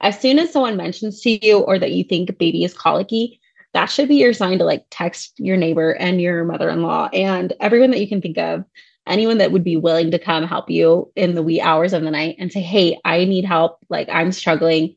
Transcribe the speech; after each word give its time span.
as 0.00 0.20
soon 0.20 0.38
as 0.38 0.52
someone 0.52 0.76
mentions 0.76 1.20
to 1.22 1.44
you 1.44 1.58
or 1.58 1.78
that 1.78 1.92
you 1.92 2.04
think 2.04 2.38
baby 2.38 2.64
is 2.64 2.74
colicky, 2.74 3.40
that 3.74 3.86
should 3.86 4.08
be 4.08 4.16
your 4.16 4.32
sign 4.32 4.58
to 4.58 4.64
like 4.64 4.86
text 4.90 5.38
your 5.38 5.56
neighbor 5.56 5.92
and 5.92 6.20
your 6.20 6.44
mother-in-law 6.44 7.10
and 7.12 7.52
everyone 7.60 7.90
that 7.90 8.00
you 8.00 8.08
can 8.08 8.22
think 8.22 8.38
of. 8.38 8.64
Anyone 9.06 9.38
that 9.38 9.52
would 9.52 9.64
be 9.64 9.76
willing 9.76 10.10
to 10.10 10.18
come 10.18 10.44
help 10.44 10.70
you 10.70 11.10
in 11.16 11.34
the 11.34 11.42
wee 11.42 11.60
hours 11.60 11.92
of 11.92 12.02
the 12.02 12.10
night 12.10 12.36
and 12.38 12.52
say 12.52 12.60
hey 12.60 12.98
i 13.04 13.24
need 13.24 13.44
help. 13.44 13.78
Like 13.88 14.08
i'm 14.10 14.32
struggling 14.32 14.96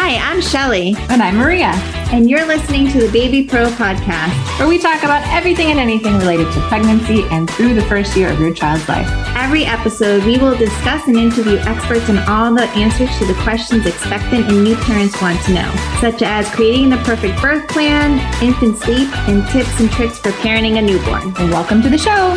Hi, 0.00 0.14
I'm 0.30 0.40
Shelly. 0.40 0.94
And 1.10 1.20
I'm 1.20 1.36
Maria. 1.36 1.72
And 2.12 2.30
you're 2.30 2.46
listening 2.46 2.88
to 2.92 3.00
the 3.04 3.10
Baby 3.10 3.42
Pro 3.42 3.66
podcast, 3.66 4.32
where 4.56 4.68
we 4.68 4.78
talk 4.78 5.02
about 5.02 5.26
everything 5.26 5.72
and 5.72 5.80
anything 5.80 6.16
related 6.18 6.50
to 6.52 6.60
pregnancy 6.68 7.24
and 7.32 7.50
through 7.50 7.74
the 7.74 7.82
first 7.82 8.16
year 8.16 8.30
of 8.30 8.38
your 8.38 8.54
child's 8.54 8.88
life. 8.88 9.08
Every 9.36 9.64
episode, 9.64 10.22
we 10.22 10.38
will 10.38 10.56
discuss 10.56 11.08
and 11.08 11.16
interview 11.16 11.56
experts 11.58 12.08
on 12.08 12.18
all 12.28 12.54
the 12.54 12.62
answers 12.78 13.10
to 13.18 13.26
the 13.26 13.34
questions 13.42 13.86
expectant 13.86 14.46
and 14.46 14.62
new 14.62 14.76
parents 14.76 15.20
want 15.20 15.42
to 15.46 15.52
know, 15.52 15.74
such 16.00 16.22
as 16.22 16.48
creating 16.50 16.90
the 16.90 16.98
perfect 16.98 17.42
birth 17.42 17.68
plan, 17.68 18.20
infant 18.40 18.78
sleep, 18.78 19.12
and 19.28 19.44
tips 19.48 19.80
and 19.80 19.90
tricks 19.90 20.20
for 20.20 20.30
parenting 20.30 20.78
a 20.78 20.82
newborn. 20.82 21.34
And 21.38 21.50
welcome 21.50 21.82
to 21.82 21.90
the 21.90 21.98
show. 21.98 22.36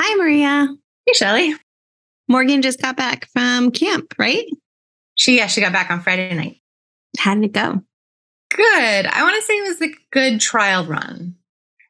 Hi, 0.00 0.14
Maria. 0.16 0.76
Hey, 1.06 1.12
Shelly. 1.12 1.54
Morgan 2.28 2.62
just 2.62 2.80
got 2.80 2.96
back 2.96 3.28
from 3.32 3.70
camp, 3.70 4.14
right? 4.18 4.46
She 5.14 5.36
yeah, 5.36 5.46
she 5.46 5.60
got 5.60 5.72
back 5.72 5.90
on 5.90 6.02
Friday 6.02 6.34
night. 6.34 6.60
How 7.18 7.34
did 7.34 7.44
it 7.44 7.52
go? 7.52 7.82
Good. 8.50 9.06
I 9.06 9.22
want 9.22 9.36
to 9.36 9.42
say 9.42 9.54
it 9.54 9.68
was 9.68 9.82
a 9.82 9.94
good 10.12 10.40
trial 10.40 10.84
run. 10.84 11.36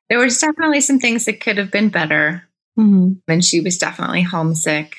There 0.08 0.18
was 0.18 0.40
definitely 0.40 0.80
some 0.80 1.00
things 1.00 1.24
that 1.24 1.40
could 1.40 1.58
have 1.58 1.70
been 1.70 1.88
better. 1.88 2.44
Mm-hmm. 2.78 3.14
And 3.28 3.44
she 3.44 3.60
was 3.60 3.78
definitely 3.78 4.22
homesick. 4.22 4.96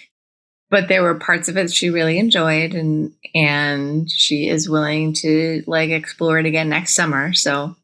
But 0.70 0.90
there 0.90 1.02
were 1.02 1.16
parts 1.16 1.48
of 1.48 1.56
it 1.56 1.72
she 1.72 1.90
really 1.90 2.20
enjoyed 2.20 2.74
and 2.74 3.14
and 3.34 4.12
she 4.12 4.50
is 4.50 4.70
willing 4.70 5.14
to 5.14 5.64
like 5.66 5.92
explore 5.92 6.40
it 6.40 6.46
again 6.46 6.68
next 6.68 6.94
summer. 6.94 7.34
So 7.34 7.76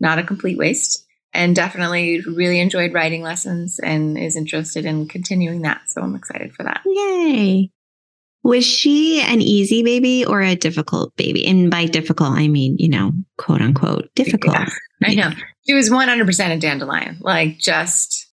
not 0.00 0.18
a 0.18 0.24
complete 0.24 0.58
waste 0.58 1.04
and 1.34 1.54
definitely 1.54 2.20
really 2.20 2.60
enjoyed 2.60 2.94
writing 2.94 3.22
lessons 3.22 3.80
and 3.80 4.16
is 4.16 4.36
interested 4.36 4.86
in 4.86 5.08
continuing 5.08 5.62
that. 5.62 5.82
So 5.88 6.00
I'm 6.00 6.14
excited 6.14 6.54
for 6.54 6.62
that. 6.62 6.82
Yay. 6.86 7.70
Was 8.44 8.64
she 8.64 9.22
an 9.22 9.40
easy 9.40 9.82
baby 9.82 10.24
or 10.24 10.40
a 10.42 10.54
difficult 10.54 11.16
baby? 11.16 11.46
And 11.46 11.70
by 11.70 11.86
difficult, 11.86 12.32
I 12.32 12.46
mean, 12.46 12.76
you 12.78 12.88
know, 12.88 13.12
quote 13.38 13.60
unquote, 13.60 14.10
difficult. 14.14 14.54
Yeah, 14.54 14.68
I 15.02 15.14
know. 15.14 15.30
She 15.66 15.74
was 15.74 15.90
100% 15.90 16.50
a 16.54 16.58
dandelion, 16.58 17.18
like 17.20 17.58
just 17.58 18.30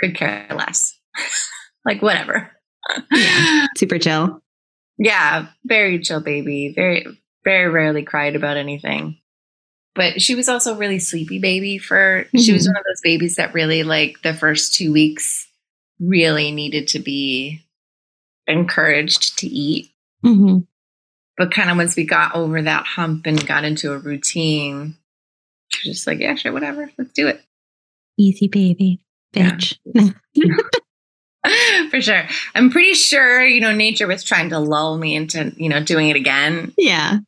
could 0.00 0.16
care 0.16 0.46
less. 0.54 0.98
like 1.84 2.02
whatever. 2.02 2.50
yeah, 3.12 3.66
super 3.76 3.98
chill. 3.98 4.40
Yeah, 4.98 5.46
very 5.64 6.00
chill 6.00 6.20
baby. 6.20 6.72
Very, 6.74 7.06
very 7.44 7.68
rarely 7.68 8.02
cried 8.02 8.34
about 8.34 8.56
anything 8.56 9.17
but 9.98 10.22
she 10.22 10.36
was 10.36 10.48
also 10.48 10.76
really 10.76 11.00
sleepy 11.00 11.40
baby 11.40 11.76
for 11.76 12.24
mm-hmm. 12.24 12.38
she 12.38 12.52
was 12.52 12.62
mm-hmm. 12.62 12.70
one 12.70 12.76
of 12.76 12.84
those 12.84 13.00
babies 13.02 13.34
that 13.34 13.52
really 13.52 13.82
like 13.82 14.22
the 14.22 14.32
first 14.32 14.72
two 14.72 14.92
weeks 14.92 15.48
really 15.98 16.52
needed 16.52 16.86
to 16.86 17.00
be 17.00 17.60
encouraged 18.46 19.36
to 19.38 19.48
eat 19.48 19.90
mm-hmm. 20.24 20.58
but 21.36 21.52
kind 21.52 21.68
of 21.68 21.76
once 21.76 21.96
we 21.96 22.04
got 22.04 22.34
over 22.34 22.62
that 22.62 22.86
hump 22.86 23.26
and 23.26 23.46
got 23.46 23.64
into 23.64 23.92
a 23.92 23.98
routine 23.98 24.96
she 25.68 25.88
was 25.88 25.96
just 25.96 26.06
like 26.06 26.20
yeah 26.20 26.36
sure 26.36 26.52
whatever 26.52 26.90
let's 26.96 27.12
do 27.12 27.26
it 27.26 27.42
easy 28.16 28.46
baby 28.46 29.00
bitch 29.34 29.78
yeah. 29.84 30.54
for 31.90 32.00
sure 32.00 32.26
i'm 32.54 32.70
pretty 32.70 32.94
sure 32.94 33.44
you 33.44 33.60
know 33.60 33.72
nature 33.72 34.06
was 34.06 34.22
trying 34.22 34.48
to 34.50 34.60
lull 34.60 34.96
me 34.96 35.16
into 35.16 35.52
you 35.56 35.68
know 35.68 35.82
doing 35.82 36.08
it 36.08 36.16
again 36.16 36.72
yeah 36.78 37.18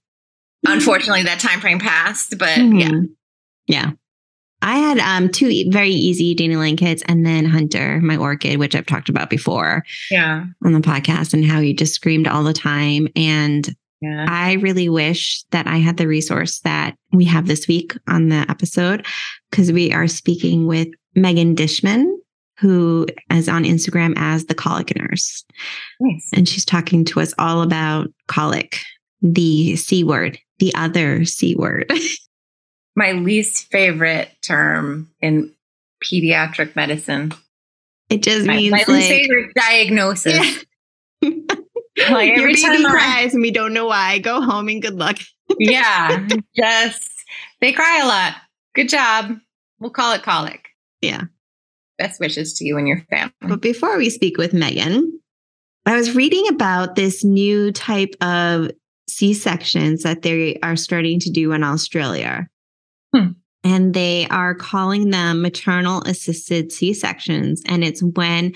unfortunately 0.67 1.23
that 1.23 1.41
time 1.41 1.61
frame 1.61 1.79
passed 1.79 2.39
but 2.39 2.59
mm-hmm. 2.59 2.79
yeah 2.79 3.01
yeah 3.67 3.91
I 4.63 4.77
had 4.77 4.99
um, 4.99 5.31
two 5.31 5.71
very 5.71 5.91
easy 5.91 6.35
dandelion 6.35 6.77
kids 6.77 7.03
and 7.07 7.25
then 7.25 7.47
Hunter, 7.47 7.99
my 8.03 8.17
orchid, 8.17 8.59
which 8.59 8.75
I've 8.75 8.87
talked 8.87 9.09
about 9.09 9.31
before. 9.31 9.85
Yeah. 10.11 10.45
On 10.65 10.73
the 10.73 10.81
podcast 10.81 11.33
and 11.33 11.45
how 11.45 11.61
he 11.61 11.73
just 11.73 11.95
screamed 11.95 12.29
all 12.29 12.45
the 12.45 12.53
time. 12.53 13.09
And 13.17 13.75
yeah. 14.01 14.27
I 14.29 14.55
really 14.55 14.89
wish 14.89 15.45
that 15.51 15.67
I 15.67 15.79
had 15.79 15.97
the 15.97 16.09
resource 16.09 16.61
that 16.61 16.97
we 17.13 17.25
have 17.27 17.47
this 17.47 17.69
week 17.69 17.97
on 18.09 18.29
the 18.29 18.47
episode 18.49 19.07
because 19.51 19.73
we 19.73 19.93
are 19.93 20.07
speaking 20.07 20.67
with 20.67 20.89
Megan 21.15 21.55
Dishman, 21.55 22.11
who 22.59 23.07
is 23.31 23.49
on 23.49 23.65
Instagram 23.65 24.15
as 24.17 24.47
the 24.47 24.55
colic 24.55 24.95
nurse. 24.97 25.45
Nice. 26.01 26.29
And 26.35 26.49
she's 26.49 26.65
talking 26.65 27.05
to 27.07 27.21
us 27.21 27.35
all 27.39 27.63
about 27.63 28.09
colic, 28.27 28.79
the 29.23 29.77
C 29.77 30.05
word, 30.05 30.39
the 30.61 30.75
other 30.75 31.25
C 31.25 31.57
word. 31.57 31.91
My 32.97 33.13
least 33.13 33.71
favorite 33.71 34.31
term 34.43 35.11
in 35.21 35.55
pediatric 36.05 36.77
medicine. 36.77 37.33
It 38.09 38.23
just 38.23 38.47
my, 38.47 38.57
means 38.57 38.73
my 38.73 38.79
like, 38.79 38.89
least 38.89 39.09
favorite 39.09 39.55
diagnosis. 39.55 40.65
Yeah. 41.23 41.31
like 42.11 42.37
Your 42.37 42.53
baby 42.53 42.85
cries 42.85 43.33
and 43.33 43.43
we 43.43 43.53
don't 43.53 43.73
know 43.73 43.87
why. 43.87 44.19
Go 44.19 44.41
home 44.41 44.69
and 44.69 44.83
good 44.83 44.97
luck. 44.97 45.19
yeah, 45.59 46.27
just 46.57 47.09
they 47.61 47.73
cry 47.73 48.01
a 48.03 48.07
lot. 48.07 48.35
Good 48.75 48.89
job. 48.89 49.37
We'll 49.79 49.91
call 49.91 50.13
it 50.13 50.23
colic. 50.23 50.69
Yeah. 51.01 51.23
Best 51.99 52.19
wishes 52.19 52.55
to 52.55 52.65
you 52.65 52.77
and 52.77 52.89
your 52.89 53.05
family. 53.11 53.33
But 53.41 53.61
before 53.61 53.97
we 53.97 54.11
speak 54.11 54.37
with 54.37 54.53
Megan, 54.53 55.21
I 55.87 55.97
was 55.97 56.15
reading 56.15 56.49
about 56.49 56.97
this 56.97 57.25
new 57.25 57.73
type 57.73 58.15
of 58.21 58.71
C 59.11 59.35
sections 59.35 60.03
that 60.03 60.23
they 60.23 60.59
are 60.63 60.77
starting 60.77 61.21
to 61.21 61.31
do 61.31 61.53
in 61.53 61.63
Australia. 61.63 62.49
Hmm. 63.15 63.33
And 63.63 63.93
they 63.93 64.27
are 64.29 64.55
calling 64.55 65.11
them 65.11 65.43
maternal 65.43 66.03
assisted 66.03 66.73
C 66.73 66.95
sections. 66.95 67.63
And 67.67 67.85
it's 67.85 68.03
when 68.03 68.55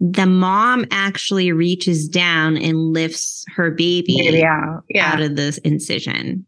the 0.00 0.26
mom 0.26 0.84
actually 0.90 1.50
reaches 1.50 2.08
down 2.08 2.56
and 2.56 2.92
lifts 2.92 3.44
her 3.56 3.70
baby 3.70 4.14
yeah, 4.18 4.78
yeah. 4.88 5.12
out 5.12 5.20
of 5.20 5.36
the 5.36 5.58
incision. 5.64 6.46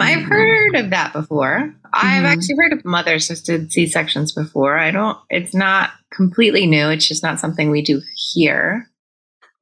I've 0.00 0.20
mm-hmm. 0.20 0.28
heard 0.28 0.74
of 0.76 0.90
that 0.90 1.12
before. 1.12 1.60
Mm-hmm. 1.60 1.76
I've 1.92 2.24
actually 2.24 2.56
heard 2.56 2.72
of 2.72 2.84
mother 2.84 3.14
assisted 3.14 3.70
C 3.70 3.86
sections 3.86 4.32
before. 4.32 4.76
I 4.76 4.90
don't, 4.90 5.16
it's 5.30 5.54
not 5.54 5.90
completely 6.10 6.66
new. 6.66 6.88
It's 6.88 7.06
just 7.06 7.22
not 7.22 7.38
something 7.38 7.70
we 7.70 7.82
do 7.82 8.00
here. 8.32 8.90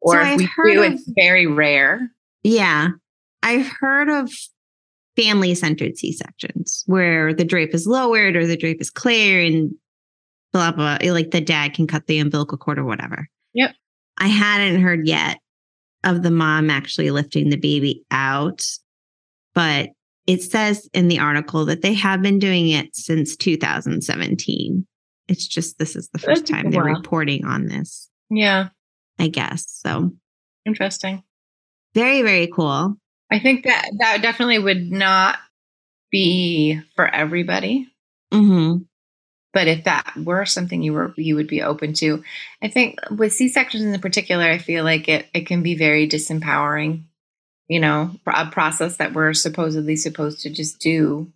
Or 0.00 0.24
so 0.24 0.32
if 0.32 0.50
we 0.64 0.72
do, 0.72 0.82
of, 0.82 0.92
it's 0.92 1.10
very 1.14 1.46
rare. 1.46 2.10
Yeah. 2.42 2.88
I've 3.42 3.70
heard 3.80 4.08
of 4.08 4.30
family 5.16 5.54
centered 5.54 5.96
C 5.96 6.12
sections 6.12 6.84
where 6.86 7.34
the 7.34 7.44
drape 7.44 7.74
is 7.74 7.86
lowered 7.86 8.36
or 8.36 8.46
the 8.46 8.56
drape 8.56 8.80
is 8.80 8.90
clear 8.90 9.44
and 9.44 9.72
blah, 10.52 10.72
blah, 10.72 10.98
like 11.02 11.30
the 11.30 11.40
dad 11.40 11.74
can 11.74 11.86
cut 11.86 12.06
the 12.06 12.18
umbilical 12.18 12.58
cord 12.58 12.78
or 12.78 12.84
whatever. 12.84 13.28
Yep. 13.54 13.74
I 14.18 14.28
hadn't 14.28 14.80
heard 14.80 15.06
yet 15.06 15.38
of 16.04 16.22
the 16.22 16.30
mom 16.30 16.70
actually 16.70 17.10
lifting 17.10 17.50
the 17.50 17.56
baby 17.56 18.04
out, 18.10 18.64
but 19.54 19.90
it 20.26 20.42
says 20.42 20.88
in 20.94 21.08
the 21.08 21.18
article 21.18 21.64
that 21.66 21.82
they 21.82 21.94
have 21.94 22.22
been 22.22 22.38
doing 22.38 22.68
it 22.68 22.94
since 22.94 23.36
2017. 23.36 24.86
It's 25.28 25.46
just 25.46 25.78
this 25.78 25.96
is 25.96 26.08
the 26.12 26.18
first 26.18 26.46
time 26.46 26.70
they're 26.70 26.82
reporting 26.82 27.44
on 27.44 27.66
this. 27.66 28.08
Yeah. 28.30 28.68
I 29.18 29.28
guess. 29.28 29.64
So 29.68 30.10
interesting. 30.66 31.22
Very, 31.94 32.22
very 32.22 32.46
cool. 32.46 32.96
I 33.30 33.38
think 33.38 33.64
that 33.64 33.90
that 33.98 34.22
definitely 34.22 34.58
would 34.58 34.90
not 34.90 35.38
be 36.10 36.80
for 36.96 37.06
everybody. 37.06 37.88
Mm-hmm. 38.32 38.82
But 39.54 39.68
if 39.68 39.84
that 39.84 40.14
were 40.16 40.46
something 40.46 40.82
you 40.82 40.94
were 40.94 41.12
you 41.16 41.36
would 41.36 41.46
be 41.48 41.62
open 41.62 41.92
to, 41.94 42.24
I 42.62 42.68
think 42.68 42.98
with 43.10 43.34
C 43.34 43.48
sections 43.48 43.84
in 43.84 44.00
particular, 44.00 44.44
I 44.44 44.58
feel 44.58 44.84
like 44.84 45.08
it 45.08 45.26
it 45.34 45.46
can 45.46 45.62
be 45.62 45.74
very 45.74 46.08
disempowering. 46.08 47.04
You 47.68 47.80
know, 47.80 48.10
a 48.26 48.46
process 48.46 48.96
that 48.98 49.14
we're 49.14 49.32
supposedly 49.34 49.96
supposed 49.96 50.40
to 50.42 50.50
just 50.50 50.78
do 50.78 51.32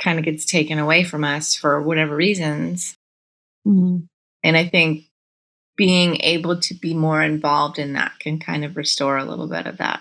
kind 0.00 0.18
of 0.18 0.24
gets 0.24 0.44
taken 0.44 0.78
away 0.78 1.04
from 1.04 1.24
us 1.24 1.54
for 1.54 1.82
whatever 1.82 2.14
reasons. 2.14 2.96
Mm-hmm. 3.66 4.04
And 4.44 4.56
I 4.56 4.66
think 4.66 5.07
being 5.78 6.20
able 6.20 6.60
to 6.60 6.74
be 6.74 6.92
more 6.92 7.22
involved 7.22 7.78
in 7.78 7.94
that 7.94 8.12
can 8.18 8.38
kind 8.38 8.64
of 8.64 8.76
restore 8.76 9.16
a 9.16 9.24
little 9.24 9.48
bit 9.48 9.66
of 9.66 9.78
that. 9.78 10.00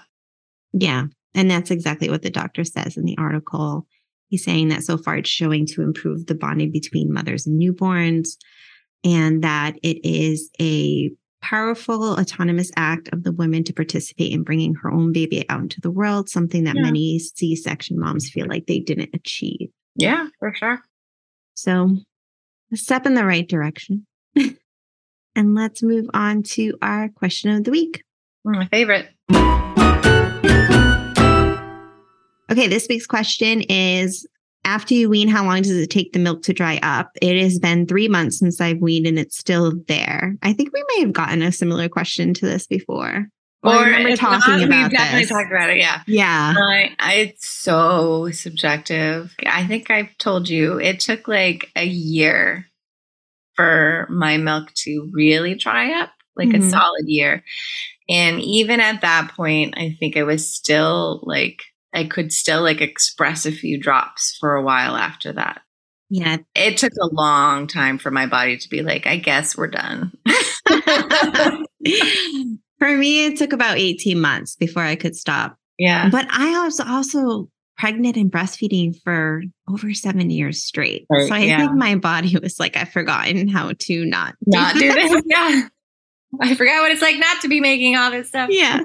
Yeah. 0.74 1.06
And 1.36 1.50
that's 1.50 1.72
exactly 1.72 2.10
what 2.10 2.24
the 2.24 2.32
doctor 2.32 2.64
says 2.64 2.98
in 2.98 3.06
the 3.06 3.16
article. 3.18 3.86
He's 4.28 4.44
saying 4.44 4.70
that 4.70 4.84
so 4.84 4.98
far 4.98 5.18
it's 5.18 5.30
showing 5.30 5.68
to 5.68 5.84
improve 5.84 6.26
the 6.26 6.36
bonding 6.36 6.72
between 6.72 7.14
mothers 7.14 7.46
and 7.46 7.62
newborns, 7.62 8.32
and 9.06 9.44
that 9.44 9.78
it 9.84 10.04
is 10.04 10.50
a 10.60 11.12
powerful 11.42 12.20
autonomous 12.20 12.72
act 12.76 13.08
of 13.14 13.24
the 13.24 13.32
woman 13.32 13.64
to 13.64 13.72
participate 13.72 14.34
in 14.34 14.44
bringing 14.44 14.74
her 14.74 14.92
own 14.92 15.14
baby 15.14 15.48
out 15.48 15.62
into 15.62 15.80
the 15.80 15.92
world, 15.92 16.28
something 16.28 16.64
that 16.64 16.76
yeah. 16.76 16.82
many 16.82 17.20
C 17.20 17.56
section 17.56 18.00
moms 18.00 18.30
feel 18.30 18.48
like 18.48 18.66
they 18.66 18.80
didn't 18.80 19.12
achieve. 19.14 19.70
Yeah, 19.96 20.28
for 20.40 20.54
sure. 20.56 20.82
So, 21.54 21.98
a 22.74 22.78
step 22.78 23.06
in 23.06 23.14
the 23.14 23.26
right 23.26 23.48
direction. 23.48 24.08
And 25.38 25.54
let's 25.54 25.84
move 25.84 26.10
on 26.16 26.42
to 26.44 26.76
our 26.82 27.10
question 27.10 27.52
of 27.52 27.64
the 27.64 27.70
week. 27.70 28.04
My 28.44 28.66
favorite. 28.66 29.08
Okay, 32.52 32.68
this 32.68 32.88
week's 32.90 33.06
question 33.06 33.62
is 33.70 34.26
after 34.66 34.96
you 34.96 35.12
wean, 35.12 35.28
how 35.28 35.46
long 35.46 35.62
does 35.62 35.78
it 35.78 35.92
take 35.92 36.14
the 36.14 36.18
milk 36.18 36.42
to 36.44 36.54
dry 36.54 36.80
up? 36.82 37.12
It 37.22 37.40
has 37.40 37.60
been 37.60 37.86
three 37.86 38.08
months 38.08 38.40
since 38.40 38.60
I've 38.60 38.80
weaned 38.80 39.06
and 39.06 39.20
it's 39.20 39.38
still 39.38 39.74
there. 39.88 40.36
I 40.42 40.54
think 40.54 40.74
we 40.74 40.84
may 40.96 41.02
have 41.02 41.14
gotten 41.14 41.44
a 41.44 41.52
similar 41.52 41.88
question 41.88 42.34
to 42.34 42.46
this 42.48 42.66
before. 42.66 43.28
Or, 43.62 43.74
I 43.74 43.90
remember 43.90 44.16
talking 44.16 44.54
not, 44.54 44.64
about 44.64 44.90
we've 44.90 44.98
definitely 44.98 45.28
talked 45.28 45.52
about 45.52 45.70
it. 45.70 45.78
Yeah. 45.78 46.02
Yeah. 46.08 46.56
I, 46.58 46.96
I, 46.98 47.14
it's 47.14 47.48
so 47.48 48.32
subjective. 48.32 49.36
I 49.46 49.68
think 49.68 49.92
I've 49.92 50.18
told 50.18 50.50
you 50.50 50.80
it 50.80 51.00
took 51.00 51.28
like 51.28 51.70
a 51.76 51.86
year 51.86 52.66
for 53.58 54.08
my 54.10 54.38
milk 54.38 54.72
to 54.76 55.10
really 55.12 55.56
dry 55.56 56.00
up, 56.02 56.12
like 56.38 56.50
mm-hmm. 56.50 56.64
a 56.64 56.70
solid 56.70 57.08
year. 57.08 57.44
And 58.08 58.40
even 58.40 58.80
at 58.80 59.02
that 59.02 59.34
point, 59.36 59.74
I 59.76 59.98
think 60.00 60.16
I 60.16 60.24
was 60.24 60.54
still 60.54 61.20
like, 61.24 61.64
I 61.94 62.06
could 62.06 62.32
still 62.32 62.62
like 62.62 62.80
express 62.80 63.46
a 63.46 63.52
few 63.52 63.78
drops 63.78 64.38
for 64.40 64.56
a 64.56 64.64
while 64.64 64.96
after 64.96 65.34
that. 65.34 65.62
Yeah. 66.10 66.38
It 66.56 66.78
took 66.78 66.94
a 66.94 67.14
long 67.14 67.68
time 67.68 67.98
for 67.98 68.12
my 68.12 68.28
body 68.28 68.58
to 68.58 68.70
be 68.70 68.82
like, 68.82 69.06
I 69.06 69.18
guess 69.18 69.58
we're 69.58 69.68
done. 69.68 70.14
For 72.80 72.96
me, 72.96 73.26
it 73.26 73.38
took 73.38 73.54
about 73.54 73.78
18 73.78 74.20
months 74.20 74.56
before 74.56 74.84
I 74.84 74.96
could 74.96 75.16
stop. 75.16 75.58
Yeah. 75.80 76.10
But 76.10 76.28
I 76.30 76.64
was 76.64 76.80
also 76.80 77.50
pregnant 77.78 78.18
and 78.18 78.32
breastfeeding 78.32 79.00
for 79.04 79.44
over 79.70 79.94
seven 79.94 80.30
years 80.30 80.64
straight. 80.64 81.06
Right, 81.10 81.28
so 81.28 81.36
I 81.36 81.40
yeah. 81.40 81.60
think 81.60 81.74
my 81.74 81.96
body 81.96 82.36
was 82.42 82.60
like, 82.60 82.76
I've 82.76 82.90
forgotten 82.90 83.48
how 83.48 83.72
to 83.72 84.06
not 84.06 84.36
do 84.44 84.58
not 84.58 84.76
do 84.76 84.92
this. 84.92 85.24
Yeah. 85.26 85.68
I 86.42 86.56
forgot 86.56 86.82
what 86.82 86.92
it's 86.92 87.02
like 87.02 87.18
not 87.18 87.42
to 87.42 87.48
be 87.48 87.62
making 87.62 87.96
all 87.96 88.12
this 88.12 88.28
stuff. 88.28 88.50
Yeah. 88.52 88.82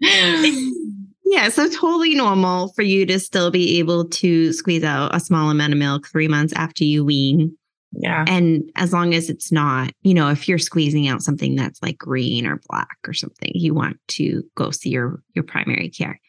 yeah. 0.00 1.48
So 1.48 1.68
totally 1.68 2.14
normal 2.14 2.68
for 2.74 2.82
you 2.82 3.06
to 3.06 3.18
still 3.18 3.50
be 3.50 3.78
able 3.78 4.08
to 4.08 4.52
squeeze 4.52 4.84
out 4.84 5.14
a 5.14 5.20
small 5.20 5.50
amount 5.50 5.72
of 5.72 5.78
milk 5.78 6.06
three 6.06 6.28
months 6.28 6.52
after 6.54 6.84
you 6.84 7.04
wean. 7.04 7.56
Yeah. 7.92 8.24
And 8.28 8.70
as 8.76 8.92
long 8.92 9.14
as 9.14 9.30
it's 9.30 9.50
not, 9.50 9.92
you 10.02 10.14
know, 10.14 10.28
if 10.28 10.48
you're 10.48 10.58
squeezing 10.58 11.08
out 11.08 11.22
something 11.22 11.56
that's 11.56 11.82
like 11.82 11.98
green 11.98 12.46
or 12.46 12.60
black 12.68 12.98
or 13.06 13.14
something, 13.14 13.50
you 13.54 13.74
want 13.74 13.96
to 14.08 14.44
go 14.54 14.70
see 14.70 14.90
your 14.90 15.22
your 15.34 15.44
primary 15.44 15.88
care. 15.88 16.20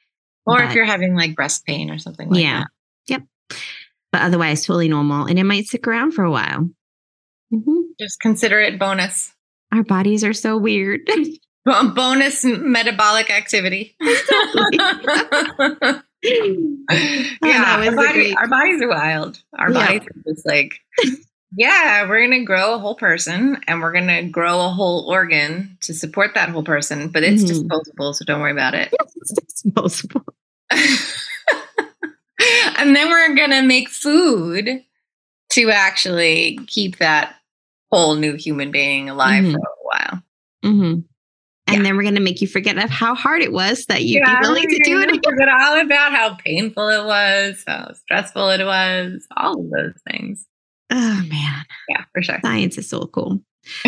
Or 0.46 0.58
but, 0.58 0.66
if 0.66 0.76
you're 0.76 0.86
having 0.86 1.16
like 1.16 1.36
breast 1.36 1.66
pain 1.66 1.90
or 1.90 1.98
something 1.98 2.30
like 2.30 2.42
yeah. 2.42 2.60
that. 2.60 2.68
Yep. 3.08 3.24
But 4.12 4.22
otherwise 4.22 4.66
totally 4.66 4.90
normal 4.90 5.26
and 5.26 5.40
it 5.40 5.44
might 5.44 5.66
stick 5.66 5.88
around 5.88 6.12
for 6.12 6.24
a 6.24 6.32
while. 6.32 6.70
Mm-hmm. 7.54 7.82
Just 8.00 8.20
consider 8.20 8.60
it 8.60 8.80
bonus. 8.80 9.34
Our 9.74 9.84
bodies 9.84 10.24
are 10.24 10.34
so 10.34 10.58
weird. 10.58 11.02
bonus 11.66 12.44
metabolic 12.44 13.30
activity. 13.30 13.96
yeah, 16.24 17.24
our, 17.44 17.96
body, 17.96 18.36
our, 18.36 18.48
bodies 18.48 18.82
are 18.82 18.90
wild. 18.90 19.42
Our 19.58 19.72
yeah. 19.72 19.86
bodies 19.86 20.08
are 20.08 20.34
just 20.34 20.46
like 20.46 20.80
yeah, 21.54 22.08
we're 22.08 22.26
going 22.26 22.40
to 22.40 22.46
grow 22.46 22.76
a 22.76 22.80
whole 22.80 22.96
person 22.96 23.58
and 23.68 23.82
we're 23.82 23.92
going 23.92 24.08
to 24.08 24.24
grow 24.24 24.66
a 24.66 24.70
whole 24.70 25.10
organ 25.10 25.78
to 25.82 25.94
support 25.94 26.34
that 26.36 26.50
whole 26.50 26.64
person, 26.64 27.10
but 27.10 27.24
it's 27.24 27.44
mm-hmm. 27.44 27.68
disposable, 27.68 28.14
so 28.14 28.24
don't 28.26 28.42
worry 28.42 28.52
about 28.52 28.74
it. 28.74 28.94
It's 29.24 29.34
disposable. 29.34 30.26
and 32.78 32.96
then 32.96 33.10
we're 33.10 33.36
going 33.36 33.52
to 33.52 33.62
make 33.62 33.88
food 33.88 34.84
to 35.52 35.70
actually 35.70 36.58
keep 36.66 36.98
that 36.98 37.36
whole 37.92 38.16
new 38.16 38.36
human 38.36 38.72
being 38.72 39.10
alive 39.10 39.44
mm-hmm. 39.44 39.54
for 39.54 39.60
a 39.60 39.84
while. 39.84 40.24
Mm-hmm. 40.64 41.02
And 41.68 41.78
yeah. 41.78 41.84
then 41.84 41.96
we're 41.96 42.04
going 42.04 42.16
to 42.16 42.22
make 42.22 42.42
you 42.42 42.48
forget 42.48 42.78
of 42.84 42.90
how 42.90 43.14
hard 43.14 43.44
it 43.44 43.52
was 43.52 43.86
that 43.86 44.04
you'd 44.04 44.24
yeah, 44.26 44.40
be 44.40 44.48
willing 44.48 44.68
to 44.68 44.80
do 44.84 45.00
it. 45.02 45.10
Forget 45.24 45.50
all 45.50 45.80
about 45.80 46.14
how 46.14 46.34
painful 46.36 46.90
it 46.90 47.06
was, 47.06 47.64
how 47.68 47.94
stressful 47.94 48.50
it 48.50 48.66
was, 48.66 49.28
all 49.38 49.60
of 49.60 49.70
those 49.70 49.94
things. 50.10 50.48
Oh 50.92 51.24
man. 51.30 51.66
Yeah, 51.90 52.04
for 52.14 52.22
sure. 52.22 52.40
Science 52.42 52.78
is 52.78 52.90
so 52.90 53.06
cool. 53.08 53.42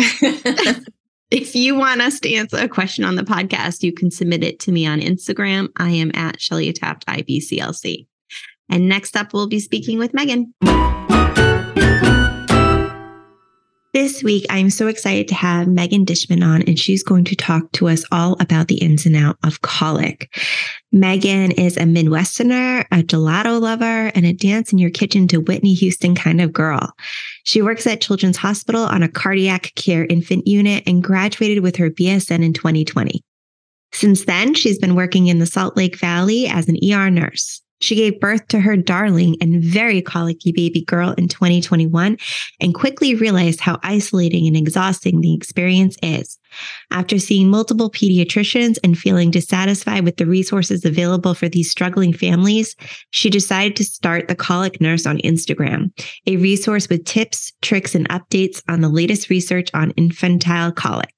if 1.30 1.54
you 1.54 1.74
want 1.74 2.00
us 2.00 2.18
to 2.20 2.34
answer 2.34 2.56
a 2.56 2.68
question 2.68 3.04
on 3.04 3.16
the 3.16 3.22
podcast, 3.22 3.82
you 3.82 3.92
can 3.92 4.10
submit 4.10 4.42
it 4.42 4.58
to 4.60 4.72
me 4.72 4.86
on 4.86 5.00
Instagram. 5.00 5.68
I 5.76 5.90
am 5.90 6.10
at 6.14 6.40
Shelly 6.40 6.72
Tapped 6.72 7.06
IBCLC. 7.06 8.06
And 8.70 8.88
next 8.88 9.16
up, 9.16 9.34
we'll 9.34 9.48
be 9.48 9.60
speaking 9.60 9.98
with 9.98 10.14
Megan. 10.14 10.54
This 13.94 14.24
week, 14.24 14.44
I'm 14.50 14.70
so 14.70 14.88
excited 14.88 15.28
to 15.28 15.36
have 15.36 15.68
Megan 15.68 16.04
Dishman 16.04 16.44
on, 16.44 16.62
and 16.62 16.76
she's 16.76 17.04
going 17.04 17.22
to 17.26 17.36
talk 17.36 17.70
to 17.74 17.86
us 17.86 18.04
all 18.10 18.36
about 18.40 18.66
the 18.66 18.78
ins 18.78 19.06
and 19.06 19.14
out 19.14 19.38
of 19.44 19.62
colic. 19.62 20.36
Megan 20.90 21.52
is 21.52 21.76
a 21.76 21.82
Midwesterner, 21.82 22.86
a 22.90 23.04
gelato 23.04 23.60
lover, 23.60 24.10
and 24.16 24.26
a 24.26 24.32
dance 24.32 24.72
in 24.72 24.78
your 24.78 24.90
kitchen 24.90 25.28
to 25.28 25.38
Whitney 25.38 25.74
Houston 25.74 26.16
kind 26.16 26.40
of 26.40 26.52
girl. 26.52 26.92
She 27.44 27.62
works 27.62 27.86
at 27.86 28.00
Children's 28.00 28.36
Hospital 28.36 28.82
on 28.82 29.04
a 29.04 29.08
cardiac 29.08 29.72
care 29.76 30.06
infant 30.06 30.48
unit 30.48 30.82
and 30.88 31.00
graduated 31.00 31.62
with 31.62 31.76
her 31.76 31.88
BSN 31.88 32.44
in 32.44 32.52
2020. 32.52 33.22
Since 33.92 34.24
then, 34.24 34.54
she's 34.54 34.78
been 34.80 34.96
working 34.96 35.28
in 35.28 35.38
the 35.38 35.46
Salt 35.46 35.76
Lake 35.76 36.00
Valley 36.00 36.48
as 36.48 36.68
an 36.68 36.78
ER 36.82 37.10
nurse. 37.10 37.62
She 37.80 37.94
gave 37.94 38.20
birth 38.20 38.48
to 38.48 38.60
her 38.60 38.76
darling 38.76 39.36
and 39.40 39.62
very 39.62 40.00
colicky 40.00 40.52
baby 40.52 40.82
girl 40.82 41.12
in 41.12 41.28
2021 41.28 42.16
and 42.60 42.74
quickly 42.74 43.14
realized 43.14 43.60
how 43.60 43.78
isolating 43.82 44.46
and 44.46 44.56
exhausting 44.56 45.20
the 45.20 45.34
experience 45.34 45.96
is. 46.02 46.38
After 46.90 47.18
seeing 47.18 47.48
multiple 47.48 47.90
pediatricians 47.90 48.78
and 48.84 48.96
feeling 48.96 49.30
dissatisfied 49.30 50.04
with 50.04 50.16
the 50.16 50.26
resources 50.26 50.84
available 50.84 51.34
for 51.34 51.48
these 51.48 51.70
struggling 51.70 52.12
families, 52.12 52.76
she 53.10 53.28
decided 53.28 53.76
to 53.76 53.84
start 53.84 54.28
the 54.28 54.36
Colic 54.36 54.80
Nurse 54.80 55.06
on 55.06 55.18
Instagram, 55.18 55.90
a 56.26 56.36
resource 56.36 56.88
with 56.88 57.04
tips, 57.04 57.52
tricks, 57.60 57.94
and 57.94 58.08
updates 58.08 58.62
on 58.68 58.80
the 58.80 58.88
latest 58.88 59.30
research 59.30 59.68
on 59.74 59.90
infantile 59.92 60.72
colic. 60.72 61.12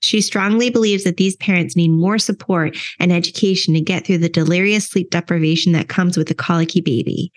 She 0.00 0.20
strongly 0.20 0.70
believes 0.70 1.04
that 1.04 1.16
these 1.16 1.36
parents 1.36 1.76
need 1.76 1.88
more 1.90 2.18
support 2.18 2.76
and 2.98 3.12
education 3.12 3.74
to 3.74 3.80
get 3.80 4.06
through 4.06 4.18
the 4.18 4.28
delirious 4.28 4.88
sleep 4.88 5.10
deprivation 5.10 5.72
that 5.72 5.88
comes 5.88 6.16
with 6.16 6.30
a 6.30 6.34
colicky 6.34 6.80
baby. 6.80 7.32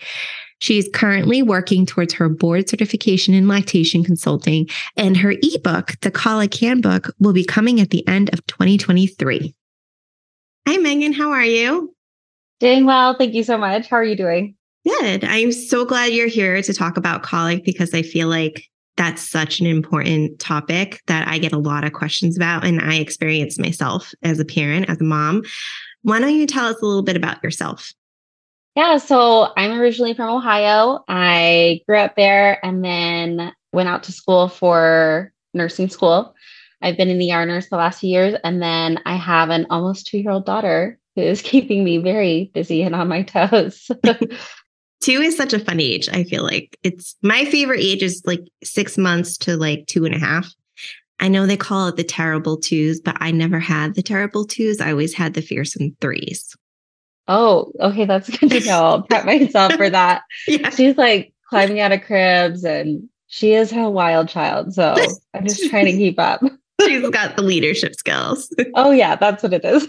She 0.60 0.78
is 0.80 0.90
currently 0.94 1.44
working 1.44 1.86
towards 1.86 2.14
her 2.16 2.30
board 2.30 2.68
certification 2.68 3.34
in 3.34 3.48
lactation 3.48 4.04
consulting, 4.04 4.68
and 4.96 5.16
her 5.18 5.36
ebook, 5.42 6.00
The 6.02 6.12
Colic 6.12 6.54
Handbook, 6.56 7.14
will 7.20 7.34
be 7.34 7.46
coming 7.46 7.80
at 7.80 7.92
the 7.92 8.08
end 8.08 8.34
of 8.34 8.46
2023. 8.48 9.54
Hi, 10.68 10.78
Megan. 10.78 11.14
How 11.14 11.32
are 11.32 11.46
you? 11.46 11.94
Doing 12.60 12.86
well. 12.86 13.16
Thank 13.16 13.36
you 13.36 13.44
so 13.44 13.58
much. 13.58 13.88
How 13.88 13.98
are 13.98 14.04
you 14.04 14.16
doing? 14.16 14.56
Good. 14.88 15.24
I'm 15.24 15.52
so 15.52 15.86
glad 15.86 16.14
you're 16.14 16.28
here 16.28 16.62
to 16.62 16.74
talk 16.74 16.98
about 16.98 17.22
colic 17.22 17.64
because 17.64 17.94
I 17.94 18.02
feel 18.02 18.28
like 18.28 18.64
that's 18.98 19.22
such 19.22 19.60
an 19.60 19.68
important 19.68 20.40
topic 20.40 21.02
that 21.08 21.28
I 21.28 21.38
get 21.38 21.54
a 21.54 21.58
lot 21.58 21.84
of 21.84 21.94
questions 21.94 22.36
about 22.36 22.66
and 22.66 22.82
I 22.82 22.96
experience 22.96 23.58
myself 23.58 24.14
as 24.24 24.40
a 24.40 24.46
parent, 24.46 24.90
as 24.90 25.00
a 25.00 25.04
mom. 25.04 25.44
Why 26.02 26.20
don't 26.20 26.36
you 26.36 26.48
tell 26.48 26.66
us 26.66 26.82
a 26.82 26.86
little 26.86 27.04
bit 27.04 27.16
about 27.16 27.44
yourself? 27.44 27.94
Yeah, 28.76 28.98
so 28.98 29.54
I'm 29.58 29.80
originally 29.80 30.14
from 30.14 30.30
Ohio. 30.30 31.04
I 31.08 31.82
grew 31.88 31.98
up 31.98 32.16
there 32.16 32.64
and 32.66 32.84
then 32.84 33.52
went 33.74 33.90
out 33.90 34.04
to 34.04 34.12
school 34.12 34.48
for 34.48 35.32
nursing 35.54 35.90
school. 35.90 36.36
I've 36.82 36.98
been 36.98 37.10
in 37.10 37.18
the 37.18 37.32
ER 37.32 37.46
nurse 37.46 37.70
the 37.70 37.78
last 37.78 38.02
few 38.02 38.10
years, 38.10 38.36
and 38.44 38.62
then 38.62 39.00
I 39.06 39.16
have 39.16 39.50
an 39.50 39.66
almost 39.70 40.08
two 40.08 40.20
year 40.20 40.30
old 40.30 40.46
daughter 40.46 41.00
who 41.16 41.22
is 41.22 41.42
keeping 41.44 41.84
me 41.84 41.98
very 41.98 42.52
busy 42.54 42.84
and 42.84 42.96
on 42.96 43.08
my 43.08 43.24
toes. 43.24 43.90
two 45.02 45.22
is 45.22 45.36
such 45.38 45.54
a 45.54 45.60
fun 45.60 45.80
age. 45.80 46.10
I 46.10 46.24
feel 46.24 46.44
like 46.44 46.78
it's 46.84 47.16
my 47.22 47.46
favorite 47.46 47.82
age 47.82 48.04
is 48.04 48.22
like 48.26 48.42
six 48.64 48.98
months 48.98 49.38
to 49.40 49.58
like 49.58 49.86
two 49.88 50.06
and 50.06 50.16
a 50.16 50.20
half. 50.20 50.54
I 51.20 51.28
know 51.28 51.46
they 51.46 51.58
call 51.58 51.88
it 51.88 51.96
the 51.96 52.04
terrible 52.04 52.58
twos, 52.58 53.00
but 53.00 53.18
I 53.20 53.32
never 53.32 53.60
had 53.60 53.96
the 53.96 54.04
terrible 54.04 54.46
twos. 54.46 54.80
I 54.80 54.92
always 54.92 55.14
had 55.14 55.34
the 55.34 55.42
fearsome 55.42 55.96
threes. 56.00 56.56
Oh, 57.28 57.72
okay. 57.80 58.06
That's 58.06 58.30
good 58.30 58.52
to 58.52 58.60
know. 58.62 58.84
I'll 58.84 59.02
prep 59.02 59.26
myself 59.26 59.74
for 59.74 59.90
that. 59.90 60.22
yeah. 60.48 60.70
She's 60.70 60.98
like 60.98 61.34
climbing 61.50 61.80
out 61.80 61.92
of 61.92 62.04
cribs 62.04 62.64
and 62.64 63.10
she 63.28 63.54
is 63.54 63.74
a 63.74 63.90
wild 63.90 64.30
child. 64.30 64.74
So 64.74 64.96
I'm 65.34 65.46
just 65.46 65.70
trying 65.70 65.86
to 65.86 65.92
keep 65.92 66.20
up. 66.20 66.42
She's 66.82 67.10
got 67.10 67.36
the 67.36 67.42
leadership 67.42 67.96
skills. 67.96 68.54
oh, 68.76 68.92
yeah. 68.92 69.16
That's 69.16 69.42
what 69.44 69.54
it 69.54 69.66
is. 69.66 69.88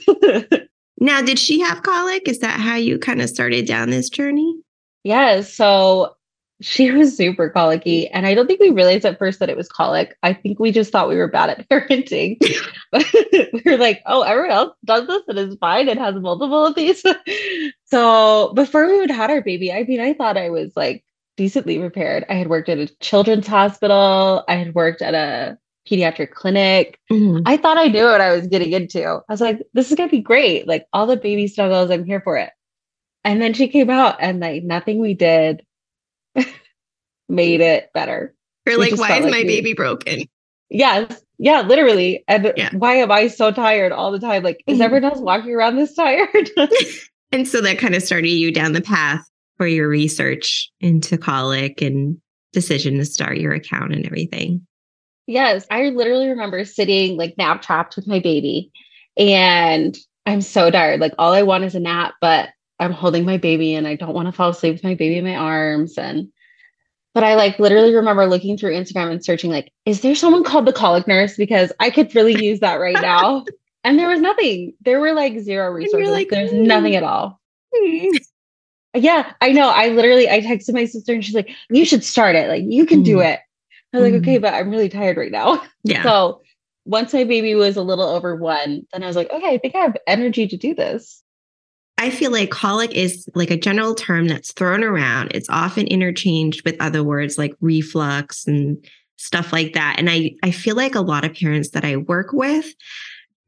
now, 0.98 1.20
did 1.20 1.38
she 1.38 1.60
have 1.60 1.82
colic? 1.82 2.26
Is 2.26 2.38
that 2.38 2.58
how 2.58 2.76
you 2.76 2.98
kind 2.98 3.20
of 3.20 3.28
started 3.28 3.66
down 3.66 3.90
this 3.90 4.08
journey? 4.08 4.56
Yeah. 5.04 5.42
So 5.42 6.16
she 6.60 6.90
was 6.92 7.16
super 7.16 7.48
colicky. 7.50 8.08
And 8.08 8.26
I 8.26 8.34
don't 8.34 8.46
think 8.46 8.60
we 8.60 8.70
realized 8.70 9.04
at 9.04 9.18
first 9.18 9.38
that 9.40 9.50
it 9.50 9.56
was 9.56 9.68
colic. 9.68 10.16
I 10.22 10.32
think 10.32 10.58
we 10.58 10.72
just 10.72 10.90
thought 10.92 11.08
we 11.08 11.16
were 11.16 11.28
bad 11.28 11.50
at 11.50 11.68
parenting. 11.70 12.38
we 13.52 13.62
were 13.64 13.78
like, 13.78 14.02
oh, 14.06 14.22
everyone 14.22 14.50
else 14.50 14.74
does 14.84 15.06
this 15.06 15.22
and 15.28 15.38
it's 15.38 15.56
fine. 15.56 15.88
It 15.88 15.98
has 15.98 16.14
multiple 16.16 16.66
of 16.66 16.74
these. 16.74 17.02
so 17.84 18.52
before 18.54 18.86
we 18.86 18.98
would 18.98 19.10
had 19.10 19.30
our 19.30 19.42
baby, 19.42 19.72
I 19.72 19.84
mean, 19.84 20.00
I 20.00 20.14
thought 20.14 20.36
I 20.36 20.50
was 20.50 20.72
like 20.76 21.04
decently 21.36 21.78
prepared. 21.78 22.24
I 22.28 22.34
had 22.34 22.48
worked 22.48 22.68
at 22.68 22.78
a 22.78 22.88
children's 23.00 23.46
hospital. 23.46 24.44
I 24.48 24.56
had 24.56 24.74
worked 24.74 25.02
at 25.02 25.14
a 25.14 25.58
pediatric 25.88 26.32
clinic. 26.32 26.98
Mm-hmm. 27.10 27.42
I 27.46 27.56
thought 27.56 27.78
I 27.78 27.86
knew 27.86 28.04
what 28.04 28.20
I 28.20 28.34
was 28.34 28.46
getting 28.46 28.72
into. 28.72 29.04
I 29.04 29.22
was 29.28 29.40
like, 29.40 29.62
this 29.72 29.90
is 29.90 29.96
gonna 29.96 30.10
be 30.10 30.20
great. 30.20 30.66
Like 30.66 30.86
all 30.92 31.06
the 31.06 31.16
baby 31.16 31.46
struggles, 31.46 31.90
I'm 31.90 32.04
here 32.04 32.20
for 32.20 32.36
it. 32.36 32.50
And 33.24 33.42
then 33.42 33.52
she 33.52 33.68
came 33.68 33.90
out 33.90 34.16
and 34.20 34.40
like 34.40 34.62
nothing 34.62 35.00
we 35.00 35.14
did 35.14 35.64
made 37.28 37.60
it 37.60 37.90
better. 37.92 38.34
You're 38.66 38.78
like, 38.78 38.96
why 38.96 39.18
is 39.18 39.24
like 39.24 39.32
my 39.32 39.42
me. 39.42 39.44
baby 39.44 39.74
broken? 39.74 40.24
Yes. 40.70 41.22
Yeah, 41.38 41.62
literally. 41.62 42.24
And 42.28 42.52
yeah. 42.56 42.70
why 42.72 42.94
am 42.94 43.10
I 43.10 43.28
so 43.28 43.50
tired 43.52 43.92
all 43.92 44.12
the 44.12 44.18
time? 44.18 44.42
Like, 44.42 44.62
is 44.66 44.74
mm-hmm. 44.74 44.82
everyone 44.82 45.10
else 45.10 45.20
walking 45.20 45.54
around 45.54 45.76
this 45.76 45.94
tired? 45.94 46.50
and 47.32 47.46
so 47.46 47.60
that 47.60 47.78
kind 47.78 47.94
of 47.94 48.02
started 48.02 48.28
you 48.28 48.52
down 48.52 48.72
the 48.72 48.80
path 48.80 49.24
for 49.56 49.66
your 49.66 49.88
research 49.88 50.70
into 50.80 51.16
colic 51.16 51.80
and 51.80 52.18
decision 52.52 52.98
to 52.98 53.04
start 53.04 53.38
your 53.38 53.52
account 53.52 53.92
and 53.92 54.06
everything. 54.06 54.66
Yes, 55.26 55.66
I 55.70 55.90
literally 55.90 56.28
remember 56.28 56.64
sitting 56.64 57.16
like 57.16 57.36
nap 57.36 57.60
trapped 57.60 57.96
with 57.96 58.06
my 58.06 58.18
baby 58.18 58.70
and 59.16 59.96
I'm 60.24 60.40
so 60.40 60.70
tired. 60.70 61.00
Like 61.00 61.12
all 61.18 61.32
I 61.32 61.42
want 61.42 61.64
is 61.64 61.74
a 61.74 61.80
nap, 61.80 62.14
but 62.20 62.48
I'm 62.80 62.92
holding 62.92 63.24
my 63.24 63.36
baby 63.36 63.74
and 63.74 63.86
I 63.86 63.96
don't 63.96 64.14
want 64.14 64.26
to 64.26 64.32
fall 64.32 64.50
asleep 64.50 64.74
with 64.74 64.84
my 64.84 64.94
baby 64.94 65.18
in 65.18 65.24
my 65.24 65.36
arms 65.36 65.98
and 65.98 66.28
but 67.14 67.24
I 67.24 67.34
like 67.34 67.58
literally 67.58 67.94
remember 67.94 68.26
looking 68.26 68.56
through 68.56 68.74
Instagram 68.74 69.10
and 69.10 69.24
searching 69.24 69.50
like 69.50 69.72
is 69.84 70.02
there 70.02 70.14
someone 70.14 70.44
called 70.44 70.66
the 70.66 70.72
colic 70.72 71.08
nurse 71.08 71.36
because 71.36 71.72
I 71.80 71.90
could 71.90 72.14
really 72.14 72.44
use 72.44 72.60
that 72.60 72.76
right 72.76 73.00
now. 73.00 73.44
and 73.84 73.98
there 73.98 74.08
was 74.08 74.20
nothing. 74.20 74.74
There 74.82 75.00
were 75.00 75.12
like 75.12 75.38
zero 75.40 75.70
resources. 75.70 76.10
Like, 76.10 76.28
There's 76.28 76.50
mm. 76.50 76.66
nothing 76.66 76.94
at 76.94 77.02
all. 77.02 77.40
Mm. 77.74 78.10
Yeah, 78.94 79.34
I 79.42 79.52
know. 79.52 79.68
I 79.68 79.90
literally 79.90 80.28
I 80.30 80.40
texted 80.40 80.72
my 80.72 80.86
sister 80.86 81.12
and 81.12 81.24
she's 81.24 81.34
like, 81.34 81.50
"You 81.68 81.84
should 81.84 82.02
start 82.02 82.34
it. 82.34 82.48
Like 82.48 82.64
you 82.66 82.86
can 82.86 83.02
mm. 83.02 83.04
do 83.04 83.20
it." 83.20 83.38
I 83.92 83.98
was 83.98 84.08
mm. 84.08 84.12
like, 84.12 84.22
"Okay, 84.22 84.38
but 84.38 84.54
I'm 84.54 84.70
really 84.70 84.88
tired 84.88 85.18
right 85.18 85.30
now." 85.30 85.62
Yeah. 85.84 86.02
So 86.02 86.40
once 86.86 87.12
my 87.12 87.24
baby 87.24 87.54
was 87.54 87.76
a 87.76 87.82
little 87.82 88.08
over 88.08 88.34
one, 88.34 88.86
then 88.92 89.02
I 89.02 89.06
was 89.06 89.14
like, 89.14 89.30
"Okay, 89.30 89.54
I 89.54 89.58
think 89.58 89.76
I 89.76 89.80
have 89.80 89.96
energy 90.06 90.48
to 90.48 90.56
do 90.56 90.74
this." 90.74 91.22
I 91.98 92.10
feel 92.10 92.30
like 92.30 92.50
colic 92.50 92.94
is 92.94 93.28
like 93.34 93.50
a 93.50 93.56
general 93.56 93.94
term 93.94 94.28
that's 94.28 94.52
thrown 94.52 94.84
around. 94.84 95.32
It's 95.34 95.50
often 95.50 95.86
interchanged 95.88 96.64
with 96.64 96.76
other 96.80 97.02
words 97.02 97.36
like 97.36 97.54
reflux 97.60 98.46
and 98.46 98.82
stuff 99.16 99.52
like 99.52 99.74
that. 99.74 99.96
And 99.98 100.08
I 100.08 100.30
I 100.42 100.52
feel 100.52 100.76
like 100.76 100.94
a 100.94 101.00
lot 101.00 101.24
of 101.24 101.34
parents 101.34 101.70
that 101.70 101.84
I 101.84 101.96
work 101.96 102.32
with 102.32 102.72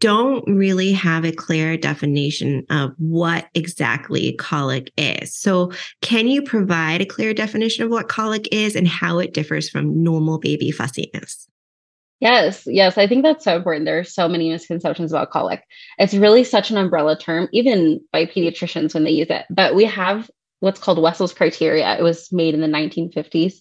don't 0.01 0.43
really 0.49 0.93
have 0.93 1.25
a 1.25 1.33
clear 1.33 1.77
definition 1.77 2.65
of 2.71 2.93
what 2.97 3.47
exactly 3.55 4.33
colic 4.33 4.91
is. 4.97 5.35
So, 5.35 5.73
can 6.01 6.27
you 6.27 6.43
provide 6.43 7.03
a 7.03 7.07
clear 7.07 7.35
definition 7.35 7.85
of 7.85 7.91
what 7.91 8.09
colic 8.09 8.49
is 8.51 8.75
and 8.75 8.89
how 8.89 9.19
it 9.19 9.35
differs 9.35 9.69
from 9.69 10.03
normal 10.03 10.39
baby 10.39 10.71
fussiness? 10.71 11.47
Yes, 12.21 12.65
yes, 12.67 12.99
I 12.99 13.07
think 13.07 13.23
that's 13.23 13.45
so 13.45 13.57
important. 13.57 13.87
There 13.87 13.99
are 13.99 14.05
so 14.05 14.29
many 14.29 14.51
misconceptions 14.51 15.11
about 15.11 15.31
colic. 15.31 15.65
It's 15.99 16.13
really 16.13 16.45
such 16.45 16.71
an 16.71 16.77
umbrella 16.77 17.19
term, 17.19 17.49
even 17.53 18.01
by 18.13 18.27
pediatricians 18.27 18.93
when 18.93 19.05
they 19.05 19.11
use 19.11 19.31
it. 19.31 19.47
But 19.49 19.75
we 19.75 19.87
have 19.87 20.31
what's 20.61 20.79
called 20.79 20.99
Wessel's 20.99 21.33
criteria. 21.33 21.99
It 21.99 22.03
was 22.03 22.31
made 22.31 22.53
in 22.53 22.61
the 22.61 22.67
1950s, 22.67 23.55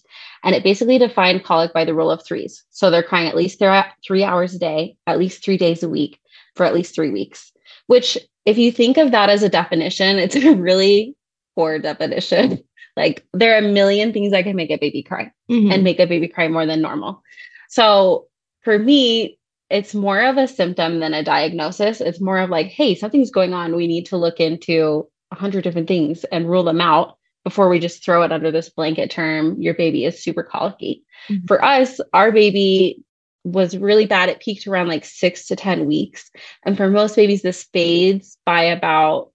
and 0.44 0.54
it 0.54 0.62
basically 0.62 0.98
defined 0.98 1.44
colic 1.44 1.72
by 1.72 1.86
the 1.86 1.94
rule 1.94 2.10
of 2.10 2.22
threes. 2.22 2.62
So 2.68 2.90
they're 2.90 3.02
crying 3.02 3.28
at 3.28 3.36
least 3.36 3.58
three 4.06 4.24
hours 4.24 4.54
a 4.54 4.58
day, 4.58 4.96
at 5.06 5.18
least 5.18 5.42
three 5.42 5.56
days 5.56 5.82
a 5.82 5.88
week, 5.88 6.18
for 6.54 6.66
at 6.66 6.74
least 6.74 6.94
three 6.94 7.10
weeks, 7.10 7.52
which, 7.86 8.18
if 8.44 8.58
you 8.58 8.70
think 8.70 8.98
of 8.98 9.10
that 9.10 9.30
as 9.30 9.42
a 9.42 9.48
definition, 9.48 10.18
it's 10.18 10.36
a 10.36 10.54
really 10.54 11.16
poor 11.54 11.78
definition. 11.78 12.62
like 12.96 13.26
there 13.32 13.54
are 13.54 13.58
a 13.58 13.72
million 13.72 14.12
things 14.12 14.32
that 14.32 14.44
can 14.44 14.56
make 14.56 14.70
a 14.70 14.76
baby 14.76 15.02
cry 15.02 15.32
mm-hmm. 15.50 15.72
and 15.72 15.82
make 15.82 16.00
a 16.00 16.06
baby 16.06 16.28
cry 16.28 16.48
more 16.48 16.66
than 16.66 16.82
normal. 16.82 17.22
So 17.68 18.26
for 18.62 18.78
me, 18.78 19.38
it's 19.68 19.94
more 19.94 20.20
of 20.22 20.36
a 20.36 20.48
symptom 20.48 21.00
than 21.00 21.14
a 21.14 21.22
diagnosis. 21.22 22.00
It's 22.00 22.20
more 22.20 22.38
of 22.38 22.50
like, 22.50 22.66
hey, 22.66 22.94
something's 22.94 23.30
going 23.30 23.54
on. 23.54 23.76
We 23.76 23.86
need 23.86 24.06
to 24.06 24.16
look 24.16 24.40
into 24.40 25.08
a 25.30 25.36
hundred 25.36 25.64
different 25.64 25.88
things 25.88 26.24
and 26.24 26.50
rule 26.50 26.64
them 26.64 26.80
out 26.80 27.16
before 27.44 27.68
we 27.68 27.78
just 27.78 28.04
throw 28.04 28.22
it 28.22 28.32
under 28.32 28.50
this 28.50 28.68
blanket 28.68 29.10
term. 29.10 29.60
Your 29.60 29.74
baby 29.74 30.04
is 30.04 30.22
super 30.22 30.42
colicky. 30.42 31.04
Mm-hmm. 31.28 31.46
For 31.46 31.64
us, 31.64 32.00
our 32.12 32.32
baby 32.32 33.04
was 33.44 33.76
really 33.76 34.06
bad. 34.06 34.28
It 34.28 34.40
peaked 34.40 34.66
around 34.66 34.88
like 34.88 35.04
six 35.04 35.46
to 35.46 35.56
10 35.56 35.86
weeks. 35.86 36.30
And 36.64 36.76
for 36.76 36.90
most 36.90 37.16
babies, 37.16 37.42
this 37.42 37.64
fades 37.72 38.36
by 38.44 38.62
about 38.62 39.30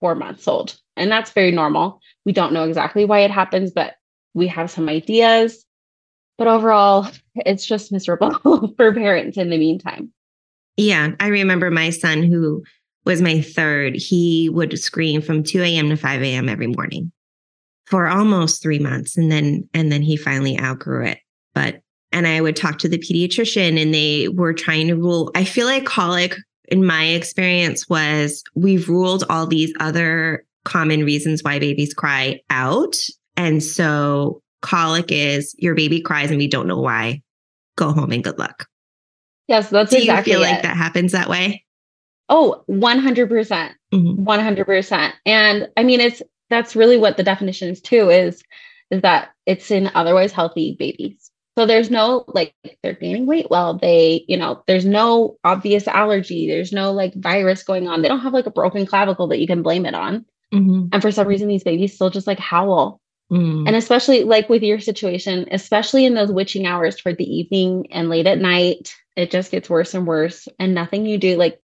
four 0.00 0.14
months 0.14 0.46
old. 0.46 0.76
And 0.96 1.10
that's 1.10 1.30
very 1.30 1.52
normal. 1.52 2.00
We 2.24 2.32
don't 2.32 2.52
know 2.52 2.64
exactly 2.64 3.04
why 3.04 3.20
it 3.20 3.30
happens, 3.30 3.70
but 3.70 3.94
we 4.34 4.48
have 4.48 4.70
some 4.70 4.88
ideas. 4.88 5.64
But 6.38 6.46
overall, 6.46 7.08
it's 7.34 7.66
just 7.66 7.92
miserable 7.92 8.72
for 8.76 8.94
parents 8.94 9.36
in 9.36 9.50
the 9.50 9.58
meantime. 9.58 10.12
Yeah. 10.76 11.10
I 11.18 11.26
remember 11.26 11.70
my 11.70 11.90
son, 11.90 12.22
who 12.22 12.62
was 13.04 13.20
my 13.20 13.40
third, 13.40 13.96
he 13.96 14.48
would 14.48 14.78
scream 14.78 15.20
from 15.20 15.42
2 15.42 15.62
a.m. 15.62 15.88
to 15.90 15.96
5 15.96 16.22
a.m. 16.22 16.48
every 16.48 16.68
morning 16.68 17.10
for 17.86 18.06
almost 18.06 18.62
three 18.62 18.78
months. 18.78 19.16
And 19.16 19.32
then, 19.32 19.68
and 19.74 19.90
then 19.90 20.02
he 20.02 20.16
finally 20.16 20.58
outgrew 20.60 21.04
it. 21.06 21.18
But 21.54 21.80
and 22.12 22.26
I 22.26 22.40
would 22.40 22.56
talk 22.56 22.78
to 22.78 22.88
the 22.88 22.98
pediatrician 22.98 23.80
and 23.80 23.92
they 23.92 24.28
were 24.28 24.54
trying 24.54 24.88
to 24.88 24.94
rule. 24.94 25.30
I 25.34 25.44
feel 25.44 25.66
like 25.66 25.84
colic, 25.84 26.36
in 26.68 26.84
my 26.84 27.04
experience, 27.04 27.88
was 27.88 28.42
we've 28.54 28.88
ruled 28.88 29.24
all 29.28 29.46
these 29.46 29.72
other 29.80 30.44
common 30.64 31.04
reasons 31.04 31.42
why 31.42 31.58
babies 31.58 31.94
cry 31.94 32.40
out. 32.50 32.96
And 33.36 33.62
so 33.62 34.42
colic 34.62 35.10
is 35.10 35.54
your 35.58 35.74
baby 35.74 36.00
cries 36.00 36.30
and 36.30 36.38
we 36.38 36.48
don't 36.48 36.66
know 36.66 36.80
why. 36.80 37.22
Go 37.76 37.92
home 37.92 38.12
and 38.12 38.24
good 38.24 38.38
luck. 38.38 38.66
Yes, 39.46 39.70
that's 39.70 39.90
Do 39.90 39.98
exactly 39.98 40.32
you 40.32 40.38
feel 40.38 40.46
it. 40.46 40.50
like 40.50 40.62
that 40.62 40.76
happens 40.76 41.12
that 41.12 41.28
way? 41.28 41.64
Oh, 42.28 42.62
100%. 42.68 43.28
percent 43.28 43.74
mm 43.92 44.16
hmm 44.16 44.24
100%. 44.24 45.12
And 45.24 45.68
I 45.76 45.82
mean, 45.82 46.00
it's 46.00 46.22
that's 46.50 46.76
really 46.76 46.98
what 46.98 47.16
the 47.16 47.22
definition 47.22 47.68
is 47.68 47.80
too 47.80 48.10
is 48.10 48.42
is 48.90 49.02
that 49.02 49.30
it's 49.46 49.70
in 49.70 49.90
otherwise 49.94 50.32
healthy 50.32 50.76
babies. 50.78 51.30
So 51.56 51.66
there's 51.66 51.90
no 51.90 52.24
like 52.28 52.54
they're 52.82 52.92
gaining 52.92 53.26
weight 53.26 53.50
well, 53.50 53.78
they, 53.78 54.24
you 54.28 54.36
know, 54.36 54.62
there's 54.66 54.84
no 54.84 55.36
obvious 55.44 55.88
allergy, 55.88 56.46
there's 56.46 56.72
no 56.72 56.92
like 56.92 57.14
virus 57.14 57.62
going 57.62 57.88
on. 57.88 58.02
They 58.02 58.08
don't 58.08 58.20
have 58.20 58.32
like 58.32 58.46
a 58.46 58.50
broken 58.50 58.86
clavicle 58.86 59.26
that 59.28 59.40
you 59.40 59.46
can 59.46 59.62
blame 59.62 59.84
it 59.84 59.94
on. 59.94 60.24
Mm-hmm. 60.52 60.88
And 60.92 61.02
for 61.02 61.10
some 61.10 61.26
reason, 61.26 61.48
these 61.48 61.64
babies 61.64 61.94
still 61.94 62.10
just 62.10 62.26
like 62.26 62.38
howl. 62.38 63.00
Mm. 63.30 63.66
And 63.66 63.76
especially 63.76 64.24
like 64.24 64.48
with 64.48 64.62
your 64.62 64.80
situation, 64.80 65.48
especially 65.50 66.04
in 66.06 66.14
those 66.14 66.32
witching 66.32 66.66
hours 66.66 66.96
toward 66.96 67.18
the 67.18 67.30
evening 67.30 67.88
and 67.92 68.08
late 68.08 68.26
at 68.26 68.38
night, 68.38 68.94
it 69.16 69.30
just 69.30 69.50
gets 69.50 69.68
worse 69.68 69.94
and 69.94 70.06
worse. 70.06 70.48
And 70.58 70.74
nothing 70.74 71.04
you 71.04 71.18
do, 71.18 71.36
like 71.36 71.60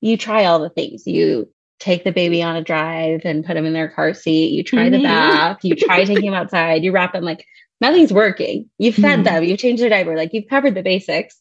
you 0.00 0.16
try 0.16 0.46
all 0.46 0.58
the 0.58 0.70
things. 0.70 1.06
You 1.06 1.48
take 1.78 2.04
the 2.04 2.12
baby 2.12 2.42
on 2.42 2.56
a 2.56 2.62
drive 2.62 3.22
and 3.24 3.44
put 3.44 3.56
him 3.56 3.66
in 3.66 3.72
their 3.72 3.88
car 3.88 4.14
seat. 4.14 4.52
You 4.52 4.64
try 4.64 4.88
mm-hmm. 4.88 4.92
the 4.92 5.02
bath. 5.02 5.58
You 5.62 5.76
try 5.76 6.04
taking 6.04 6.24
him 6.24 6.34
outside. 6.34 6.82
You 6.82 6.92
wrap 6.92 7.14
him 7.14 7.24
like 7.24 7.46
nothing's 7.80 8.12
working. 8.12 8.68
You've 8.78 8.94
fed 8.94 9.20
mm-hmm. 9.20 9.22
them, 9.22 9.44
you've 9.44 9.58
changed 9.58 9.82
their 9.82 9.90
diaper, 9.90 10.16
like 10.16 10.32
you've 10.32 10.48
covered 10.48 10.74
the 10.74 10.82
basics. 10.82 11.40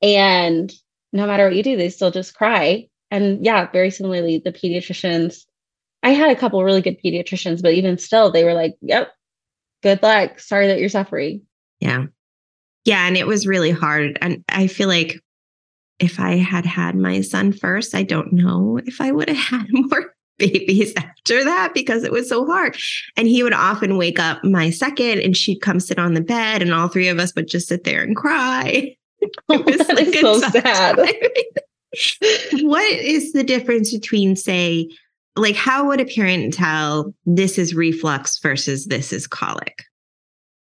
And 0.00 0.72
no 1.12 1.26
matter 1.26 1.44
what 1.44 1.56
you 1.56 1.62
do, 1.62 1.76
they 1.76 1.90
still 1.90 2.10
just 2.10 2.34
cry. 2.34 2.88
And 3.10 3.44
yeah, 3.44 3.70
very 3.70 3.90
similarly, 3.90 4.38
the 4.38 4.52
pediatricians, 4.52 5.44
I 6.02 6.10
had 6.10 6.30
a 6.30 6.38
couple 6.38 6.62
really 6.64 6.82
good 6.82 7.00
pediatricians, 7.02 7.62
but 7.62 7.74
even 7.74 7.98
still, 7.98 8.30
they 8.30 8.44
were 8.44 8.54
like, 8.54 8.74
yep, 8.80 9.12
good 9.82 10.02
luck. 10.02 10.40
Sorry 10.40 10.66
that 10.66 10.80
you're 10.80 10.88
suffering. 10.88 11.42
Yeah. 11.80 12.06
Yeah. 12.84 13.06
And 13.06 13.16
it 13.16 13.26
was 13.26 13.46
really 13.46 13.70
hard. 13.70 14.18
And 14.20 14.44
I 14.48 14.66
feel 14.66 14.88
like 14.88 15.20
if 15.98 16.18
I 16.18 16.36
had 16.36 16.66
had 16.66 16.96
my 16.96 17.20
son 17.20 17.52
first, 17.52 17.94
I 17.94 18.02
don't 18.02 18.32
know 18.32 18.80
if 18.84 19.00
I 19.00 19.12
would 19.12 19.28
have 19.28 19.36
had 19.60 19.66
more 19.70 20.14
babies 20.38 20.92
after 20.96 21.44
that 21.44 21.72
because 21.74 22.02
it 22.02 22.10
was 22.10 22.28
so 22.28 22.44
hard. 22.44 22.76
And 23.16 23.28
he 23.28 23.42
would 23.42 23.52
often 23.52 23.96
wake 23.96 24.18
up 24.18 24.42
my 24.42 24.70
second 24.70 25.20
and 25.20 25.36
she'd 25.36 25.60
come 25.60 25.78
sit 25.78 25.98
on 25.98 26.14
the 26.14 26.20
bed 26.20 26.62
and 26.62 26.74
all 26.74 26.88
three 26.88 27.08
of 27.08 27.18
us 27.18 27.34
would 27.36 27.48
just 27.48 27.68
sit 27.68 27.84
there 27.84 28.02
and 28.02 28.16
cry. 28.16 28.96
It 29.48 29.64
was 29.78 29.88
like 29.88 30.14
so 30.14 30.40
sad. 30.40 30.96
what 32.64 32.92
is 32.92 33.32
the 33.32 33.44
difference 33.44 33.92
between 33.92 34.34
say 34.34 34.88
like 35.36 35.56
how 35.56 35.86
would 35.86 36.00
a 36.00 36.04
parent 36.04 36.54
tell 36.54 37.14
this 37.24 37.58
is 37.58 37.74
reflux 37.74 38.38
versus 38.38 38.86
this 38.86 39.12
is 39.12 39.26
colic? 39.26 39.84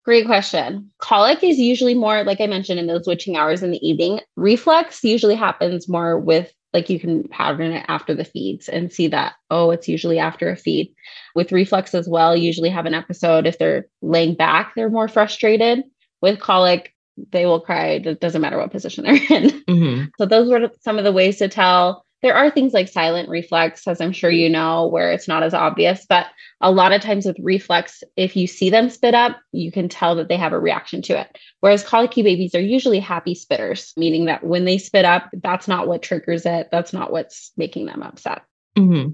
Great 0.03 0.25
question. 0.25 0.89
Colic 0.97 1.43
is 1.43 1.59
usually 1.59 1.93
more, 1.93 2.23
like 2.23 2.41
I 2.41 2.47
mentioned, 2.47 2.79
in 2.79 2.87
those 2.87 3.05
witching 3.05 3.37
hours 3.37 3.61
in 3.61 3.71
the 3.71 3.87
evening. 3.87 4.19
Reflux 4.35 5.03
usually 5.03 5.35
happens 5.35 5.87
more 5.87 6.19
with 6.19 6.51
like 6.73 6.89
you 6.89 6.99
can 6.99 7.27
pattern 7.27 7.71
it 7.71 7.85
after 7.87 8.15
the 8.15 8.23
feeds 8.23 8.69
and 8.69 8.91
see 8.91 9.07
that 9.07 9.33
oh 9.49 9.71
it's 9.71 9.87
usually 9.87 10.19
after 10.19 10.49
a 10.49 10.55
feed 10.55 10.93
with 11.35 11.51
reflux 11.51 11.93
as 11.93 12.07
well 12.07 12.35
usually 12.35 12.69
have 12.69 12.85
an 12.85 12.93
episode 12.93 13.45
if 13.45 13.57
they're 13.57 13.87
laying 14.01 14.33
back 14.35 14.73
they're 14.75 14.89
more 14.89 15.07
frustrated 15.07 15.83
with 16.21 16.39
colic 16.39 16.93
they 17.31 17.45
will 17.45 17.59
cry 17.59 17.87
it 17.87 18.19
doesn't 18.19 18.41
matter 18.41 18.57
what 18.57 18.71
position 18.71 19.03
they're 19.03 19.15
in 19.29 19.49
mm-hmm. 19.67 20.05
so 20.17 20.25
those 20.25 20.49
were 20.49 20.71
some 20.81 20.97
of 20.97 21.03
the 21.03 21.11
ways 21.11 21.37
to 21.37 21.47
tell 21.47 22.05
there 22.21 22.35
are 22.35 22.49
things 22.49 22.73
like 22.73 22.87
silent 22.87 23.29
reflux, 23.29 23.87
as 23.87 23.99
I'm 23.99 24.11
sure 24.11 24.29
you 24.29 24.49
know, 24.49 24.87
where 24.87 25.11
it's 25.11 25.27
not 25.27 25.43
as 25.43 25.53
obvious. 25.53 26.05
But 26.07 26.27
a 26.61 26.71
lot 26.71 26.93
of 26.93 27.01
times 27.01 27.25
with 27.25 27.37
reflux, 27.39 28.03
if 28.15 28.35
you 28.35 28.47
see 28.47 28.69
them 28.69 28.89
spit 28.89 29.15
up, 29.15 29.39
you 29.51 29.71
can 29.71 29.89
tell 29.89 30.15
that 30.15 30.27
they 30.27 30.37
have 30.37 30.53
a 30.53 30.59
reaction 30.59 31.01
to 31.03 31.19
it. 31.19 31.37
Whereas 31.61 31.83
colicky 31.83 32.21
babies 32.21 32.53
are 32.53 32.61
usually 32.61 32.99
happy 32.99 33.33
spitters, 33.33 33.95
meaning 33.97 34.25
that 34.25 34.43
when 34.43 34.65
they 34.65 34.77
spit 34.77 35.05
up, 35.05 35.29
that's 35.41 35.67
not 35.67 35.87
what 35.87 36.03
triggers 36.03 36.45
it. 36.45 36.69
That's 36.71 36.93
not 36.93 37.11
what's 37.11 37.51
making 37.57 37.87
them 37.87 38.03
upset. 38.03 38.43
Mm-hmm. 38.77 39.11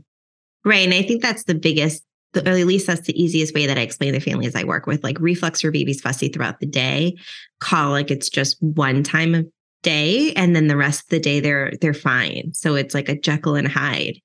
Right. 0.68 0.86
And 0.86 0.94
I 0.94 1.02
think 1.02 1.22
that's 1.22 1.46
the 1.46 1.56
biggest 1.56 2.04
or 2.36 2.52
at 2.52 2.68
least 2.68 2.88
that's 2.88 3.08
the 3.08 3.20
easiest 3.20 3.56
way 3.56 3.66
that 3.66 3.78
I 3.78 3.82
explain 3.82 4.14
the 4.14 4.20
families 4.20 4.56
I 4.56 4.64
work 4.64 4.86
with. 4.86 5.04
Like 5.04 5.20
reflux 5.20 5.62
for 5.62 5.72
babies 5.72 6.02
fussy 6.02 6.28
throughout 6.28 6.60
the 6.60 6.66
day, 6.66 7.16
colic, 7.60 8.12
it's 8.12 8.30
just 8.30 8.62
one 8.62 9.02
time 9.02 9.34
of 9.34 9.48
day 9.84 10.34
and 10.34 10.56
then 10.56 10.68
the 10.68 10.78
rest 10.78 11.04
of 11.04 11.10
the 11.10 11.20
day 11.20 11.40
they're 11.40 11.72
they're 11.82 11.94
fine. 11.94 12.52
So 12.54 12.76
it's 12.76 12.94
like 12.94 13.10
a 13.10 13.20
jekyll 13.20 13.56
and 13.56 13.68
hyde 13.68 14.20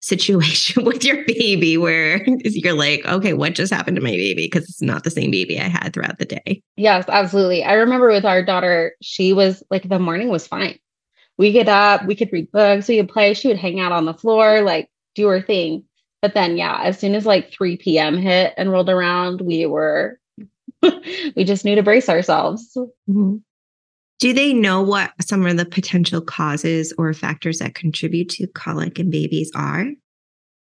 situation 0.00 0.84
with 0.84 1.04
your 1.04 1.24
baby 1.24 1.76
where 1.76 2.24
you're 2.44 2.74
like 2.74 3.04
okay 3.06 3.32
what 3.32 3.54
just 3.54 3.72
happened 3.72 3.96
to 3.96 4.02
my 4.02 4.10
baby? 4.10 4.48
Because 4.50 4.64
it's 4.64 4.82
not 4.82 5.04
the 5.04 5.10
same 5.10 5.30
baby 5.30 5.58
i 5.58 5.64
had 5.64 5.92
throughout 5.92 6.18
the 6.18 6.24
day. 6.24 6.62
Yes 6.76 7.06
absolutely. 7.08 7.64
I 7.64 7.74
remember 7.74 8.08
with 8.08 8.24
our 8.24 8.44
daughter 8.44 8.94
she 9.02 9.32
was 9.32 9.62
like 9.70 9.88
the 9.88 9.98
morning 9.98 10.28
was 10.28 10.46
fine. 10.46 10.78
We 11.38 11.52
get 11.52 11.68
up 11.68 12.04
we 12.06 12.14
could 12.14 12.32
read 12.32 12.50
books 12.52 12.88
we 12.88 12.98
could 12.98 13.08
play 13.08 13.34
she 13.34 13.48
would 13.48 13.58
hang 13.58 13.80
out 13.80 13.92
on 13.92 14.04
the 14.04 14.14
floor 14.14 14.62
like 14.62 14.88
do 15.14 15.26
her 15.28 15.40
thing. 15.40 15.84
But 16.22 16.34
then 16.34 16.56
yeah 16.56 16.80
as 16.82 16.98
soon 16.98 17.14
as 17.14 17.26
like 17.26 17.52
3 17.52 17.76
p.m 17.76 18.16
hit 18.16 18.54
and 18.56 18.70
rolled 18.70 18.90
around 18.90 19.40
we 19.40 19.66
were 19.66 20.18
we 21.36 21.44
just 21.44 21.64
knew 21.64 21.74
to 21.74 21.82
brace 21.82 22.08
ourselves. 22.08 22.76
Mm-hmm. 22.76 23.36
Do 24.18 24.32
they 24.32 24.54
know 24.54 24.82
what 24.82 25.12
some 25.20 25.44
of 25.44 25.56
the 25.56 25.66
potential 25.66 26.20
causes 26.20 26.92
or 26.96 27.12
factors 27.12 27.58
that 27.58 27.74
contribute 27.74 28.30
to 28.30 28.46
colic 28.46 28.98
in 28.98 29.10
babies 29.10 29.50
are? 29.54 29.86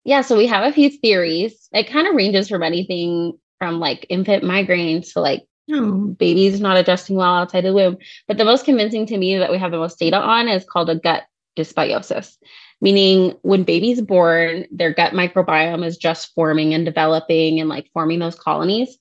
Yeah, 0.04 0.20
so 0.20 0.36
we 0.36 0.46
have 0.46 0.64
a 0.64 0.72
few 0.72 0.90
theories. 0.90 1.68
It 1.72 1.88
kind 1.88 2.06
of 2.06 2.14
ranges 2.14 2.48
from 2.48 2.62
anything 2.62 3.38
from 3.58 3.80
like 3.80 4.06
infant 4.08 4.44
migraines 4.44 5.12
to 5.12 5.20
like 5.20 5.44
oh. 5.72 6.08
babies 6.18 6.60
not 6.60 6.76
adjusting 6.76 7.16
well 7.16 7.34
outside 7.34 7.64
the 7.64 7.72
womb. 7.72 7.98
But 8.26 8.36
the 8.36 8.44
most 8.44 8.64
convincing 8.64 9.06
to 9.06 9.18
me 9.18 9.36
that 9.36 9.50
we 9.50 9.58
have 9.58 9.70
the 9.70 9.78
most 9.78 9.98
data 9.98 10.18
on 10.18 10.48
is 10.48 10.64
called 10.64 10.90
a 10.90 10.96
gut 10.96 11.24
dysbiosis, 11.56 12.36
meaning 12.80 13.34
when 13.42 13.64
babies 13.64 14.00
born, 14.00 14.66
their 14.70 14.92
gut 14.92 15.12
microbiome 15.12 15.84
is 15.84 15.96
just 15.96 16.34
forming 16.34 16.74
and 16.74 16.84
developing 16.84 17.60
and 17.60 17.68
like 17.68 17.90
forming 17.92 18.18
those 18.18 18.38
colonies. 18.38 18.96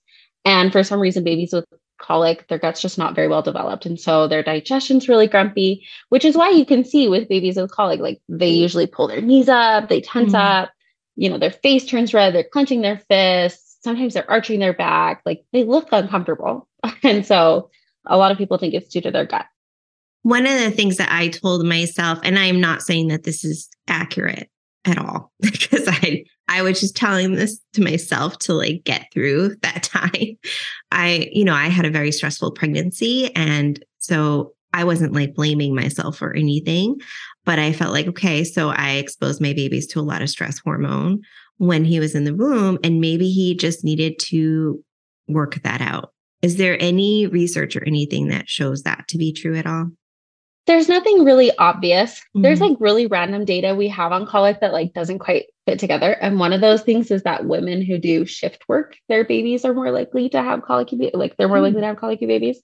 And 0.45 0.71
for 0.71 0.83
some 0.83 0.99
reason, 0.99 1.23
babies 1.23 1.53
with 1.53 1.65
colic, 1.97 2.47
their 2.47 2.57
gut's 2.57 2.81
just 2.81 2.97
not 2.97 3.15
very 3.15 3.27
well 3.27 3.41
developed. 3.41 3.85
And 3.85 3.99
so 3.99 4.27
their 4.27 4.43
digestion's 4.43 5.09
really 5.09 5.27
grumpy, 5.27 5.85
which 6.09 6.25
is 6.25 6.35
why 6.37 6.49
you 6.49 6.65
can 6.65 6.83
see 6.83 7.07
with 7.07 7.29
babies 7.29 7.57
with 7.57 7.71
colic, 7.71 7.99
like 7.99 8.21
they 8.29 8.49
usually 8.49 8.87
pull 8.87 9.07
their 9.07 9.21
knees 9.21 9.49
up, 9.49 9.89
they 9.89 10.01
tense 10.01 10.33
mm. 10.33 10.39
up, 10.39 10.71
you 11.15 11.29
know, 11.29 11.37
their 11.37 11.51
face 11.51 11.85
turns 11.85 12.13
red, 12.13 12.33
they're 12.33 12.43
clenching 12.43 12.81
their 12.81 12.99
fists, 13.09 13.77
sometimes 13.83 14.13
they're 14.13 14.29
arching 14.29 14.59
their 14.59 14.73
back, 14.73 15.21
like 15.25 15.43
they 15.53 15.63
look 15.63 15.89
uncomfortable. 15.91 16.67
and 17.03 17.25
so 17.25 17.69
a 18.05 18.17
lot 18.17 18.31
of 18.31 18.37
people 18.37 18.57
think 18.57 18.73
it's 18.73 18.89
due 18.89 19.01
to 19.01 19.11
their 19.11 19.25
gut. 19.25 19.45
One 20.23 20.45
of 20.45 20.59
the 20.59 20.71
things 20.71 20.97
that 20.97 21.11
I 21.11 21.29
told 21.29 21.65
myself, 21.65 22.19
and 22.23 22.37
I'm 22.37 22.59
not 22.59 22.81
saying 22.81 23.07
that 23.09 23.23
this 23.23 23.45
is 23.45 23.69
accurate 23.87 24.49
at 24.85 24.97
all, 24.97 25.31
because 25.39 25.87
I 25.87 26.25
I 26.47 26.61
was 26.61 26.79
just 26.79 26.95
telling 26.95 27.33
this 27.33 27.59
to 27.73 27.81
myself 27.81 28.37
to 28.39 28.53
like 28.53 28.83
get 28.83 29.07
through 29.13 29.55
that 29.61 29.83
time. 29.83 30.37
I, 30.91 31.29
you 31.31 31.43
know, 31.43 31.53
I 31.53 31.67
had 31.67 31.85
a 31.85 31.91
very 31.91 32.11
stressful 32.11 32.51
pregnancy. 32.51 33.33
And 33.35 33.83
so 33.99 34.53
I 34.73 34.83
wasn't 34.83 35.13
like 35.13 35.33
blaming 35.33 35.75
myself 35.75 36.21
or 36.21 36.35
anything, 36.35 36.97
but 37.45 37.59
I 37.59 37.73
felt 37.73 37.93
like, 37.93 38.07
okay, 38.07 38.43
so 38.43 38.69
I 38.69 38.93
exposed 38.93 39.41
my 39.41 39.53
babies 39.53 39.87
to 39.87 39.99
a 39.99 40.01
lot 40.01 40.21
of 40.21 40.29
stress 40.29 40.59
hormone 40.59 41.21
when 41.57 41.83
he 41.83 41.99
was 41.99 42.13
in 42.13 42.25
the 42.25 42.35
womb. 42.35 42.77
And 42.83 43.01
maybe 43.01 43.29
he 43.31 43.55
just 43.55 43.83
needed 43.83 44.19
to 44.27 44.83
work 45.27 45.55
that 45.63 45.81
out. 45.81 46.13
Is 46.41 46.57
there 46.57 46.77
any 46.79 47.25
research 47.27 47.75
or 47.75 47.83
anything 47.83 48.27
that 48.27 48.47
shows 48.47 48.83
that 48.83 49.07
to 49.07 49.17
be 49.17 49.33
true 49.33 49.55
at 49.55 49.65
all? 49.65 49.89
There's 50.67 50.89
nothing 50.89 51.23
really 51.23 51.51
obvious. 51.57 52.19
Mm-hmm. 52.19 52.41
There's 52.41 52.61
like 52.61 52.77
really 52.79 53.07
random 53.07 53.45
data 53.45 53.73
we 53.73 53.87
have 53.87 54.11
on 54.11 54.27
colic 54.27 54.59
that 54.59 54.73
like 54.73 54.93
doesn't 54.93 55.19
quite 55.19 55.45
fit 55.65 55.79
together. 55.79 56.11
And 56.11 56.39
one 56.39 56.53
of 56.53 56.61
those 56.61 56.83
things 56.83 57.09
is 57.09 57.23
that 57.23 57.45
women 57.45 57.81
who 57.81 57.97
do 57.97 58.25
shift 58.25 58.67
work, 58.67 58.97
their 59.07 59.23
babies 59.23 59.65
are 59.65 59.73
more 59.73 59.91
likely 59.91 60.29
to 60.29 60.43
have 60.43 60.61
colicky, 60.63 61.09
like 61.13 61.37
they're 61.37 61.47
more 61.47 61.57
mm-hmm. 61.57 61.63
likely 61.63 61.81
to 61.81 61.87
have 61.87 61.97
colicky 61.97 62.25
babies, 62.25 62.61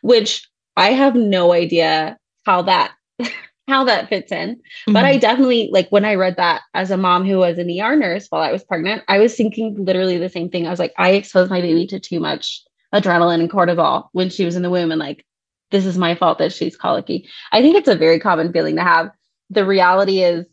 which 0.00 0.48
I 0.76 0.92
have 0.92 1.14
no 1.14 1.52
idea 1.52 2.16
how 2.46 2.62
that 2.62 2.92
how 3.68 3.84
that 3.84 4.08
fits 4.08 4.32
in. 4.32 4.56
Mm-hmm. 4.56 4.92
But 4.94 5.04
I 5.04 5.12
mm-hmm. 5.12 5.20
definitely 5.20 5.68
like 5.70 5.90
when 5.90 6.06
I 6.06 6.14
read 6.14 6.36
that 6.38 6.62
as 6.72 6.90
a 6.90 6.96
mom 6.96 7.26
who 7.26 7.36
was 7.38 7.58
an 7.58 7.70
ER 7.70 7.94
nurse 7.96 8.26
while 8.30 8.42
I 8.42 8.50
was 8.50 8.64
pregnant, 8.64 9.02
I 9.08 9.18
was 9.18 9.36
thinking 9.36 9.84
literally 9.84 10.16
the 10.16 10.30
same 10.30 10.48
thing. 10.48 10.66
I 10.66 10.70
was 10.70 10.78
like, 10.78 10.94
I 10.96 11.10
exposed 11.10 11.50
my 11.50 11.60
baby 11.60 11.86
to 11.88 12.00
too 12.00 12.18
much 12.18 12.64
adrenaline 12.94 13.40
and 13.40 13.50
cortisol 13.50 14.08
when 14.12 14.30
she 14.30 14.44
was 14.46 14.56
in 14.56 14.62
the 14.62 14.70
womb 14.70 14.90
and 14.90 15.00
like 15.00 15.24
this 15.72 15.84
is 15.84 15.98
my 15.98 16.14
fault 16.14 16.38
that 16.38 16.52
she's 16.52 16.76
colicky. 16.76 17.28
I 17.50 17.60
think 17.60 17.76
it's 17.76 17.88
a 17.88 17.96
very 17.96 18.20
common 18.20 18.52
feeling 18.52 18.76
to 18.76 18.82
have. 18.82 19.10
The 19.50 19.66
reality 19.66 20.22
is 20.22 20.46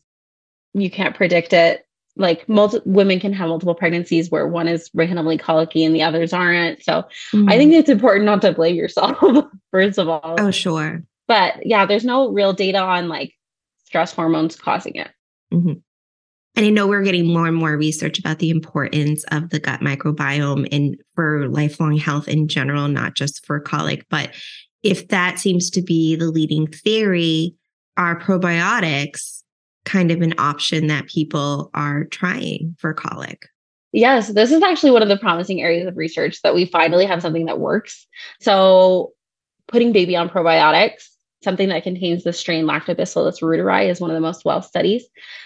you 0.74 0.90
can't 0.90 1.16
predict 1.16 1.54
it. 1.54 1.86
Like 2.16 2.50
multi- 2.50 2.82
women 2.86 3.20
can 3.20 3.32
have 3.34 3.48
multiple 3.50 3.76
pregnancies 3.76 4.32
where 4.32 4.48
one 4.48 4.68
is 4.68 4.90
randomly 4.94 5.38
colicky 5.38 5.86
and 5.86 5.96
the 5.96 6.02
others 6.02 6.34
aren't. 6.34 6.84
So 6.84 7.04
mm-hmm. 7.34 7.48
I 7.48 7.58
think 7.58 7.74
it's 7.74 7.90
important 7.90 8.26
not 8.26 8.42
to 8.42 8.52
blame 8.52 8.76
yourself, 8.76 9.18
first 9.72 9.98
of 10.00 10.10
all. 10.10 10.36
Oh, 10.40 10.52
sure. 10.52 11.04
But 11.28 11.66
yeah, 11.66 11.86
there's 11.86 12.04
no 12.04 12.30
real 12.32 12.54
data 12.54 12.80
on 12.80 13.08
like 13.08 13.34
stress 13.86 14.12
hormones 14.12 14.56
causing 14.56 14.96
it. 14.96 15.10
Mm-hmm. 15.54 15.74
And 16.56 16.66
I 16.66 16.70
know 16.72 16.88
we're 16.88 17.04
getting 17.04 17.32
more 17.32 17.48
and 17.48 17.56
more 17.56 17.78
research 17.78 18.20
about 18.20 18.40
the 18.40 18.50
importance 18.50 19.24
of 19.32 19.50
the 19.50 19.60
gut 19.60 19.80
microbiome 19.80 20.68
and 20.74 20.98
for 21.16 21.48
lifelong 21.48 21.96
health 21.96 22.28
in 22.28 22.48
general, 22.48 22.88
not 22.88 23.16
just 23.16 23.46
for 23.46 23.60
colic, 23.60 24.06
but 24.10 24.32
if 24.84 25.08
that 25.10 25.40
seems 25.40 25.70
to 25.72 25.82
be 25.82 26.16
the 26.16 26.32
leading 26.32 26.68
theory, 26.68 27.56
are 27.98 28.20
probiotics 28.20 29.44
kind 29.86 30.12
of 30.12 30.22
an 30.22 30.34
option 30.38 30.88
that 30.88 31.08
people 31.08 31.70
are 31.74 32.06
trying 32.06 32.76
for 32.80 32.94
colic? 32.94 33.48
Yes, 33.92 34.30
this 34.30 34.52
is 34.52 34.62
actually 34.62 34.92
one 34.92 35.02
of 35.02 35.10
the 35.10 35.18
promising 35.18 35.62
areas 35.62 35.88
of 35.88 35.98
research 35.98 36.42
that 36.44 36.54
we 36.54 36.66
finally 36.66 37.06
have 37.06 37.22
something 37.22 37.46
that 37.46 37.60
works. 37.60 38.06
So, 38.40 39.14
putting 39.68 39.92
baby 39.92 40.16
on 40.16 40.30
probiotics 40.30 41.08
something 41.44 41.70
that 41.70 41.84
contains 41.84 42.24
the 42.24 42.34
strain 42.34 42.66
Lactobacillus 42.66 43.42
reuteri 43.42 43.90
is 43.90 44.02
one 44.02 44.10
of 44.12 44.16
the 44.16 44.22
most 44.22 44.44
well 44.46 44.62
studied. 44.62 45.02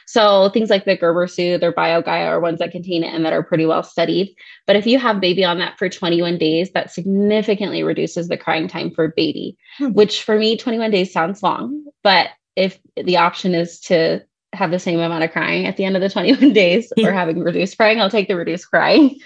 So 0.08 0.49
things 0.49 0.69
like 0.69 0.86
the 0.86 0.97
Gerber 0.97 1.27
Soothe 1.27 1.63
or 1.63 1.71
BioGaia 1.71 2.27
are 2.27 2.39
ones 2.39 2.60
that 2.60 2.71
contain 2.71 3.03
it 3.03 3.13
and 3.13 3.25
that 3.25 3.34
are 3.34 3.43
pretty 3.43 3.65
well 3.65 3.84
studied. 3.84 4.36
But 4.65 4.75
if 4.75 4.88
you 4.88 4.97
have 4.99 5.21
baby 5.21 5.43
on 5.43 5.60
that 5.60 5.77
for 5.77 5.89
21 5.89 6.38
days, 6.38 6.71
that 6.71 6.91
significantly 6.91 7.84
reduces 7.84 8.27
the 8.27 8.38
crying 8.38 8.67
time 8.67 8.91
for 8.91 9.10
baby, 9.10 9.58
hmm. 9.77 9.93
which 9.93 10.23
for 10.23 10.38
me, 10.38 10.58
21 10.58 10.91
days 10.91 11.13
sounds 11.13 11.43
long. 11.43 11.86
But 12.03 12.29
if 12.56 12.79
the 12.95 13.17
option 13.17 13.53
is 13.53 13.79
to 13.82 14.21
have 14.53 14.71
the 14.71 14.79
same 14.79 14.99
amount 14.99 15.23
of 15.23 15.32
crying 15.32 15.65
at 15.65 15.77
the 15.77 15.86
end 15.86 15.95
of 15.95 16.01
the 16.01 16.10
21 16.10 16.53
days 16.53 16.91
or 16.97 17.12
having 17.12 17.39
reduced 17.39 17.77
crying, 17.77 17.99
I'll 17.99 18.10
take 18.10 18.27
the 18.27 18.36
reduced 18.36 18.69
crying. 18.69 19.19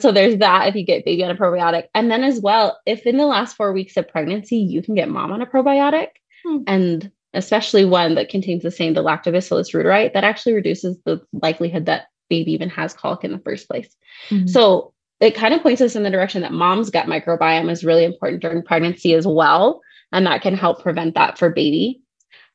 So 0.00 0.12
there's 0.12 0.38
that 0.38 0.68
if 0.68 0.74
you 0.74 0.84
get 0.84 1.04
baby 1.04 1.24
on 1.24 1.30
a 1.30 1.34
probiotic. 1.34 1.88
And 1.94 2.10
then 2.10 2.22
as 2.22 2.40
well, 2.40 2.78
if 2.86 3.04
in 3.06 3.16
the 3.16 3.26
last 3.26 3.56
four 3.56 3.72
weeks 3.72 3.96
of 3.96 4.08
pregnancy, 4.08 4.56
you 4.56 4.82
can 4.82 4.94
get 4.94 5.08
mom 5.08 5.32
on 5.32 5.42
a 5.42 5.46
probiotic 5.46 6.08
hmm. 6.44 6.58
and 6.66 7.10
especially 7.34 7.84
one 7.84 8.14
that 8.14 8.28
contains 8.28 8.62
the 8.62 8.70
same, 8.70 8.94
the 8.94 9.02
lactobacillus 9.02 9.74
reuteri, 9.74 10.12
that 10.12 10.24
actually 10.24 10.54
reduces 10.54 10.98
the 11.04 11.20
likelihood 11.32 11.86
that 11.86 12.06
baby 12.30 12.52
even 12.52 12.70
has 12.70 12.94
colic 12.94 13.24
in 13.24 13.32
the 13.32 13.38
first 13.38 13.68
place. 13.68 13.94
Mm-hmm. 14.30 14.46
So 14.46 14.92
it 15.20 15.34
kind 15.34 15.52
of 15.52 15.62
points 15.62 15.80
us 15.80 15.96
in 15.96 16.04
the 16.04 16.10
direction 16.10 16.42
that 16.42 16.52
mom's 16.52 16.90
gut 16.90 17.06
microbiome 17.06 17.70
is 17.70 17.84
really 17.84 18.04
important 18.04 18.40
during 18.40 18.62
pregnancy 18.62 19.14
as 19.14 19.26
well. 19.26 19.80
And 20.12 20.26
that 20.26 20.42
can 20.42 20.54
help 20.54 20.82
prevent 20.82 21.14
that 21.16 21.38
for 21.38 21.50
baby. 21.50 22.00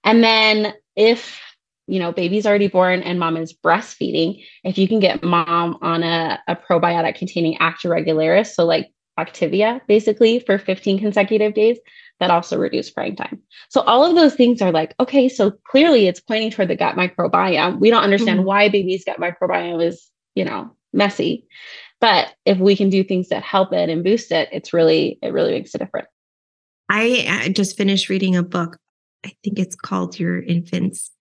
And 0.03 0.23
then 0.23 0.73
if 0.95 1.39
you 1.87 1.99
know, 1.99 2.11
baby's 2.11 2.45
already 2.45 2.67
born 2.67 3.01
and 3.01 3.19
mom 3.19 3.37
is 3.37 3.53
breastfeeding, 3.53 4.43
if 4.63 4.77
you 4.77 4.87
can 4.87 4.99
get 4.99 5.23
mom 5.23 5.77
on 5.81 6.03
a, 6.03 6.39
a 6.47 6.55
probiotic 6.55 7.15
containing 7.15 7.57
Acti 7.59 7.87
regularis, 7.87 8.53
so 8.53 8.65
like 8.65 8.91
Activia 9.19 9.81
basically 9.87 10.39
for 10.39 10.57
15 10.57 10.99
consecutive 10.99 11.53
days, 11.53 11.77
that 12.19 12.31
also 12.31 12.57
reduce 12.57 12.89
crying 12.89 13.15
time. 13.15 13.41
So 13.69 13.81
all 13.81 14.05
of 14.05 14.15
those 14.15 14.35
things 14.35 14.61
are 14.61 14.71
like, 14.71 14.95
okay, 14.99 15.27
so 15.27 15.51
clearly 15.67 16.07
it's 16.07 16.19
pointing 16.19 16.51
toward 16.51 16.69
the 16.69 16.75
gut 16.75 16.95
microbiome. 16.95 17.79
We 17.79 17.89
don't 17.89 18.03
understand 18.03 18.39
mm-hmm. 18.39 18.47
why 18.47 18.69
baby's 18.69 19.03
gut 19.03 19.17
microbiome 19.17 19.85
is, 19.85 20.09
you 20.35 20.45
know, 20.45 20.75
messy. 20.93 21.45
But 21.99 22.33
if 22.45 22.59
we 22.59 22.75
can 22.75 22.89
do 22.89 23.03
things 23.03 23.29
that 23.29 23.43
help 23.43 23.73
it 23.73 23.89
and 23.89 24.03
boost 24.03 24.31
it, 24.31 24.49
it's 24.51 24.73
really, 24.73 25.19
it 25.21 25.33
really 25.33 25.51
makes 25.51 25.75
a 25.75 25.79
difference. 25.79 26.07
I 26.89 27.51
just 27.55 27.77
finished 27.77 28.09
reading 28.09 28.35
a 28.35 28.43
book. 28.43 28.77
I 29.25 29.33
think 29.43 29.57
it's 29.57 29.75
called 29.75 30.19
Your 30.19 30.41
Infant's 30.41 31.11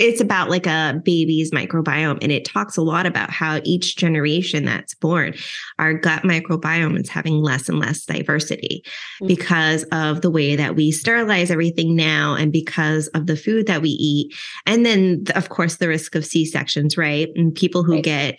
it's 0.00 0.20
about 0.20 0.48
like 0.48 0.66
a 0.66 1.00
baby's 1.04 1.50
microbiome 1.50 2.18
and 2.22 2.32
it 2.32 2.46
talks 2.46 2.76
a 2.76 2.82
lot 2.82 3.04
about 3.04 3.30
how 3.30 3.60
each 3.64 3.96
generation 3.96 4.64
that's 4.64 4.94
born 4.94 5.34
our 5.78 5.92
gut 5.92 6.22
microbiome 6.22 6.98
is 6.98 7.08
having 7.08 7.34
less 7.34 7.68
and 7.68 7.78
less 7.78 8.04
diversity 8.06 8.82
mm-hmm. 8.84 9.26
because 9.26 9.84
of 9.92 10.22
the 10.22 10.30
way 10.30 10.56
that 10.56 10.74
we 10.74 10.90
sterilize 10.90 11.50
everything 11.50 11.94
now 11.94 12.34
and 12.34 12.50
because 12.50 13.08
of 13.08 13.26
the 13.26 13.36
food 13.36 13.66
that 13.66 13.82
we 13.82 13.90
eat 13.90 14.34
and 14.66 14.86
then 14.86 15.22
of 15.34 15.50
course 15.50 15.76
the 15.76 15.88
risk 15.88 16.14
of 16.14 16.24
c-sections 16.24 16.96
right 16.96 17.28
and 17.36 17.54
people 17.54 17.84
who 17.84 17.94
right. 17.94 18.04
get 18.04 18.38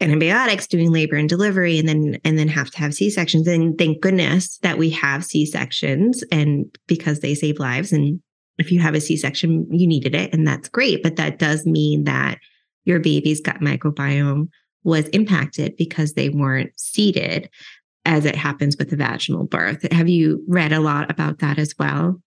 antibiotics 0.00 0.66
doing 0.66 0.90
labor 0.90 1.16
and 1.16 1.28
delivery 1.28 1.78
and 1.78 1.88
then 1.88 2.18
and 2.24 2.38
then 2.38 2.48
have 2.48 2.70
to 2.70 2.78
have 2.78 2.94
c-sections 2.94 3.46
and 3.46 3.78
thank 3.78 4.00
goodness 4.00 4.58
that 4.58 4.78
we 4.78 4.90
have 4.90 5.24
c-sections 5.24 6.24
and 6.32 6.66
because 6.86 7.20
they 7.20 7.34
save 7.34 7.58
lives 7.58 7.92
and 7.92 8.20
if 8.58 8.70
you 8.70 8.80
have 8.80 8.94
a 8.94 9.00
c-section 9.00 9.66
you 9.72 9.86
needed 9.86 10.14
it 10.14 10.32
and 10.32 10.46
that's 10.46 10.68
great 10.68 11.02
but 11.02 11.16
that 11.16 11.38
does 11.38 11.66
mean 11.66 12.04
that 12.04 12.38
your 12.84 13.00
baby's 13.00 13.40
gut 13.40 13.60
microbiome 13.60 14.48
was 14.82 15.08
impacted 15.08 15.76
because 15.76 16.14
they 16.14 16.28
weren't 16.28 16.78
seeded 16.78 17.48
as 18.04 18.26
it 18.26 18.36
happens 18.36 18.76
with 18.76 18.92
a 18.92 18.96
vaginal 18.96 19.44
birth 19.44 19.90
have 19.92 20.08
you 20.08 20.42
read 20.48 20.72
a 20.72 20.80
lot 20.80 21.10
about 21.10 21.38
that 21.38 21.58
as 21.58 21.74
well 21.78 22.20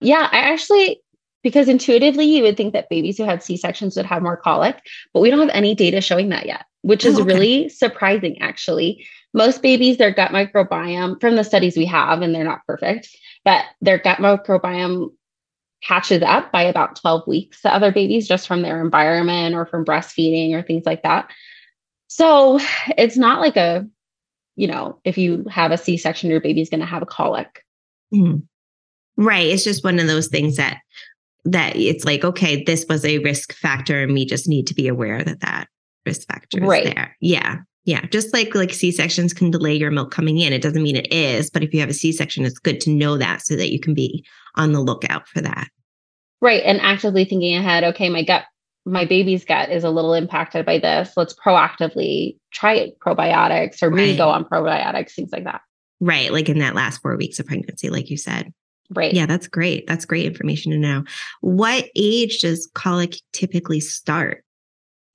yeah 0.00 0.28
i 0.32 0.38
actually 0.38 1.00
because 1.42 1.68
intuitively 1.68 2.26
you 2.26 2.42
would 2.42 2.56
think 2.56 2.72
that 2.72 2.88
babies 2.88 3.16
who 3.16 3.24
had 3.24 3.42
c-sections 3.42 3.96
would 3.96 4.06
have 4.06 4.22
more 4.22 4.36
colic 4.36 4.80
but 5.12 5.20
we 5.20 5.30
don't 5.30 5.40
have 5.40 5.50
any 5.50 5.74
data 5.74 6.00
showing 6.00 6.28
that 6.28 6.46
yet 6.46 6.64
which 6.82 7.04
is 7.04 7.18
oh, 7.18 7.22
okay. 7.22 7.34
really 7.34 7.68
surprising, 7.68 8.40
actually. 8.40 9.06
Most 9.34 9.62
babies, 9.62 9.98
their 9.98 10.12
gut 10.12 10.30
microbiome, 10.30 11.20
from 11.20 11.36
the 11.36 11.44
studies 11.44 11.76
we 11.76 11.84
have, 11.86 12.22
and 12.22 12.34
they're 12.34 12.44
not 12.44 12.64
perfect, 12.66 13.08
but 13.44 13.64
their 13.80 13.98
gut 13.98 14.18
microbiome 14.18 15.10
catches 15.82 16.22
up 16.22 16.50
by 16.50 16.62
about 16.62 16.96
12 16.96 17.26
weeks 17.26 17.62
to 17.62 17.72
other 17.72 17.92
babies 17.92 18.26
just 18.26 18.48
from 18.48 18.62
their 18.62 18.80
environment 18.82 19.54
or 19.54 19.66
from 19.66 19.84
breastfeeding 19.84 20.52
or 20.52 20.62
things 20.62 20.84
like 20.84 21.02
that. 21.02 21.30
So 22.08 22.58
it's 22.96 23.16
not 23.16 23.40
like 23.40 23.56
a, 23.56 23.86
you 24.56 24.66
know, 24.66 24.98
if 25.04 25.16
you 25.16 25.44
have 25.50 25.70
a 25.70 25.76
C 25.76 25.96
section, 25.96 26.30
your 26.30 26.40
baby's 26.40 26.70
going 26.70 26.80
to 26.80 26.86
have 26.86 27.02
a 27.02 27.06
colic. 27.06 27.64
Mm. 28.12 28.42
Right. 29.16 29.46
It's 29.46 29.64
just 29.64 29.84
one 29.84 29.98
of 29.98 30.06
those 30.06 30.28
things 30.28 30.56
that 30.56 30.78
that 31.44 31.76
it's 31.76 32.04
like 32.04 32.24
okay 32.24 32.62
this 32.64 32.84
was 32.88 33.04
a 33.04 33.18
risk 33.18 33.54
factor 33.54 34.02
and 34.02 34.12
we 34.12 34.26
just 34.26 34.48
need 34.48 34.66
to 34.66 34.74
be 34.74 34.88
aware 34.88 35.22
that 35.24 35.40
that 35.40 35.68
risk 36.04 36.26
factors 36.26 36.62
right. 36.62 36.84
there. 36.84 37.16
Yeah. 37.20 37.58
Yeah. 37.84 38.04
Just 38.06 38.34
like 38.34 38.54
like 38.54 38.72
C-sections 38.72 39.32
can 39.32 39.50
delay 39.50 39.74
your 39.74 39.90
milk 39.90 40.10
coming 40.10 40.38
in. 40.38 40.52
It 40.52 40.62
doesn't 40.62 40.82
mean 40.82 40.96
it 40.96 41.10
is, 41.12 41.50
but 41.50 41.62
if 41.62 41.72
you 41.72 41.80
have 41.80 41.88
a 41.88 41.94
C-section, 41.94 42.44
it's 42.44 42.58
good 42.58 42.80
to 42.82 42.90
know 42.90 43.16
that 43.16 43.44
so 43.46 43.56
that 43.56 43.72
you 43.72 43.80
can 43.80 43.94
be 43.94 44.24
on 44.58 44.72
the 44.72 44.80
lookout 44.80 45.26
for 45.28 45.40
that. 45.40 45.68
Right. 46.40 46.62
And 46.64 46.80
actively 46.80 47.24
thinking 47.24 47.56
ahead, 47.56 47.84
okay, 47.84 48.10
my 48.10 48.22
gut, 48.22 48.44
my 48.84 49.04
baby's 49.04 49.44
gut 49.44 49.70
is 49.70 49.84
a 49.84 49.90
little 49.90 50.14
impacted 50.14 50.66
by 50.66 50.78
this. 50.78 51.12
Let's 51.16 51.34
proactively 51.34 52.36
try 52.52 52.92
probiotics 53.04 53.82
or 53.82 53.90
right. 53.90 53.96
me 53.96 54.16
go 54.16 54.28
on 54.28 54.44
probiotics, 54.44 55.12
things 55.12 55.30
like 55.32 55.44
that. 55.44 55.62
Right. 56.00 56.32
Like 56.32 56.48
in 56.48 56.58
that 56.58 56.74
last 56.74 57.02
four 57.02 57.16
weeks 57.16 57.38
of 57.38 57.46
pregnancy, 57.46 57.90
like 57.90 58.10
you 58.10 58.16
said. 58.16 58.52
Right. 58.90 59.12
Yeah, 59.12 59.26
that's 59.26 59.48
great. 59.48 59.86
That's 59.86 60.04
great 60.04 60.26
information 60.26 60.72
to 60.72 60.78
know. 60.78 61.04
What 61.40 61.88
age 61.94 62.40
does 62.40 62.70
colic 62.74 63.16
typically 63.32 63.80
start? 63.80 64.44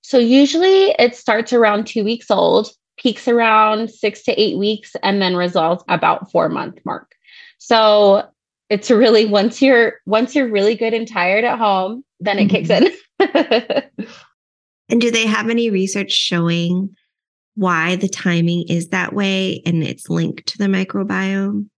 So 0.02 0.18
usually 0.18 0.94
it 0.98 1.16
starts 1.16 1.52
around 1.52 1.86
two 1.86 2.04
weeks 2.04 2.30
old, 2.30 2.68
peaks 2.98 3.26
around 3.26 3.90
six 3.90 4.22
to 4.24 4.40
eight 4.40 4.58
weeks, 4.58 4.94
and 5.02 5.20
then 5.20 5.34
resolves 5.34 5.82
about 5.88 6.30
four 6.30 6.48
month 6.48 6.78
mark. 6.84 7.10
So 7.58 8.28
it's 8.70 8.90
really 8.90 9.26
once 9.26 9.60
you're 9.60 9.94
once 10.06 10.34
you're 10.34 10.50
really 10.50 10.74
good 10.74 10.94
and 10.94 11.08
tired 11.08 11.44
at 11.44 11.58
home, 11.58 12.04
then 12.20 12.38
it 12.38 12.48
kicks 12.48 12.68
mm-hmm. 12.68 13.80
in. 13.80 14.06
and 14.88 15.00
do 15.00 15.10
they 15.10 15.26
have 15.26 15.48
any 15.48 15.70
research 15.70 16.12
showing 16.12 16.94
why 17.54 17.96
the 17.96 18.08
timing 18.08 18.64
is 18.68 18.88
that 18.88 19.12
way 19.12 19.62
and 19.64 19.82
it's 19.82 20.10
linked 20.10 20.46
to 20.46 20.58
the 20.58 20.66
microbiome? 20.66 21.68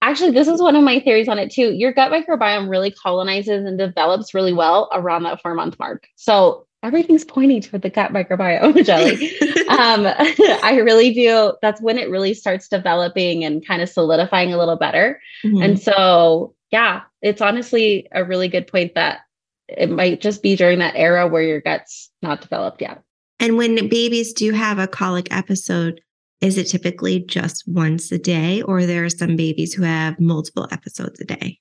Actually, 0.00 0.30
this 0.30 0.46
is 0.46 0.62
one 0.62 0.76
of 0.76 0.84
my 0.84 1.00
theories 1.00 1.28
on 1.28 1.38
it 1.38 1.50
too. 1.50 1.72
Your 1.72 1.92
gut 1.92 2.12
microbiome 2.12 2.68
really 2.68 2.92
colonizes 2.92 3.64
and 3.64 3.78
develops 3.78 4.32
really 4.32 4.52
well 4.52 4.88
around 4.92 5.24
that 5.24 5.42
four 5.42 5.54
month 5.54 5.76
mark. 5.78 6.06
So 6.14 6.67
everything's 6.82 7.24
pointing 7.24 7.60
toward 7.60 7.82
the 7.82 7.90
gut 7.90 8.12
microbiome 8.12 8.84
Shelly. 8.86 9.30
um, 9.68 10.06
I 10.62 10.80
really 10.82 11.12
do. 11.12 11.54
That's 11.62 11.80
when 11.80 11.98
it 11.98 12.10
really 12.10 12.34
starts 12.34 12.68
developing 12.68 13.44
and 13.44 13.66
kind 13.66 13.82
of 13.82 13.88
solidifying 13.88 14.52
a 14.52 14.58
little 14.58 14.76
better. 14.76 15.20
Mm-hmm. 15.44 15.62
And 15.62 15.80
so, 15.80 16.54
yeah, 16.70 17.02
it's 17.22 17.40
honestly 17.40 18.06
a 18.12 18.24
really 18.24 18.48
good 18.48 18.66
point 18.66 18.94
that 18.94 19.20
it 19.68 19.90
might 19.90 20.20
just 20.20 20.42
be 20.42 20.56
during 20.56 20.78
that 20.78 20.94
era 20.96 21.26
where 21.26 21.42
your 21.42 21.60
gut's 21.60 22.10
not 22.22 22.40
developed 22.40 22.80
yet. 22.80 23.02
And 23.40 23.56
when 23.56 23.88
babies 23.88 24.32
do 24.32 24.52
have 24.52 24.78
a 24.78 24.88
colic 24.88 25.28
episode, 25.30 26.00
is 26.40 26.56
it 26.56 26.64
typically 26.64 27.20
just 27.20 27.64
once 27.66 28.10
a 28.12 28.18
day, 28.18 28.62
or 28.62 28.86
there 28.86 29.04
are 29.04 29.10
some 29.10 29.36
babies 29.36 29.74
who 29.74 29.82
have 29.82 30.18
multiple 30.18 30.68
episodes 30.70 31.20
a 31.20 31.24
day? 31.24 31.58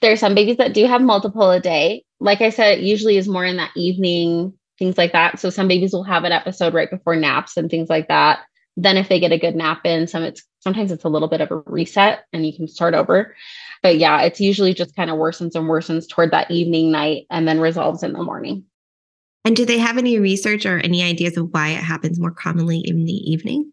There 0.00 0.12
are 0.12 0.16
some 0.16 0.34
babies 0.34 0.58
that 0.58 0.74
do 0.74 0.86
have 0.86 1.02
multiple 1.02 1.50
a 1.50 1.60
day 1.60 2.04
like 2.20 2.40
I 2.40 2.50
said, 2.50 2.78
it 2.78 2.84
usually 2.84 3.16
is 3.16 3.28
more 3.28 3.44
in 3.44 3.56
that 3.56 3.70
evening, 3.76 4.52
things 4.78 4.98
like 4.98 5.12
that. 5.12 5.38
So 5.38 5.50
some 5.50 5.68
babies 5.68 5.92
will 5.92 6.04
have 6.04 6.24
an 6.24 6.32
episode 6.32 6.74
right 6.74 6.90
before 6.90 7.16
naps 7.16 7.56
and 7.56 7.70
things 7.70 7.88
like 7.88 8.08
that. 8.08 8.40
Then 8.76 8.96
if 8.96 9.08
they 9.08 9.20
get 9.20 9.32
a 9.32 9.38
good 9.38 9.56
nap 9.56 9.80
in, 9.84 10.06
some 10.06 10.22
it's 10.22 10.42
sometimes 10.60 10.92
it's 10.92 11.04
a 11.04 11.08
little 11.08 11.28
bit 11.28 11.40
of 11.40 11.50
a 11.50 11.56
reset 11.66 12.24
and 12.32 12.46
you 12.46 12.54
can 12.54 12.68
start 12.68 12.94
over. 12.94 13.34
But 13.82 13.98
yeah, 13.98 14.22
it's 14.22 14.40
usually 14.40 14.74
just 14.74 14.96
kind 14.96 15.10
of 15.10 15.16
worsens 15.16 15.54
and 15.54 15.66
worsens 15.66 16.08
toward 16.08 16.30
that 16.32 16.50
evening 16.50 16.90
night 16.90 17.26
and 17.30 17.46
then 17.46 17.60
resolves 17.60 18.02
in 18.02 18.12
the 18.12 18.22
morning. 18.22 18.64
And 19.44 19.56
do 19.56 19.64
they 19.64 19.78
have 19.78 19.98
any 19.98 20.18
research 20.18 20.66
or 20.66 20.78
any 20.78 21.02
ideas 21.02 21.36
of 21.36 21.48
why 21.52 21.68
it 21.68 21.82
happens 21.82 22.18
more 22.18 22.32
commonly 22.32 22.80
in 22.80 23.04
the 23.04 23.12
evening? 23.12 23.72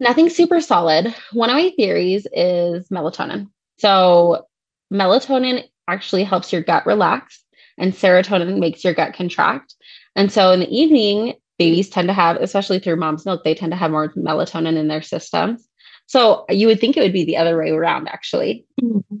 Nothing 0.00 0.28
super 0.28 0.60
solid. 0.60 1.14
One 1.32 1.50
of 1.50 1.56
my 1.56 1.72
theories 1.76 2.26
is 2.32 2.88
melatonin. 2.88 3.48
So, 3.78 4.46
melatonin 4.92 5.64
actually 5.88 6.24
helps 6.24 6.52
your 6.52 6.62
gut 6.62 6.86
relax 6.86 7.42
and 7.78 7.92
serotonin 7.92 8.58
makes 8.58 8.84
your 8.84 8.94
gut 8.94 9.14
contract. 9.14 9.74
And 10.16 10.30
so 10.30 10.52
in 10.52 10.60
the 10.60 10.74
evening, 10.74 11.34
babies 11.58 11.88
tend 11.88 12.08
to 12.08 12.14
have, 12.14 12.36
especially 12.36 12.78
through 12.78 12.96
mom's 12.96 13.26
milk, 13.26 13.44
they 13.44 13.54
tend 13.54 13.72
to 13.72 13.76
have 13.76 13.90
more 13.90 14.12
melatonin 14.14 14.76
in 14.76 14.88
their 14.88 15.02
systems. 15.02 15.66
So 16.06 16.44
you 16.48 16.66
would 16.66 16.80
think 16.80 16.96
it 16.96 17.00
would 17.00 17.12
be 17.12 17.24
the 17.24 17.36
other 17.36 17.58
way 17.58 17.70
around, 17.70 18.08
actually. 18.08 18.66
Mm-hmm. 18.82 19.16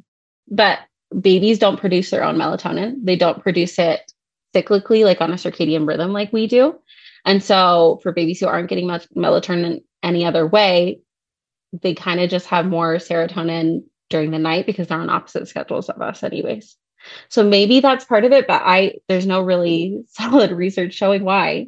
But 0.48 0.80
babies 1.18 1.58
don't 1.58 1.80
produce 1.80 2.10
their 2.10 2.24
own 2.24 2.36
melatonin, 2.36 2.96
they 3.02 3.16
don't 3.16 3.42
produce 3.42 3.78
it 3.78 4.12
cyclically, 4.54 5.04
like 5.04 5.20
on 5.20 5.32
a 5.32 5.36
circadian 5.36 5.86
rhythm, 5.86 6.12
like 6.12 6.32
we 6.32 6.46
do. 6.46 6.78
And 7.24 7.42
so 7.42 8.00
for 8.02 8.12
babies 8.12 8.40
who 8.40 8.46
aren't 8.46 8.68
getting 8.68 8.86
much 8.86 9.08
melatonin 9.10 9.82
any 10.02 10.24
other 10.24 10.46
way, 10.46 11.00
they 11.72 11.94
kind 11.94 12.20
of 12.20 12.30
just 12.30 12.46
have 12.46 12.66
more 12.66 12.96
serotonin 12.96 13.84
during 14.14 14.30
the 14.30 14.38
night 14.38 14.64
because 14.64 14.86
they're 14.86 15.00
on 15.00 15.10
opposite 15.10 15.48
schedules 15.48 15.88
of 15.88 16.00
us, 16.00 16.22
anyways. 16.22 16.76
So 17.30 17.42
maybe 17.42 17.80
that's 17.80 18.04
part 18.04 18.24
of 18.24 18.30
it, 18.30 18.46
but 18.46 18.62
I 18.64 18.94
there's 19.08 19.26
no 19.26 19.42
really 19.42 20.04
solid 20.08 20.52
research 20.52 20.94
showing 20.94 21.24
why. 21.24 21.66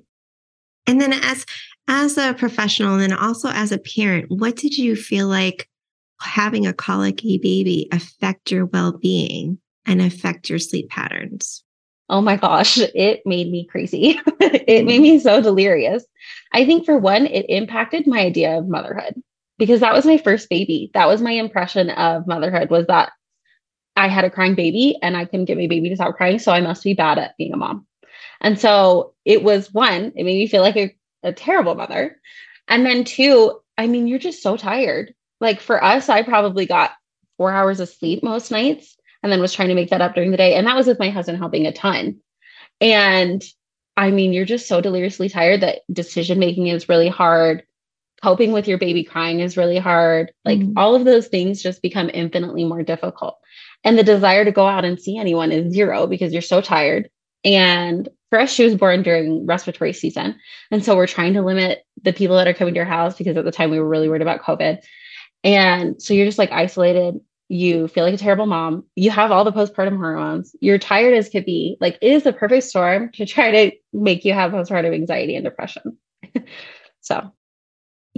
And 0.86 1.00
then 1.00 1.12
as 1.12 1.44
as 1.88 2.16
a 2.16 2.34
professional 2.34 2.92
and 2.92 3.02
then 3.02 3.12
also 3.12 3.48
as 3.48 3.72
a 3.72 3.78
parent, 3.78 4.26
what 4.28 4.54
did 4.54 4.78
you 4.78 4.94
feel 4.94 5.26
like 5.26 5.68
having 6.20 6.68
a 6.68 6.72
colicky 6.72 7.36
baby 7.38 7.88
affect 7.90 8.52
your 8.52 8.66
well-being 8.66 9.58
and 9.84 10.00
affect 10.00 10.48
your 10.48 10.60
sleep 10.60 10.88
patterns? 10.88 11.64
Oh 12.08 12.20
my 12.20 12.36
gosh, 12.36 12.78
it 12.78 13.22
made 13.26 13.50
me 13.50 13.66
crazy. 13.66 14.20
it 14.40 14.86
made 14.86 15.00
me 15.00 15.18
so 15.18 15.42
delirious. 15.42 16.04
I 16.52 16.64
think 16.64 16.84
for 16.84 16.96
one, 16.96 17.26
it 17.26 17.46
impacted 17.48 18.06
my 18.06 18.20
idea 18.20 18.56
of 18.56 18.68
motherhood 18.68 19.20
because 19.58 19.80
that 19.80 19.94
was 19.94 20.06
my 20.06 20.18
first 20.18 20.48
baby. 20.48 20.90
That 20.94 21.08
was 21.08 21.22
my 21.22 21.32
impression 21.32 21.90
of 21.90 22.26
motherhood 22.26 22.70
was 22.70 22.86
that 22.86 23.12
I 23.96 24.08
had 24.08 24.24
a 24.24 24.30
crying 24.30 24.54
baby 24.54 24.98
and 25.02 25.16
I 25.16 25.24
couldn't 25.24 25.46
get 25.46 25.56
my 25.56 25.66
baby 25.66 25.88
to 25.88 25.96
stop 25.96 26.16
crying. 26.16 26.38
So 26.38 26.52
I 26.52 26.60
must 26.60 26.84
be 26.84 26.94
bad 26.94 27.18
at 27.18 27.36
being 27.38 27.52
a 27.52 27.56
mom. 27.56 27.86
And 28.40 28.60
so 28.60 29.14
it 29.24 29.42
was 29.42 29.72
one, 29.72 30.12
it 30.14 30.24
made 30.24 30.36
me 30.36 30.46
feel 30.46 30.62
like 30.62 30.76
a, 30.76 30.94
a 31.22 31.32
terrible 31.32 31.74
mother. 31.74 32.20
And 32.68 32.84
then 32.84 33.04
two, 33.04 33.58
I 33.78 33.86
mean, 33.86 34.06
you're 34.06 34.18
just 34.18 34.42
so 34.42 34.56
tired. 34.56 35.14
Like 35.40 35.60
for 35.60 35.82
us, 35.82 36.08
I 36.08 36.22
probably 36.22 36.66
got 36.66 36.92
four 37.38 37.52
hours 37.52 37.80
of 37.80 37.88
sleep 37.88 38.22
most 38.22 38.50
nights 38.50 38.96
and 39.22 39.32
then 39.32 39.40
was 39.40 39.52
trying 39.52 39.68
to 39.68 39.74
make 39.74 39.90
that 39.90 40.00
up 40.00 40.14
during 40.14 40.30
the 40.30 40.36
day. 40.36 40.54
And 40.54 40.66
that 40.66 40.76
was 40.76 40.86
with 40.86 40.98
my 40.98 41.10
husband 41.10 41.38
helping 41.38 41.66
a 41.66 41.72
ton. 41.72 42.20
And 42.80 43.42
I 43.96 44.10
mean, 44.10 44.32
you're 44.32 44.44
just 44.44 44.68
so 44.68 44.80
deliriously 44.80 45.28
tired 45.28 45.62
that 45.62 45.80
decision 45.90 46.38
making 46.38 46.66
is 46.66 46.88
really 46.88 47.08
hard. 47.08 47.62
Coping 48.22 48.52
with 48.52 48.66
your 48.66 48.78
baby 48.78 49.04
crying 49.04 49.40
is 49.40 49.56
really 49.56 49.78
hard. 49.78 50.32
Like 50.44 50.58
mm-hmm. 50.58 50.78
all 50.78 50.94
of 50.94 51.04
those 51.04 51.28
things 51.28 51.62
just 51.62 51.82
become 51.82 52.10
infinitely 52.12 52.64
more 52.64 52.82
difficult. 52.82 53.38
And 53.84 53.98
the 53.98 54.02
desire 54.02 54.44
to 54.44 54.52
go 54.52 54.66
out 54.66 54.84
and 54.84 55.00
see 55.00 55.18
anyone 55.18 55.52
is 55.52 55.72
zero 55.72 56.06
because 56.06 56.32
you're 56.32 56.42
so 56.42 56.60
tired. 56.60 57.10
And 57.44 58.08
for 58.30 58.40
us, 58.40 58.50
she 58.50 58.64
was 58.64 58.74
born 58.74 59.02
during 59.02 59.46
respiratory 59.46 59.92
season. 59.92 60.38
And 60.70 60.84
so 60.84 60.96
we're 60.96 61.06
trying 61.06 61.34
to 61.34 61.42
limit 61.42 61.84
the 62.02 62.12
people 62.12 62.36
that 62.36 62.48
are 62.48 62.54
coming 62.54 62.74
to 62.74 62.78
your 62.78 62.84
house 62.84 63.16
because 63.16 63.36
at 63.36 63.44
the 63.44 63.52
time 63.52 63.70
we 63.70 63.78
were 63.78 63.88
really 63.88 64.08
worried 64.08 64.22
about 64.22 64.42
COVID. 64.42 64.82
And 65.44 66.02
so 66.02 66.12
you're 66.12 66.26
just 66.26 66.38
like 66.38 66.50
isolated. 66.50 67.20
you 67.48 67.86
feel 67.86 68.02
like 68.02 68.14
a 68.14 68.18
terrible 68.18 68.46
mom, 68.46 68.84
you 68.96 69.10
have 69.12 69.30
all 69.30 69.44
the 69.44 69.52
postpartum 69.52 69.96
hormones, 69.96 70.56
you're 70.60 70.78
tired 70.78 71.14
as 71.14 71.28
could 71.28 71.44
be. 71.44 71.76
Like 71.80 71.96
it 72.02 72.10
is 72.10 72.24
the 72.24 72.32
perfect 72.32 72.64
storm 72.64 73.12
to 73.12 73.24
try 73.24 73.52
to 73.52 73.76
make 73.92 74.24
you 74.24 74.32
have 74.32 74.50
postpartum 74.50 74.92
anxiety 74.92 75.36
and 75.36 75.44
depression. 75.44 75.96
so, 77.00 77.30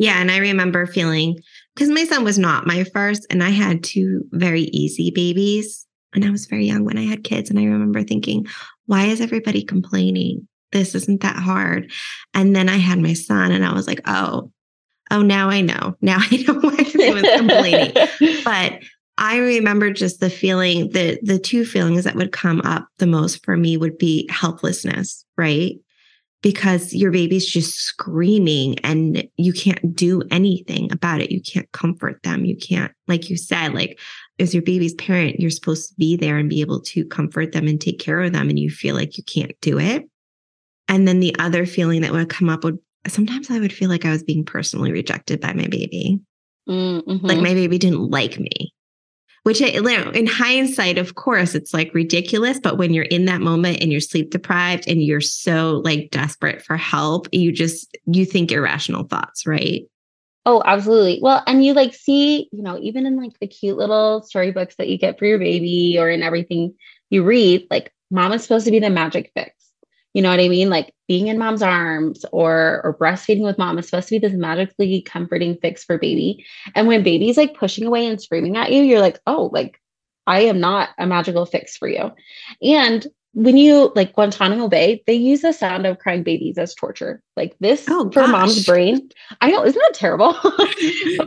yeah. 0.00 0.20
And 0.20 0.30
I 0.30 0.38
remember 0.38 0.86
feeling 0.86 1.38
because 1.74 1.88
my 1.88 2.04
son 2.04 2.24
was 2.24 2.38
not 2.38 2.66
my 2.66 2.84
first, 2.84 3.26
and 3.30 3.42
I 3.42 3.50
had 3.50 3.82
two 3.82 4.24
very 4.30 4.62
easy 4.62 5.10
babies. 5.10 5.86
And 6.14 6.24
I 6.24 6.30
was 6.30 6.46
very 6.46 6.66
young 6.66 6.84
when 6.84 6.96
I 6.96 7.04
had 7.04 7.24
kids. 7.24 7.50
And 7.50 7.58
I 7.58 7.64
remember 7.64 8.02
thinking, 8.02 8.46
why 8.86 9.06
is 9.06 9.20
everybody 9.20 9.62
complaining? 9.62 10.48
This 10.72 10.94
isn't 10.94 11.20
that 11.20 11.36
hard. 11.36 11.90
And 12.32 12.56
then 12.56 12.68
I 12.68 12.76
had 12.76 12.98
my 12.98 13.12
son, 13.12 13.52
and 13.52 13.64
I 13.64 13.74
was 13.74 13.86
like, 13.86 14.00
oh, 14.06 14.52
oh, 15.10 15.22
now 15.22 15.48
I 15.50 15.60
know. 15.60 15.96
Now 16.00 16.18
I 16.20 16.44
know 16.46 16.54
why 16.60 16.76
everyone's 16.78 17.36
complaining. 17.36 17.92
But 18.44 18.80
I 19.18 19.38
remember 19.38 19.90
just 19.90 20.20
the 20.20 20.30
feeling 20.30 20.90
that 20.90 21.18
the 21.24 21.40
two 21.40 21.64
feelings 21.64 22.04
that 22.04 22.14
would 22.14 22.30
come 22.30 22.60
up 22.60 22.86
the 22.98 23.06
most 23.06 23.44
for 23.44 23.56
me 23.56 23.76
would 23.76 23.98
be 23.98 24.28
helplessness, 24.30 25.24
right? 25.36 25.76
Because 26.40 26.94
your 26.94 27.10
baby's 27.10 27.46
just 27.46 27.74
screaming 27.80 28.78
and 28.84 29.28
you 29.36 29.52
can't 29.52 29.96
do 29.96 30.22
anything 30.30 30.92
about 30.92 31.20
it. 31.20 31.32
You 31.32 31.42
can't 31.42 31.70
comfort 31.72 32.22
them. 32.22 32.44
You 32.44 32.56
can't, 32.56 32.92
like 33.08 33.28
you 33.28 33.36
said, 33.36 33.74
like 33.74 33.98
as 34.38 34.54
your 34.54 34.62
baby's 34.62 34.94
parent, 34.94 35.40
you're 35.40 35.50
supposed 35.50 35.88
to 35.88 35.94
be 35.96 36.16
there 36.16 36.38
and 36.38 36.48
be 36.48 36.60
able 36.60 36.80
to 36.82 37.04
comfort 37.06 37.50
them 37.50 37.66
and 37.66 37.80
take 37.80 37.98
care 37.98 38.22
of 38.22 38.32
them. 38.32 38.48
And 38.48 38.58
you 38.58 38.70
feel 38.70 38.94
like 38.94 39.18
you 39.18 39.24
can't 39.24 39.52
do 39.60 39.80
it. 39.80 40.08
And 40.86 41.08
then 41.08 41.18
the 41.18 41.34
other 41.40 41.66
feeling 41.66 42.02
that 42.02 42.12
would 42.12 42.30
come 42.30 42.48
up 42.48 42.62
would 42.62 42.78
sometimes 43.08 43.50
I 43.50 43.58
would 43.58 43.72
feel 43.72 43.88
like 43.88 44.04
I 44.04 44.10
was 44.10 44.22
being 44.22 44.44
personally 44.44 44.92
rejected 44.92 45.40
by 45.40 45.52
my 45.52 45.66
baby. 45.66 46.20
Mm-hmm. 46.68 47.26
Like 47.26 47.38
my 47.38 47.54
baby 47.54 47.78
didn't 47.78 48.10
like 48.10 48.38
me 48.38 48.72
which 49.48 49.62
in 49.62 50.26
hindsight, 50.26 50.98
of 50.98 51.14
course, 51.14 51.54
it's 51.54 51.72
like 51.72 51.94
ridiculous. 51.94 52.60
But 52.62 52.76
when 52.76 52.92
you're 52.92 53.04
in 53.04 53.24
that 53.24 53.40
moment 53.40 53.80
and 53.80 53.90
you're 53.90 53.98
sleep 53.98 54.28
deprived 54.28 54.86
and 54.86 55.02
you're 55.02 55.22
so 55.22 55.80
like 55.86 56.10
desperate 56.10 56.60
for 56.60 56.76
help, 56.76 57.28
you 57.32 57.50
just, 57.50 57.96
you 58.04 58.26
think 58.26 58.52
irrational 58.52 59.04
thoughts, 59.04 59.46
right? 59.46 59.84
Oh, 60.44 60.62
absolutely. 60.66 61.20
Well, 61.22 61.42
and 61.46 61.64
you 61.64 61.72
like 61.72 61.94
see, 61.94 62.50
you 62.52 62.62
know, 62.62 62.78
even 62.82 63.06
in 63.06 63.16
like 63.16 63.38
the 63.40 63.46
cute 63.46 63.78
little 63.78 64.20
storybooks 64.20 64.76
that 64.76 64.88
you 64.88 64.98
get 64.98 65.18
for 65.18 65.24
your 65.24 65.38
baby 65.38 65.96
or 65.98 66.10
in 66.10 66.22
everything 66.22 66.74
you 67.08 67.24
read, 67.24 67.66
like 67.70 67.90
mom 68.10 68.34
is 68.34 68.42
supposed 68.42 68.66
to 68.66 68.70
be 68.70 68.80
the 68.80 68.90
magic 68.90 69.32
fix. 69.34 69.54
You 70.18 70.22
know 70.22 70.30
what 70.30 70.40
I 70.40 70.48
mean? 70.48 70.68
Like 70.68 70.92
being 71.06 71.28
in 71.28 71.38
mom's 71.38 71.62
arms 71.62 72.24
or 72.32 72.80
or 72.82 72.96
breastfeeding 72.98 73.44
with 73.44 73.56
mom 73.56 73.78
is 73.78 73.84
supposed 73.86 74.08
to 74.08 74.18
be 74.18 74.26
this 74.26 74.36
magically 74.36 75.00
comforting 75.00 75.56
fix 75.62 75.84
for 75.84 75.96
baby. 75.96 76.44
And 76.74 76.88
when 76.88 77.04
baby's 77.04 77.36
like 77.36 77.54
pushing 77.54 77.86
away 77.86 78.04
and 78.04 78.20
screaming 78.20 78.56
at 78.56 78.72
you, 78.72 78.82
you're 78.82 78.98
like, 78.98 79.20
oh, 79.28 79.48
like 79.52 79.80
I 80.26 80.40
am 80.40 80.58
not 80.58 80.88
a 80.98 81.06
magical 81.06 81.46
fix 81.46 81.76
for 81.76 81.86
you. 81.86 82.10
And 82.60 83.06
when 83.34 83.56
you 83.56 83.92
like 83.94 84.14
Guantanamo 84.14 84.68
Bay, 84.68 85.02
they 85.06 85.14
use 85.14 85.42
the 85.42 85.52
sound 85.52 85.86
of 85.86 85.98
crying 85.98 86.22
babies 86.22 86.58
as 86.58 86.74
torture. 86.74 87.22
Like 87.36 87.54
this 87.60 87.84
oh, 87.88 88.10
for 88.10 88.26
mom's 88.26 88.64
brain. 88.64 89.08
I 89.40 89.50
know, 89.50 89.64
isn't 89.64 89.80
that 89.80 89.94
terrible? 89.94 90.36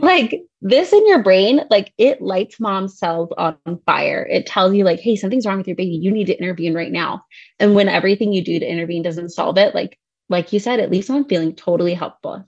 like 0.00 0.42
this 0.60 0.92
in 0.92 1.06
your 1.06 1.22
brain, 1.22 1.62
like 1.70 1.92
it 1.98 2.20
lights 2.20 2.58
mom's 2.58 2.98
cells 2.98 3.30
on 3.38 3.56
fire. 3.86 4.26
It 4.30 4.46
tells 4.46 4.74
you, 4.74 4.84
like, 4.84 5.00
hey, 5.00 5.16
something's 5.16 5.46
wrong 5.46 5.58
with 5.58 5.68
your 5.68 5.76
baby. 5.76 5.96
You 5.96 6.10
need 6.10 6.26
to 6.26 6.38
intervene 6.38 6.74
right 6.74 6.92
now. 6.92 7.24
And 7.58 7.74
when 7.74 7.88
everything 7.88 8.32
you 8.32 8.44
do 8.44 8.58
to 8.58 8.66
intervene 8.66 9.02
doesn't 9.02 9.30
solve 9.30 9.56
it, 9.56 9.74
like, 9.74 9.98
like 10.28 10.52
you 10.52 10.58
said, 10.58 10.80
at 10.80 10.90
least 10.90 11.10
I'm 11.10 11.24
feeling 11.24 11.54
totally 11.54 11.94
helpful. 11.94 12.44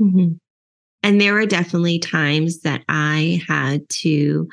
Mm-hmm. 0.00 0.34
And 1.02 1.20
there 1.20 1.34
were 1.34 1.46
definitely 1.46 1.98
times 1.98 2.60
that 2.60 2.84
I 2.88 3.42
had 3.48 3.88
to 3.88 4.48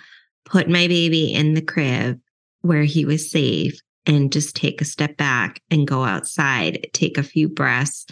put 0.45 0.69
my 0.69 0.87
baby 0.87 1.33
in 1.33 1.55
the 1.55 1.61
crib 1.61 2.19
where 2.61 2.83
he 2.83 3.05
was 3.05 3.29
safe 3.29 3.79
and 4.05 4.31
just 4.31 4.55
take 4.55 4.81
a 4.81 4.85
step 4.85 5.17
back 5.17 5.61
and 5.71 5.87
go 5.87 6.03
outside, 6.03 6.87
take 6.93 7.17
a 7.17 7.23
few 7.23 7.49
breaths, 7.49 8.05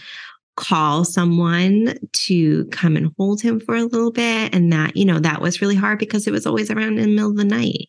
call 0.56 1.04
someone 1.04 1.96
to 2.14 2.66
come 2.66 2.96
and 2.96 3.12
hold 3.18 3.42
him 3.42 3.60
for 3.60 3.76
a 3.76 3.84
little 3.84 4.12
bit. 4.12 4.54
And 4.54 4.72
that, 4.72 4.96
you 4.96 5.06
know, 5.06 5.20
that 5.20 5.42
was 5.42 5.62
really 5.62 5.76
hard 5.76 6.00
because 6.00 6.28
it 6.28 6.32
was 6.32 6.46
always 6.46 6.70
around 6.70 7.00
in 7.00 7.10
the 7.10 7.16
middle 7.16 7.32
of 7.32 7.38
the 7.38 7.44
night. 7.44 7.88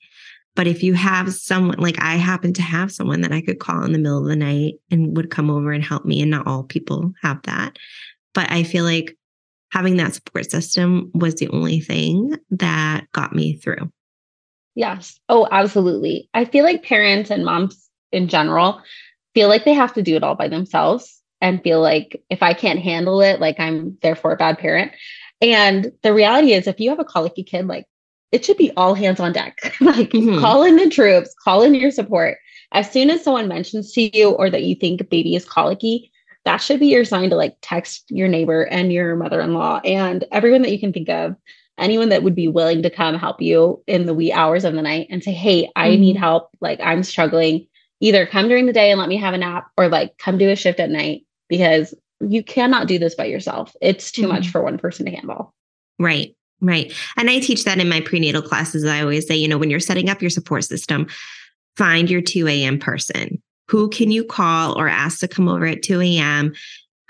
But 0.57 0.67
if 0.67 0.83
you 0.83 0.95
have 0.95 1.35
someone 1.35 1.79
like 1.79 2.01
I 2.01 2.14
happen 2.14 2.53
to 2.55 2.62
have 2.62 2.93
someone 2.93 3.23
that 3.23 3.33
I 3.33 3.40
could 3.40 3.59
call 3.59 3.83
in 3.83 3.93
the 3.93 3.99
middle 3.99 4.23
of 4.23 4.29
the 4.29 4.37
night 4.37 4.75
and 4.90 5.17
would 5.17 5.31
come 5.31 5.51
over 5.51 5.73
and 5.73 5.83
help 5.83 6.05
me, 6.05 6.23
and 6.23 6.31
not 6.31 6.47
all 6.47 6.62
people 6.62 7.12
have 7.23 7.43
that. 7.43 7.77
But 8.35 8.51
I 8.51 8.62
feel 8.62 8.85
like 8.85 9.17
having 9.73 9.97
that 9.97 10.14
support 10.14 10.49
system 10.49 11.11
was 11.12 11.35
the 11.35 11.49
only 11.49 11.81
thing 11.81 12.37
that 12.51 13.11
got 13.12 13.35
me 13.35 13.57
through. 13.57 13.90
Yes. 14.77 15.19
Oh, 15.29 15.49
absolutely. 15.51 16.29
I 16.35 16.45
feel 16.45 16.64
like 16.64 16.85
parents 16.85 17.31
and 17.31 17.45
moms 17.45 17.84
in 18.14 18.29
general 18.29 18.81
feel 19.35 19.48
like 19.48 19.64
they 19.64 19.74
have 19.74 19.92
to 19.94 20.03
do 20.03 20.16
it 20.16 20.22
all 20.22 20.37
by 20.37 20.48
themselves 20.48 21.20
and 21.40 21.62
feel 21.62 21.81
like 21.81 22.22
if 22.31 22.42
I 22.42 22.55
can't 22.55 22.79
handle 22.79 23.20
it, 23.20 23.40
like 23.40 23.59
I'm 23.61 23.98
therefore 24.00 24.33
a 24.33 24.37
bad 24.37 24.59
parent. 24.59 24.92
And 25.42 25.92
the 26.03 26.14
reality 26.14 26.53
is, 26.53 26.66
if 26.66 26.81
you 26.81 26.90
have 26.90 27.00
a 27.00 27.05
colicky 27.05 27.42
kid, 27.42 27.66
like 27.66 27.87
it 28.33 28.44
should 28.44 28.57
be 28.57 28.72
all 28.77 28.94
hands 28.94 29.20
on 29.20 29.33
deck. 29.33 29.59
like 29.81 30.11
mm-hmm. 30.11 30.40
call 30.40 30.62
in 30.62 30.77
the 30.77 30.88
troops, 30.88 31.35
call 31.44 31.62
in 31.62 31.74
your 31.74 31.90
support. 31.90 32.38
As 32.72 32.90
soon 32.90 33.11
as 33.11 33.22
someone 33.22 33.48
mentions 33.48 33.92
to 33.92 34.16
you 34.16 34.31
or 34.31 34.48
that 34.50 34.62
you 34.62 34.74
think 34.74 35.09
baby 35.11 35.37
is 35.37 35.44
colicky, 35.44 36.11
that 36.44 36.59
should 36.59 36.81
be 36.81 36.88
your 36.88 37.05
sign 37.05 37.31
to 37.31 37.37
like 37.37 37.57
text 37.61 38.05
your 38.09 38.29
neighbor 38.29 38.62
and 38.62 38.92
your 38.92 39.16
mother 39.16 39.40
in 39.40 39.55
law 39.55 39.81
and 39.85 40.24
everyone 40.33 40.62
that 40.62 40.72
you 40.72 40.81
can 40.81 40.92
think 40.92 41.09
of, 41.09 41.37
anyone 41.79 42.09
that 42.09 42.22
would 42.22 42.35
be 42.35 42.48
willing 42.48 42.83
to 42.83 42.90
come 42.90 43.14
help 43.16 43.40
you 43.40 43.83
in 43.87 44.07
the 44.07 44.14
wee 44.14 44.33
hours 44.33 44.64
of 44.64 44.74
the 44.74 44.83
night 44.83 45.07
and 45.11 45.22
say, 45.22 45.33
Hey, 45.33 45.70
I 45.77 45.90
mm-hmm. 45.90 46.00
need 46.00 46.16
help. 46.16 46.50
Like 46.61 46.81
I'm 46.83 47.03
struggling 47.03 47.66
either 48.05 48.27
come 48.27 48.49
during 48.49 48.67
the 48.67 48.73
day 48.73 48.90
and 48.90 49.01
let 49.01 49.09
me 49.09 49.17
have 49.17 49.33
a 49.33 49.38
nap 49.38 49.71
or 49.79 49.88
like 49.88 50.19
come 50.19 50.37
do 50.37 50.51
a 50.51 50.57
shift 50.57 50.79
at 50.79 50.90
night 50.90 51.25
because 51.49 51.95
you 52.21 52.45
cannot 52.45 52.87
do 52.87 52.99
this 52.99 53.14
by 53.14 53.25
yourself. 53.25 53.75
It's 53.81 54.12
too 54.12 54.23
mm-hmm. 54.23 54.33
much 54.33 54.49
for 54.49 54.62
one 54.62 54.77
person 54.77 55.07
to 55.07 55.12
handle. 55.12 55.55
Right. 55.99 56.37
Right. 56.61 56.93
And 57.17 57.31
I 57.31 57.40
teach 57.40 57.64
that 57.64 57.81
in 57.81 57.88
my 57.88 58.03
prenatal 58.03 58.43
classes. 58.43 58.85
I 58.85 59.01
always 59.01 59.27
say, 59.27 59.35
you 59.35 59.49
know, 59.49 59.57
when 59.57 59.71
you're 59.71 59.81
setting 59.81 60.11
up 60.11 60.21
your 60.21 60.31
support 60.31 60.64
system, 60.64 61.07
find 61.77 62.11
your 62.11 62.21
2 62.21 62.47
a.m. 62.47 62.79
person. 62.79 63.43
Who 63.69 63.88
can 63.88 64.11
you 64.11 64.23
call 64.23 64.79
or 64.79 64.87
ask 64.87 65.21
to 65.21 65.29
come 65.29 65.49
over 65.49 65.67
at 65.67 65.83
2 65.83 66.01
a.m 66.03 66.53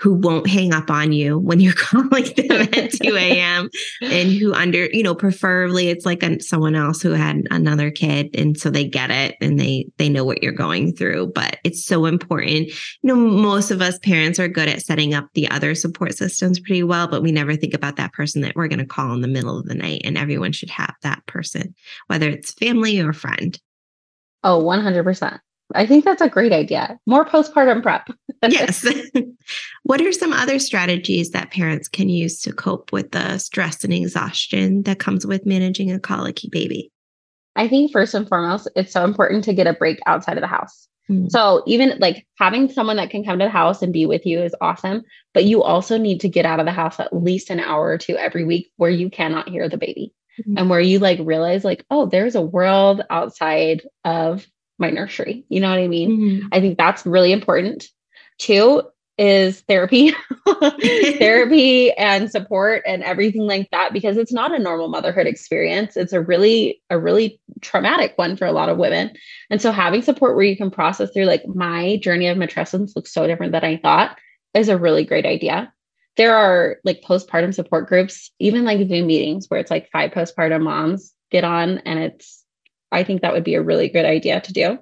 who 0.05 0.13
won't 0.13 0.45
hang 0.45 0.71
up 0.71 0.91
on 0.91 1.11
you 1.11 1.39
when 1.39 1.59
you're 1.59 1.73
calling 1.77 2.09
them 2.09 2.69
at 2.73 2.91
2 3.03 3.15
a.m. 3.15 3.71
and 4.03 4.31
who 4.31 4.53
under, 4.53 4.85
you 4.85 5.01
know, 5.01 5.15
preferably 5.15 5.89
it's 5.89 6.05
like 6.05 6.21
a, 6.21 6.39
someone 6.39 6.75
else 6.75 7.01
who 7.01 7.09
had 7.09 7.41
another 7.49 7.89
kid. 7.89 8.29
And 8.35 8.55
so 8.55 8.69
they 8.69 8.87
get 8.87 9.09
it 9.09 9.35
and 9.41 9.59
they, 9.59 9.87
they 9.97 10.07
know 10.07 10.23
what 10.23 10.43
you're 10.43 10.51
going 10.51 10.93
through, 10.93 11.31
but 11.33 11.57
it's 11.63 11.83
so 11.83 12.05
important. 12.05 12.67
You 12.67 12.75
know, 13.01 13.15
most 13.15 13.71
of 13.71 13.81
us 13.81 13.97
parents 13.97 14.37
are 14.37 14.47
good 14.47 14.69
at 14.69 14.83
setting 14.83 15.15
up 15.15 15.27
the 15.33 15.49
other 15.49 15.73
support 15.73 16.13
systems 16.13 16.59
pretty 16.59 16.83
well, 16.83 17.07
but 17.07 17.23
we 17.23 17.31
never 17.31 17.55
think 17.55 17.73
about 17.73 17.95
that 17.95 18.13
person 18.13 18.43
that 18.43 18.55
we're 18.55 18.67
going 18.67 18.77
to 18.77 18.85
call 18.85 19.11
in 19.13 19.21
the 19.21 19.27
middle 19.27 19.57
of 19.57 19.65
the 19.65 19.73
night. 19.73 20.01
And 20.05 20.19
everyone 20.19 20.51
should 20.51 20.69
have 20.69 20.93
that 21.01 21.25
person, 21.25 21.73
whether 22.05 22.29
it's 22.29 22.53
family 22.53 22.99
or 22.99 23.11
friend. 23.11 23.59
Oh, 24.43 24.61
100%. 24.61 25.39
I 25.73 25.85
think 25.85 26.05
that's 26.05 26.21
a 26.21 26.29
great 26.29 26.51
idea. 26.51 26.99
More 27.05 27.25
postpartum 27.25 27.81
prep. 27.81 28.09
yes. 28.47 28.85
what 29.83 30.01
are 30.01 30.11
some 30.11 30.31
other 30.31 30.59
strategies 30.59 31.31
that 31.31 31.51
parents 31.51 31.87
can 31.87 32.09
use 32.09 32.39
to 32.41 32.53
cope 32.53 32.91
with 32.91 33.11
the 33.11 33.37
stress 33.39 33.83
and 33.83 33.93
exhaustion 33.93 34.83
that 34.83 34.99
comes 34.99 35.25
with 35.25 35.45
managing 35.45 35.91
a 35.91 35.99
colicky 35.99 36.49
baby? 36.51 36.91
I 37.55 37.67
think 37.67 37.91
first 37.91 38.13
and 38.13 38.27
foremost, 38.27 38.67
it's 38.75 38.91
so 38.91 39.03
important 39.03 39.43
to 39.45 39.53
get 39.53 39.67
a 39.67 39.73
break 39.73 39.99
outside 40.05 40.37
of 40.37 40.41
the 40.41 40.47
house. 40.47 40.87
Mm. 41.09 41.31
So 41.31 41.63
even 41.65 41.97
like 41.99 42.25
having 42.37 42.69
someone 42.69 42.97
that 42.97 43.09
can 43.09 43.23
come 43.23 43.39
to 43.39 43.45
the 43.45 43.51
house 43.51 43.81
and 43.81 43.93
be 43.93 44.05
with 44.05 44.25
you 44.25 44.41
is 44.41 44.55
awesome, 44.61 45.03
but 45.33 45.45
you 45.45 45.63
also 45.63 45.97
need 45.97 46.19
to 46.21 46.29
get 46.29 46.45
out 46.45 46.59
of 46.59 46.65
the 46.65 46.71
house 46.71 46.99
at 46.99 47.15
least 47.15 47.49
an 47.49 47.59
hour 47.59 47.87
or 47.87 47.97
two 47.97 48.17
every 48.17 48.43
week 48.43 48.71
where 48.77 48.89
you 48.89 49.09
cannot 49.09 49.49
hear 49.49 49.69
the 49.69 49.77
baby. 49.77 50.13
Mm-hmm. 50.39 50.57
And 50.57 50.69
where 50.69 50.81
you 50.81 50.99
like 50.99 51.19
realize 51.21 51.63
like, 51.63 51.85
oh, 51.89 52.07
there's 52.07 52.35
a 52.35 52.41
world 52.41 53.01
outside 53.09 53.83
of 54.03 54.45
my 54.77 54.89
nursery. 54.89 55.45
You 55.49 55.59
know 55.59 55.69
what 55.69 55.79
I 55.79 55.87
mean? 55.87 56.11
Mm-hmm. 56.11 56.47
I 56.51 56.59
think 56.59 56.77
that's 56.77 57.05
really 57.05 57.31
important. 57.31 57.87
Two 58.37 58.83
is 59.17 59.61
therapy, 59.61 60.13
therapy 61.17 61.91
and 61.93 62.29
support 62.29 62.83
and 62.85 63.01
everything 63.01 63.43
like 63.43 63.69
that, 63.71 63.93
because 63.93 64.17
it's 64.17 64.33
not 64.33 64.53
a 64.53 64.59
normal 64.59 64.89
motherhood 64.89 65.25
experience. 65.25 65.95
It's 65.95 66.11
a 66.11 66.19
really, 66.19 66.81
a 66.89 66.99
really 66.99 67.39
traumatic 67.61 68.13
one 68.17 68.35
for 68.35 68.45
a 68.45 68.51
lot 68.51 68.67
of 68.67 68.77
women. 68.77 69.11
And 69.49 69.61
so 69.61 69.71
having 69.71 70.01
support 70.01 70.35
where 70.35 70.43
you 70.43 70.57
can 70.57 70.69
process 70.69 71.11
through 71.11 71.25
like 71.25 71.47
my 71.47 71.97
journey 71.97 72.27
of 72.27 72.37
matrescence 72.37 72.95
looks 72.95 73.13
so 73.13 73.25
different 73.25 73.53
than 73.53 73.63
I 73.63 73.77
thought 73.77 74.17
is 74.53 74.69
a 74.69 74.77
really 74.77 75.05
great 75.05 75.25
idea. 75.25 75.71
There 76.17 76.35
are 76.35 76.77
like 76.83 77.01
postpartum 77.01 77.53
support 77.53 77.87
groups, 77.87 78.31
even 78.39 78.65
like 78.65 78.87
Zoom 78.87 79.07
meetings 79.07 79.47
where 79.47 79.59
it's 79.59 79.71
like 79.71 79.89
five 79.91 80.11
postpartum 80.11 80.63
moms 80.63 81.13
get 81.31 81.43
on 81.43 81.79
and 81.79 81.99
it's 81.99 82.44
I 82.95 83.03
think 83.03 83.21
that 83.21 83.33
would 83.33 83.43
be 83.43 83.55
a 83.55 83.61
really 83.61 83.89
good 83.89 84.05
idea 84.05 84.41
to 84.41 84.53
do. 84.53 84.79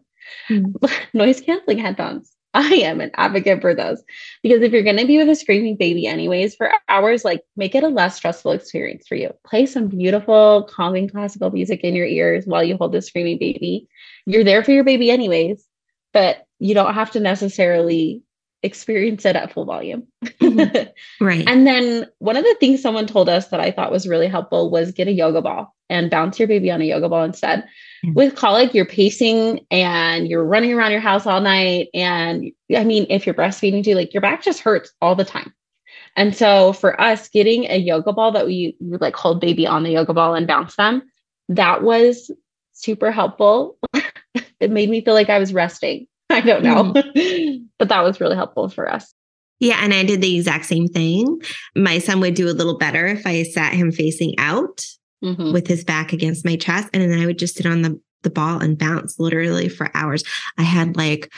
Mm. 0.50 0.92
Noise 1.14 1.42
canceling 1.42 1.80
headphones. 1.80 2.32
I 2.54 2.68
am 2.76 3.02
an 3.02 3.10
advocate 3.16 3.62
for 3.62 3.74
those 3.74 4.04
because 4.44 4.62
if 4.62 4.72
you're 4.72 4.84
going 4.84 4.98
to 4.98 5.08
be 5.08 5.18
with 5.18 5.28
a 5.28 5.36
screaming 5.36 5.76
baby, 5.76 6.06
anyways, 6.06 6.56
for 6.56 6.72
hours, 6.88 7.26
like 7.26 7.42
make 7.56 7.74
it 7.74 7.84
a 7.84 7.88
less 7.88 8.16
stressful 8.16 8.52
experience 8.52 9.08
for 9.08 9.16
you. 9.16 9.32
Play 9.44 9.66
some 9.66 9.88
beautiful, 9.88 10.70
calming 10.70 11.10
classical 11.10 11.50
music 11.50 11.80
in 11.82 11.96
your 11.96 12.06
ears 12.06 12.46
while 12.46 12.64
you 12.64 12.78
hold 12.78 12.92
the 12.92 13.02
screaming 13.02 13.40
baby. 13.40 13.88
You're 14.28 14.44
there 14.44 14.64
for 14.64 14.72
your 14.72 14.84
baby, 14.84 15.10
anyways, 15.10 15.66
but 16.14 16.46
you 16.60 16.76
don't 16.76 16.94
have 16.94 17.10
to 17.12 17.20
necessarily 17.20 18.22
experience 18.62 19.26
it 19.26 19.36
at 19.36 19.52
full 19.52 19.66
volume. 19.66 20.08
Mm-hmm. 20.24 20.90
right. 21.26 21.44
And 21.48 21.66
then 21.68 22.08
one 22.20 22.38
of 22.38 22.44
the 22.44 22.56
things 22.60 22.82
someone 22.82 23.08
told 23.08 23.30
us 23.30 23.48
that 23.50 23.60
I 23.60 23.72
thought 23.72 23.92
was 23.92 24.08
really 24.08 24.28
helpful 24.28 24.70
was 24.70 24.92
get 24.92 25.08
a 25.08 25.12
yoga 25.12 25.42
ball 25.42 25.76
and 25.90 26.10
bounce 26.10 26.40
your 26.40 26.48
baby 26.48 26.72
on 26.72 26.82
a 26.82 26.86
yoga 26.86 27.10
ball 27.10 27.24
instead. 27.24 27.66
With 28.14 28.36
colic, 28.36 28.74
you're 28.74 28.86
pacing 28.86 29.66
and 29.72 30.28
you're 30.28 30.44
running 30.44 30.74
around 30.74 30.92
your 30.92 31.00
house 31.00 31.26
all 31.26 31.40
night. 31.40 31.88
And 31.94 32.52
I 32.76 32.84
mean, 32.84 33.06
if 33.10 33.26
you're 33.26 33.36
breastfeeding 33.36 33.84
too, 33.84 33.96
like 33.96 34.14
your 34.14 34.22
back 34.22 34.44
just 34.44 34.60
hurts 34.60 34.92
all 35.02 35.16
the 35.16 35.24
time. 35.24 35.54
And 36.16 36.36
so 36.36 36.74
for 36.74 37.00
us, 37.00 37.30
getting 37.30 37.66
a 37.66 37.78
yoga 37.78 38.12
ball 38.12 38.32
that 38.34 38.46
we 38.46 38.76
would 38.82 39.02
like 39.02 39.16
hold 39.16 39.40
baby 39.40 39.66
on 39.66 39.84
the 39.84 39.92
yoga 39.92 40.14
ball 40.14 40.36
and 40.36 40.46
bounce 40.46 40.76
them, 40.76 41.02
that 41.50 41.82
was 41.82 42.30
super 42.74 43.12
helpful. 43.12 43.78
it 44.60 44.70
made 44.70 44.90
me 44.90 45.02
feel 45.02 45.14
like 45.14 45.30
I 45.30 45.40
was 45.40 45.54
resting. 45.54 46.08
I 46.30 46.42
don't 46.42 46.64
know. 46.64 46.94
Mm-hmm. 46.94 47.66
but 47.80 47.90
that 47.90 48.04
was 48.04 48.20
really 48.20 48.36
helpful 48.36 48.70
for 48.70 48.92
us. 48.92 49.14
Yeah, 49.60 49.80
and 49.82 49.94
I 49.94 50.04
did 50.04 50.22
the 50.22 50.36
exact 50.36 50.66
same 50.66 50.88
thing. 50.88 51.42
My 51.76 52.00
son 52.00 52.20
would 52.20 52.34
do 52.34 52.50
a 52.50 52.52
little 52.52 52.78
better 52.78 53.06
if 53.06 53.26
I 53.26 53.44
sat 53.44 53.74
him 53.74 53.92
facing 53.92 54.36
out 54.38 54.86
mm-hmm. 55.24 55.54
with 55.54 55.68
his 55.68 55.84
back 55.84 56.14
against 56.14 56.46
my 56.46 56.56
chest. 56.56 56.90
And 56.94 57.02
then 57.02 57.20
I 57.20 57.26
would 57.26 57.40
just 57.40 57.56
sit 57.56 57.66
on 57.66 57.82
the, 57.82 58.00
the 58.24 58.30
ball 58.30 58.62
and 58.62 58.78
bounce 58.78 59.20
literally 59.20 59.70
for 59.70 59.90
hours. 59.94 60.24
I 60.58 60.64
had 60.64 60.96
like 60.98 61.32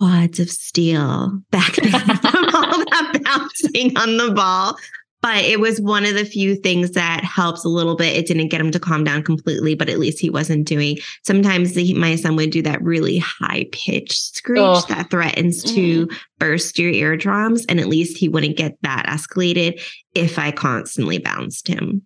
quads 0.00 0.40
of 0.40 0.50
steel 0.50 1.40
back 1.50 1.74
from 1.74 1.84
all 1.92 2.78
that 2.78 3.20
bouncing 3.24 3.96
on 3.96 4.16
the 4.16 4.32
ball 4.34 4.76
but 5.24 5.42
it 5.42 5.58
was 5.58 5.80
one 5.80 6.04
of 6.04 6.12
the 6.12 6.26
few 6.26 6.54
things 6.54 6.90
that 6.90 7.24
helps 7.24 7.64
a 7.64 7.68
little 7.70 7.96
bit. 7.96 8.14
It 8.14 8.26
didn't 8.26 8.48
get 8.48 8.60
him 8.60 8.70
to 8.72 8.78
calm 8.78 9.04
down 9.04 9.22
completely, 9.22 9.74
but 9.74 9.88
at 9.88 9.98
least 9.98 10.20
he 10.20 10.28
wasn't 10.28 10.68
doing. 10.68 10.98
Sometimes 11.24 11.72
the, 11.72 11.94
my 11.94 12.16
son 12.16 12.36
would 12.36 12.50
do 12.50 12.60
that 12.60 12.82
really 12.82 13.16
high 13.16 13.64
pitched 13.72 14.36
screech 14.36 14.60
oh. 14.60 14.84
that 14.90 15.08
threatens 15.08 15.64
mm. 15.64 15.74
to 15.74 16.06
mm-hmm. 16.06 16.16
burst 16.38 16.78
your 16.78 16.90
eardrums, 16.90 17.64
and 17.70 17.80
at 17.80 17.88
least 17.88 18.18
he 18.18 18.28
wouldn't 18.28 18.58
get 18.58 18.76
that 18.82 19.06
escalated 19.06 19.80
if 20.14 20.38
I 20.38 20.50
constantly 20.50 21.16
bounced 21.16 21.68
him. 21.68 22.02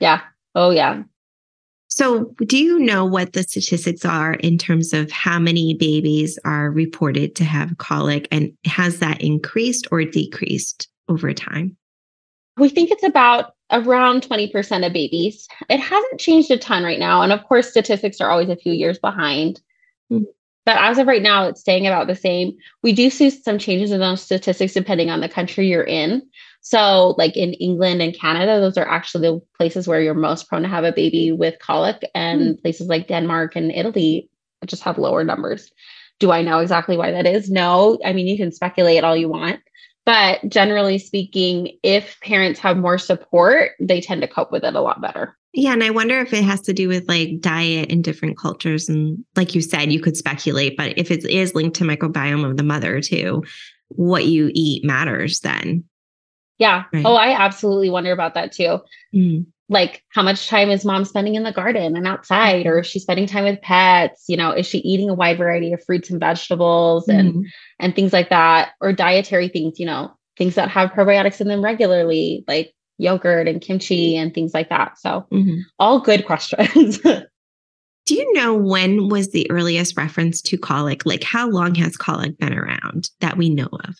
Yeah. 0.00 0.20
Oh, 0.54 0.70
yeah. 0.70 1.02
So, 1.88 2.34
do 2.46 2.58
you 2.58 2.78
know 2.78 3.04
what 3.04 3.32
the 3.32 3.42
statistics 3.42 4.04
are 4.04 4.34
in 4.34 4.58
terms 4.58 4.92
of 4.92 5.10
how 5.10 5.38
many 5.38 5.74
babies 5.74 6.38
are 6.44 6.70
reported 6.70 7.34
to 7.36 7.44
have 7.44 7.78
colic, 7.78 8.28
and 8.30 8.52
has 8.66 8.98
that 8.98 9.22
increased 9.22 9.88
or 9.90 10.04
decreased 10.04 10.88
over 11.08 11.32
time? 11.32 11.76
We 12.58 12.68
think 12.68 12.90
it's 12.90 13.04
about 13.04 13.54
around 13.70 14.22
20% 14.22 14.86
of 14.86 14.92
babies. 14.92 15.48
It 15.68 15.80
hasn't 15.80 16.20
changed 16.20 16.50
a 16.50 16.58
ton 16.58 16.84
right 16.84 16.98
now. 16.98 17.22
And 17.22 17.32
of 17.32 17.44
course, 17.44 17.70
statistics 17.70 18.20
are 18.20 18.30
always 18.30 18.48
a 18.48 18.56
few 18.56 18.72
years 18.72 18.98
behind. 18.98 19.60
Mm-hmm. 20.12 20.24
But 20.64 20.76
as 20.78 20.98
of 20.98 21.06
right 21.06 21.22
now, 21.22 21.46
it's 21.46 21.60
staying 21.60 21.86
about 21.86 22.06
the 22.06 22.14
same. 22.14 22.56
We 22.82 22.92
do 22.92 23.08
see 23.08 23.30
some 23.30 23.58
changes 23.58 23.90
in 23.90 24.00
those 24.00 24.20
statistics 24.20 24.74
depending 24.74 25.08
on 25.08 25.20
the 25.20 25.28
country 25.28 25.66
you're 25.68 25.82
in. 25.82 26.22
So, 26.68 27.14
like 27.16 27.34
in 27.34 27.54
England 27.54 28.02
and 28.02 28.14
Canada, 28.14 28.60
those 28.60 28.76
are 28.76 28.86
actually 28.86 29.26
the 29.26 29.40
places 29.56 29.88
where 29.88 30.02
you're 30.02 30.12
most 30.12 30.50
prone 30.50 30.60
to 30.60 30.68
have 30.68 30.84
a 30.84 30.92
baby 30.92 31.32
with 31.32 31.58
colic, 31.60 32.04
and 32.14 32.40
mm-hmm. 32.42 32.60
places 32.60 32.88
like 32.88 33.08
Denmark 33.08 33.56
and 33.56 33.72
Italy 33.72 34.28
just 34.66 34.82
have 34.82 34.98
lower 34.98 35.24
numbers. 35.24 35.72
Do 36.18 36.30
I 36.30 36.42
know 36.42 36.58
exactly 36.58 36.98
why 36.98 37.10
that 37.10 37.26
is? 37.26 37.48
No. 37.48 37.98
I 38.04 38.12
mean, 38.12 38.26
you 38.26 38.36
can 38.36 38.52
speculate 38.52 39.02
all 39.02 39.16
you 39.16 39.30
want. 39.30 39.60
But 40.04 40.46
generally 40.46 40.98
speaking, 40.98 41.70
if 41.82 42.20
parents 42.20 42.60
have 42.60 42.76
more 42.76 42.98
support, 42.98 43.70
they 43.80 44.02
tend 44.02 44.20
to 44.20 44.28
cope 44.28 44.52
with 44.52 44.62
it 44.62 44.74
a 44.74 44.82
lot 44.82 45.00
better. 45.00 45.34
Yeah. 45.54 45.72
And 45.72 45.82
I 45.82 45.88
wonder 45.88 46.20
if 46.20 46.34
it 46.34 46.44
has 46.44 46.60
to 46.62 46.74
do 46.74 46.86
with 46.88 47.08
like 47.08 47.40
diet 47.40 47.88
in 47.88 48.02
different 48.02 48.36
cultures. 48.36 48.90
And 48.90 49.24
like 49.36 49.54
you 49.54 49.62
said, 49.62 49.90
you 49.90 50.02
could 50.02 50.18
speculate, 50.18 50.76
but 50.76 50.98
if 50.98 51.10
it 51.10 51.24
is 51.24 51.54
linked 51.54 51.76
to 51.76 51.84
microbiome 51.84 52.44
of 52.44 52.58
the 52.58 52.62
mother 52.62 53.00
too, 53.00 53.42
what 53.88 54.26
you 54.26 54.50
eat 54.52 54.84
matters 54.84 55.40
then. 55.40 55.84
Yeah. 56.58 56.84
Right. 56.92 57.04
Oh, 57.06 57.14
I 57.14 57.32
absolutely 57.38 57.90
wonder 57.90 58.12
about 58.12 58.34
that 58.34 58.52
too. 58.52 58.80
Mm. 59.14 59.46
Like, 59.70 60.02
how 60.08 60.22
much 60.22 60.48
time 60.48 60.70
is 60.70 60.84
mom 60.84 61.04
spending 61.04 61.34
in 61.34 61.42
the 61.42 61.52
garden 61.52 61.94
and 61.94 62.06
outside, 62.06 62.66
or 62.66 62.80
is 62.80 62.86
she 62.86 62.98
spending 62.98 63.26
time 63.26 63.44
with 63.44 63.60
pets? 63.60 64.24
You 64.26 64.36
know, 64.36 64.50
is 64.50 64.66
she 64.66 64.78
eating 64.78 65.10
a 65.10 65.14
wide 65.14 65.36
variety 65.38 65.72
of 65.72 65.84
fruits 65.84 66.08
and 66.10 66.18
vegetables? 66.18 67.06
Mm. 67.06 67.18
And 67.18 67.46
and 67.78 67.94
things 67.94 68.12
like 68.12 68.30
that, 68.30 68.70
or 68.80 68.92
dietary 68.92 69.48
things, 69.48 69.78
you 69.78 69.86
know, 69.86 70.12
things 70.36 70.54
that 70.54 70.70
have 70.70 70.90
probiotics 70.90 71.40
in 71.40 71.48
them 71.48 71.62
regularly, 71.62 72.44
like 72.48 72.74
yogurt 72.96 73.46
and 73.46 73.60
kimchi 73.60 74.16
and 74.16 74.34
things 74.34 74.54
like 74.54 74.70
that. 74.70 74.98
So, 74.98 75.26
mm-hmm. 75.30 75.58
all 75.78 76.00
good 76.00 76.26
questions. 76.26 76.98
Do 78.08 78.14
you 78.14 78.32
know 78.32 78.54
when 78.54 79.08
was 79.08 79.32
the 79.32 79.50
earliest 79.50 79.98
reference 79.98 80.40
to 80.40 80.56
colic? 80.56 81.04
Like, 81.04 81.22
how 81.22 81.46
long 81.50 81.74
has 81.74 81.94
colic 81.94 82.38
been 82.38 82.54
around 82.54 83.10
that 83.20 83.36
we 83.36 83.50
know 83.50 83.68
of? 83.84 83.96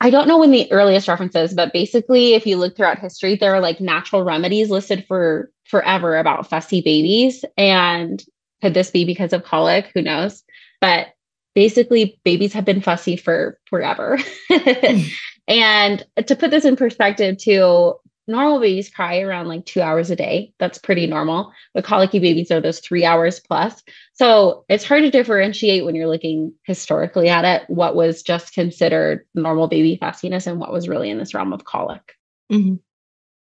I 0.00 0.10
don't 0.10 0.28
know 0.28 0.38
when 0.38 0.50
the 0.50 0.70
earliest 0.70 1.08
references, 1.08 1.54
but 1.54 1.72
basically, 1.72 2.34
if 2.34 2.46
you 2.46 2.56
look 2.56 2.76
throughout 2.76 2.98
history, 2.98 3.34
there 3.36 3.54
are 3.54 3.60
like 3.60 3.80
natural 3.80 4.22
remedies 4.22 4.68
listed 4.70 5.06
for 5.08 5.50
forever 5.64 6.16
about 6.16 6.48
fussy 6.50 6.82
babies. 6.82 7.44
And 7.56 8.22
could 8.62 8.74
this 8.74 8.90
be 8.90 9.04
because 9.04 9.32
of 9.32 9.44
colic? 9.44 9.90
Who 9.94 10.02
knows? 10.02 10.44
But 10.80 11.08
basically 11.54 12.20
babies 12.24 12.52
have 12.52 12.64
been 12.64 12.82
fussy 12.82 13.16
for 13.16 13.58
forever. 13.68 14.18
Hmm. 14.48 15.00
and 15.48 16.06
to 16.26 16.34
put 16.34 16.50
this 16.50 16.64
in 16.64 16.76
perspective, 16.76 17.38
too, 17.38 17.94
normal 18.26 18.60
babies 18.60 18.88
cry 18.88 19.20
around 19.20 19.48
like 19.48 19.64
two 19.64 19.80
hours 19.80 20.10
a 20.10 20.16
day. 20.16 20.52
That's 20.58 20.78
pretty 20.78 21.06
normal. 21.06 21.52
But 21.74 21.84
colicky 21.84 22.18
babies 22.18 22.50
are 22.50 22.60
those 22.60 22.80
three 22.80 23.04
hours 23.04 23.40
plus. 23.40 23.82
So 24.14 24.64
it's 24.68 24.84
hard 24.84 25.02
to 25.02 25.10
differentiate 25.10 25.84
when 25.84 25.94
you're 25.94 26.08
looking 26.08 26.52
historically 26.64 27.28
at 27.28 27.44
it 27.44 27.68
what 27.68 27.94
was 27.94 28.22
just 28.22 28.52
considered 28.52 29.26
normal 29.34 29.68
baby 29.68 29.96
fussiness 29.96 30.46
and 30.46 30.58
what 30.58 30.72
was 30.72 30.88
really 30.88 31.10
in 31.10 31.18
this 31.18 31.34
realm 31.34 31.52
of 31.52 31.64
colic. 31.64 32.14
Mm-hmm. 32.50 32.76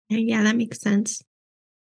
Yeah, 0.09 0.43
that 0.43 0.57
makes 0.57 0.81
sense. 0.81 1.21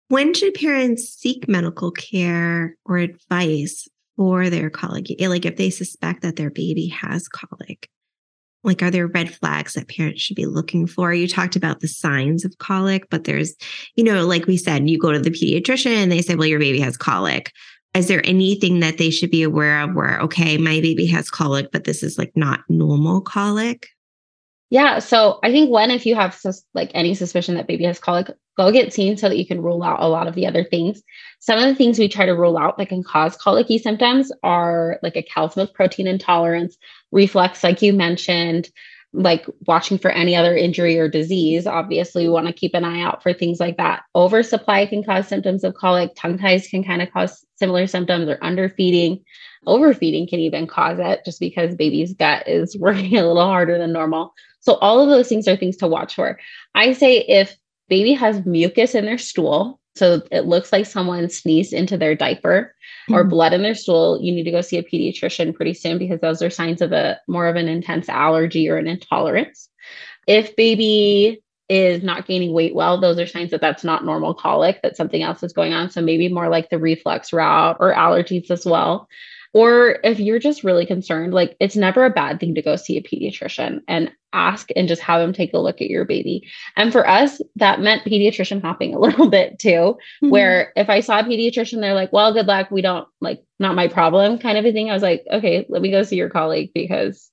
When 0.09 0.35
should 0.35 0.55
parents 0.55 1.09
seek 1.09 1.48
medical 1.48 1.92
care 1.92 2.76
or 2.85 2.98
advice 2.98 3.88
for 4.16 4.50
their 4.50 4.68
colic? 4.68 5.07
Eh, 5.20 5.29
like 5.29 5.46
if 5.46 5.57
they 5.57 5.70
suspect 5.70 6.22
that 6.22 6.37
their 6.37 6.50
baby 6.50 6.88
has 6.88 7.29
colic, 7.29 7.88
like 8.62 8.82
are 8.82 8.90
there 8.90 9.06
red 9.06 9.32
flags 9.34 9.74
that 9.74 9.88
parents 9.88 10.20
should 10.20 10.36
be 10.36 10.46
looking 10.46 10.86
for? 10.86 11.14
You 11.14 11.26
talked 11.26 11.56
about 11.56 11.80
the 11.80 11.88
signs 11.88 12.44
of 12.44 12.58
colic, 12.58 13.08
but 13.10 13.24
there's, 13.24 13.54
you 13.96 14.04
know, 14.04 14.26
like 14.26 14.46
we 14.46 14.56
said, 14.56 14.88
you 14.88 14.98
go 14.98 15.12
to 15.12 15.18
the 15.18 15.30
pediatrician 15.30 15.94
and 15.94 16.12
they 16.12 16.22
say, 16.22 16.34
well, 16.34 16.46
your 16.46 16.60
baby 16.60 16.80
has 16.80 16.96
colic. 16.96 17.52
Is 17.94 18.06
there 18.06 18.24
anything 18.24 18.80
that 18.80 18.98
they 18.98 19.10
should 19.10 19.30
be 19.30 19.42
aware 19.42 19.80
of 19.80 19.94
where, 19.94 20.20
okay, 20.20 20.58
my 20.58 20.80
baby 20.80 21.06
has 21.06 21.30
colic, 21.30 21.72
but 21.72 21.84
this 21.84 22.02
is 22.02 22.18
like 22.18 22.32
not 22.36 22.60
normal 22.68 23.20
colic? 23.20 23.88
Yeah. 24.68 25.00
So 25.00 25.40
I 25.42 25.50
think 25.50 25.70
when, 25.70 25.90
if 25.90 26.06
you 26.06 26.14
have 26.14 26.34
sus- 26.34 26.64
like 26.74 26.92
any 26.94 27.14
suspicion 27.14 27.56
that 27.56 27.66
baby 27.66 27.84
has 27.84 27.98
colic, 27.98 28.30
go 28.56 28.72
get 28.72 28.92
seen 28.92 29.16
so 29.16 29.28
that 29.28 29.38
you 29.38 29.46
can 29.46 29.62
rule 29.62 29.82
out 29.82 30.02
a 30.02 30.08
lot 30.08 30.26
of 30.26 30.34
the 30.34 30.46
other 30.46 30.64
things. 30.64 31.02
Some 31.38 31.58
of 31.58 31.64
the 31.64 31.74
things 31.74 31.98
we 31.98 32.08
try 32.08 32.26
to 32.26 32.32
rule 32.32 32.58
out 32.58 32.76
that 32.78 32.88
can 32.88 33.02
cause 33.02 33.36
colicky 33.36 33.78
symptoms 33.78 34.30
are 34.42 34.98
like 35.02 35.16
a 35.16 35.22
cow's 35.22 35.56
milk 35.56 35.74
protein 35.74 36.06
intolerance, 36.06 36.76
reflux, 37.12 37.64
like 37.64 37.80
you 37.80 37.92
mentioned, 37.92 38.70
like 39.12 39.46
watching 39.66 39.98
for 39.98 40.10
any 40.10 40.36
other 40.36 40.54
injury 40.54 40.98
or 40.98 41.08
disease. 41.08 41.66
Obviously, 41.66 42.24
we 42.24 42.32
want 42.32 42.46
to 42.46 42.52
keep 42.52 42.74
an 42.74 42.84
eye 42.84 43.00
out 43.00 43.22
for 43.22 43.32
things 43.32 43.58
like 43.58 43.76
that. 43.76 44.02
Oversupply 44.14 44.86
can 44.86 45.02
cause 45.02 45.26
symptoms 45.26 45.64
of 45.64 45.74
colic. 45.74 46.12
Tongue 46.14 46.38
ties 46.38 46.68
can 46.68 46.84
kind 46.84 47.02
of 47.02 47.10
cause 47.10 47.44
similar 47.56 47.86
symptoms, 47.86 48.28
or 48.28 48.36
underfeeding. 48.42 49.22
Overfeeding 49.66 50.28
can 50.28 50.38
even 50.38 50.66
cause 50.66 50.98
it 51.00 51.20
just 51.24 51.40
because 51.40 51.74
baby's 51.74 52.14
gut 52.14 52.46
is 52.46 52.76
working 52.78 53.16
a 53.16 53.26
little 53.26 53.44
harder 53.44 53.78
than 53.78 53.92
normal. 53.92 54.34
So 54.60 54.74
all 54.74 55.00
of 55.00 55.08
those 55.08 55.28
things 55.28 55.48
are 55.48 55.56
things 55.56 55.76
to 55.78 55.88
watch 55.88 56.14
for. 56.14 56.38
I 56.74 56.92
say 56.92 57.18
if 57.18 57.56
baby 57.90 58.14
has 58.14 58.46
mucus 58.46 58.94
in 58.94 59.05
their 59.05 59.18
stool, 59.18 59.81
so 59.96 60.22
it 60.31 60.46
looks 60.46 60.72
like 60.72 60.87
someone 60.87 61.29
sneezed 61.29 61.74
into 61.74 61.98
their 61.98 62.14
diaper 62.14 62.74
mm-hmm. 63.09 63.14
or 63.14 63.24
blood 63.24 63.53
in 63.53 63.62
their 63.62 63.74
stool, 63.74 64.18
you 64.22 64.33
need 64.33 64.44
to 64.44 64.50
go 64.50 64.62
see 64.62 64.79
a 64.79 64.83
pediatrician 64.83 65.55
pretty 65.55 65.74
soon 65.74 65.98
because 65.98 66.20
those 66.20 66.40
are 66.40 66.50
signs 66.50 66.81
of 66.81 66.92
a 66.92 67.18
more 67.29 67.48
of 67.48 67.57
an 67.57 67.68
intense 67.68 68.09
allergy 68.09 68.70
or 68.70 68.79
an 68.79 68.87
intolerance. 68.87 69.68
If 70.26 70.57
baby 70.57 71.42
is 71.68 72.03
not 72.03 72.26
gaining 72.26 72.53
weight 72.53 72.74
well, 72.74 73.00
those 73.00 73.18
are 73.18 73.26
signs 73.26 73.50
that 73.50 73.61
that's 73.61 73.85
not 73.85 74.05
normal 74.05 74.35
colic, 74.35 74.81
that 74.83 74.96
something 74.96 75.22
else 75.22 75.42
is 75.42 75.53
going 75.53 75.72
on. 75.72 75.90
So 75.90 76.00
maybe 76.00 76.29
more 76.29 76.48
like 76.48 76.70
the 76.70 76.79
reflux 76.79 77.33
route 77.33 77.76
or 77.81 77.94
allergies 77.94 78.50
as 78.50 78.64
well. 78.64 79.09
Or 79.52 79.98
if 80.04 80.20
you're 80.20 80.38
just 80.38 80.62
really 80.62 80.86
concerned, 80.86 81.34
like 81.34 81.56
it's 81.58 81.76
never 81.76 82.04
a 82.04 82.10
bad 82.10 82.38
thing 82.38 82.54
to 82.54 82.62
go 82.62 82.76
see 82.76 82.96
a 82.96 83.02
pediatrician 83.02 83.80
and 83.88 84.10
ask 84.32 84.68
and 84.76 84.86
just 84.86 85.02
have 85.02 85.20
them 85.20 85.32
take 85.32 85.52
a 85.54 85.58
look 85.58 85.80
at 85.80 85.90
your 85.90 86.04
baby. 86.04 86.46
And 86.76 86.92
for 86.92 87.08
us, 87.08 87.40
that 87.56 87.80
meant 87.80 88.04
pediatrician 88.04 88.62
hopping 88.62 88.94
a 88.94 88.98
little 89.00 89.28
bit 89.28 89.58
too, 89.58 89.68
mm-hmm. 89.70 90.30
where 90.30 90.72
if 90.76 90.88
I 90.88 91.01
saw 91.01 91.20
a 91.20 91.24
pediatrician, 91.24 91.80
they're 91.80 91.94
like, 91.94 92.12
well, 92.12 92.32
good 92.32 92.46
luck. 92.46 92.70
We 92.70 92.82
don't 92.82 93.09
like, 93.20 93.42
not 93.59 93.74
my 93.74 93.88
problem 93.88 94.38
kind 94.38 94.57
of 94.57 94.64
a 94.64 94.72
thing. 94.72 94.90
I 94.90 94.94
was 94.94 95.03
like, 95.03 95.24
okay, 95.30 95.66
let 95.68 95.82
me 95.82 95.90
go 95.90 96.03
see 96.03 96.16
your 96.16 96.30
colleague 96.30 96.70
because 96.74 97.30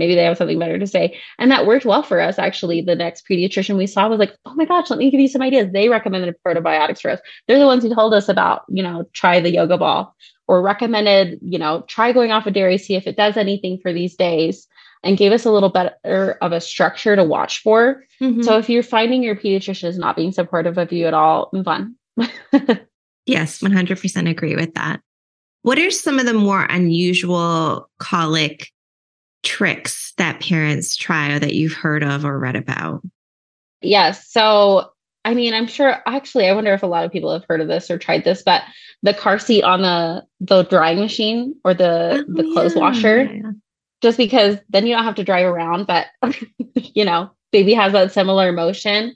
maybe 0.00 0.16
they 0.16 0.24
have 0.24 0.36
something 0.36 0.58
better 0.58 0.78
to 0.78 0.86
say. 0.86 1.16
And 1.38 1.50
that 1.52 1.66
worked 1.66 1.84
well 1.84 2.02
for 2.02 2.20
us. 2.20 2.38
Actually, 2.38 2.80
the 2.80 2.96
next 2.96 3.28
pediatrician 3.28 3.76
we 3.76 3.86
saw 3.86 4.08
was 4.08 4.18
like, 4.18 4.34
oh 4.46 4.54
my 4.54 4.64
gosh, 4.64 4.90
let 4.90 4.98
me 4.98 5.10
give 5.10 5.20
you 5.20 5.28
some 5.28 5.42
ideas. 5.42 5.68
They 5.72 5.88
recommended 5.88 6.34
probiotics 6.44 7.00
for 7.00 7.12
us. 7.12 7.20
They're 7.46 7.60
the 7.60 7.66
ones 7.66 7.84
who 7.84 7.94
told 7.94 8.14
us 8.14 8.28
about, 8.28 8.62
you 8.68 8.82
know, 8.82 9.04
try 9.12 9.38
the 9.38 9.52
yoga 9.52 9.78
ball 9.78 10.16
or 10.48 10.62
recommended, 10.62 11.38
you 11.42 11.58
know, 11.60 11.84
try 11.86 12.10
going 12.10 12.32
off 12.32 12.46
of 12.46 12.54
dairy, 12.54 12.76
see 12.76 12.96
if 12.96 13.06
it 13.06 13.16
does 13.16 13.36
anything 13.36 13.78
for 13.80 13.92
these 13.92 14.16
days 14.16 14.66
and 15.02 15.16
gave 15.16 15.32
us 15.32 15.44
a 15.44 15.50
little 15.50 15.68
better 15.68 16.36
of 16.40 16.52
a 16.52 16.60
structure 16.60 17.14
to 17.14 17.24
watch 17.24 17.62
for. 17.62 18.04
Mm-hmm. 18.20 18.42
So 18.42 18.58
if 18.58 18.68
you're 18.68 18.82
finding 18.82 19.22
your 19.22 19.36
pediatrician 19.36 19.84
is 19.84 19.98
not 19.98 20.16
being 20.16 20.32
supportive 20.32 20.76
of 20.76 20.92
you 20.92 21.06
at 21.06 21.14
all, 21.14 21.50
move 21.52 21.68
on. 21.68 21.94
yes, 23.26 23.60
100% 23.60 24.28
agree 24.28 24.56
with 24.56 24.74
that. 24.74 25.00
What 25.62 25.78
are 25.78 25.90
some 25.90 26.18
of 26.18 26.26
the 26.26 26.34
more 26.34 26.64
unusual 26.64 27.88
colic 27.98 28.70
tricks 29.42 30.12
that 30.16 30.40
parents 30.40 30.96
try 30.96 31.32
or 31.32 31.38
that 31.38 31.54
you've 31.54 31.72
heard 31.72 32.02
of 32.02 32.24
or 32.24 32.38
read 32.38 32.56
about? 32.56 33.02
Yes. 33.82 34.30
So, 34.30 34.92
I 35.24 35.34
mean, 35.34 35.54
I'm 35.54 35.66
sure 35.66 36.02
actually, 36.06 36.48
I 36.48 36.52
wonder 36.52 36.72
if 36.72 36.82
a 36.82 36.86
lot 36.86 37.04
of 37.04 37.12
people 37.12 37.32
have 37.32 37.44
heard 37.48 37.60
of 37.60 37.68
this 37.68 37.90
or 37.90 37.98
tried 37.98 38.24
this, 38.24 38.42
but 38.42 38.62
the 39.02 39.14
car 39.14 39.38
seat 39.38 39.62
on 39.62 39.82
the 39.82 40.24
the 40.40 40.62
drying 40.64 40.98
machine 40.98 41.54
or 41.64 41.74
the 41.74 42.24
oh, 42.28 42.32
the 42.32 42.42
clothes 42.52 42.74
yeah. 42.74 42.80
washer, 42.80 43.54
just 44.02 44.18
because 44.18 44.58
then 44.68 44.86
you 44.86 44.94
don't 44.94 45.04
have 45.04 45.14
to 45.16 45.24
drive 45.24 45.46
around. 45.46 45.86
But 45.86 46.06
you 46.74 47.04
know, 47.04 47.30
baby 47.52 47.74
has 47.74 47.92
that 47.92 48.12
similar 48.12 48.52
motion. 48.52 49.14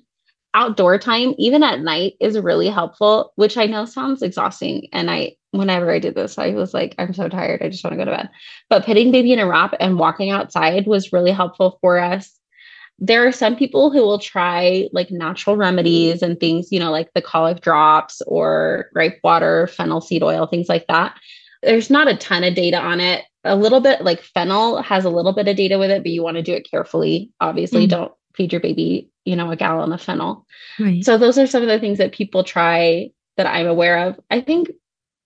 Outdoor 0.56 0.98
time, 0.98 1.34
even 1.36 1.64
at 1.64 1.80
night, 1.80 2.14
is 2.20 2.38
really 2.38 2.68
helpful, 2.68 3.32
which 3.34 3.58
I 3.58 3.66
know 3.66 3.84
sounds 3.86 4.22
exhausting. 4.22 4.88
And 4.92 5.10
I 5.10 5.34
whenever 5.58 5.90
I 5.90 5.98
did 5.98 6.14
this, 6.14 6.38
I 6.38 6.50
was 6.50 6.74
like, 6.74 6.94
I'm 6.98 7.14
so 7.14 7.28
tired. 7.28 7.62
I 7.62 7.68
just 7.68 7.84
want 7.84 7.92
to 7.92 7.98
go 7.98 8.04
to 8.04 8.16
bed. 8.16 8.30
But 8.68 8.84
putting 8.84 9.12
baby 9.12 9.32
in 9.32 9.38
a 9.38 9.46
wrap 9.46 9.74
and 9.80 9.98
walking 9.98 10.30
outside 10.30 10.86
was 10.86 11.12
really 11.12 11.30
helpful 11.30 11.78
for 11.80 11.98
us. 11.98 12.38
There 12.98 13.26
are 13.26 13.32
some 13.32 13.56
people 13.56 13.90
who 13.90 14.02
will 14.02 14.18
try 14.18 14.88
like 14.92 15.10
natural 15.10 15.56
remedies 15.56 16.22
and 16.22 16.38
things, 16.38 16.70
you 16.70 16.78
know, 16.78 16.90
like 16.90 17.10
the 17.14 17.22
colic 17.22 17.60
drops 17.60 18.22
or 18.22 18.90
gripe 18.92 19.18
water, 19.24 19.66
fennel 19.66 20.00
seed 20.00 20.22
oil, 20.22 20.46
things 20.46 20.68
like 20.68 20.86
that. 20.86 21.16
There's 21.62 21.90
not 21.90 22.08
a 22.08 22.16
ton 22.16 22.44
of 22.44 22.54
data 22.54 22.78
on 22.78 23.00
it. 23.00 23.24
A 23.42 23.56
little 23.56 23.80
bit 23.80 24.02
like 24.02 24.22
fennel 24.22 24.80
has 24.82 25.04
a 25.04 25.10
little 25.10 25.32
bit 25.32 25.48
of 25.48 25.56
data 25.56 25.78
with 25.78 25.90
it, 25.90 26.02
but 26.02 26.12
you 26.12 26.22
want 26.22 26.36
to 26.36 26.42
do 26.42 26.52
it 26.52 26.68
carefully. 26.70 27.30
Obviously, 27.40 27.82
mm-hmm. 27.86 28.00
don't 28.00 28.12
feed 28.34 28.52
your 28.52 28.60
baby, 28.60 29.10
you 29.24 29.36
know, 29.36 29.50
a 29.50 29.56
gallon 29.56 29.92
of 29.92 30.00
fennel. 30.00 30.46
Right. 30.78 31.04
So 31.04 31.18
those 31.18 31.38
are 31.38 31.46
some 31.46 31.62
of 31.62 31.68
the 31.68 31.78
things 31.78 31.98
that 31.98 32.12
people 32.12 32.44
try 32.44 33.10
that 33.36 33.46
I'm 33.46 33.66
aware 33.66 34.08
of. 34.08 34.20
I 34.30 34.40
think 34.40 34.70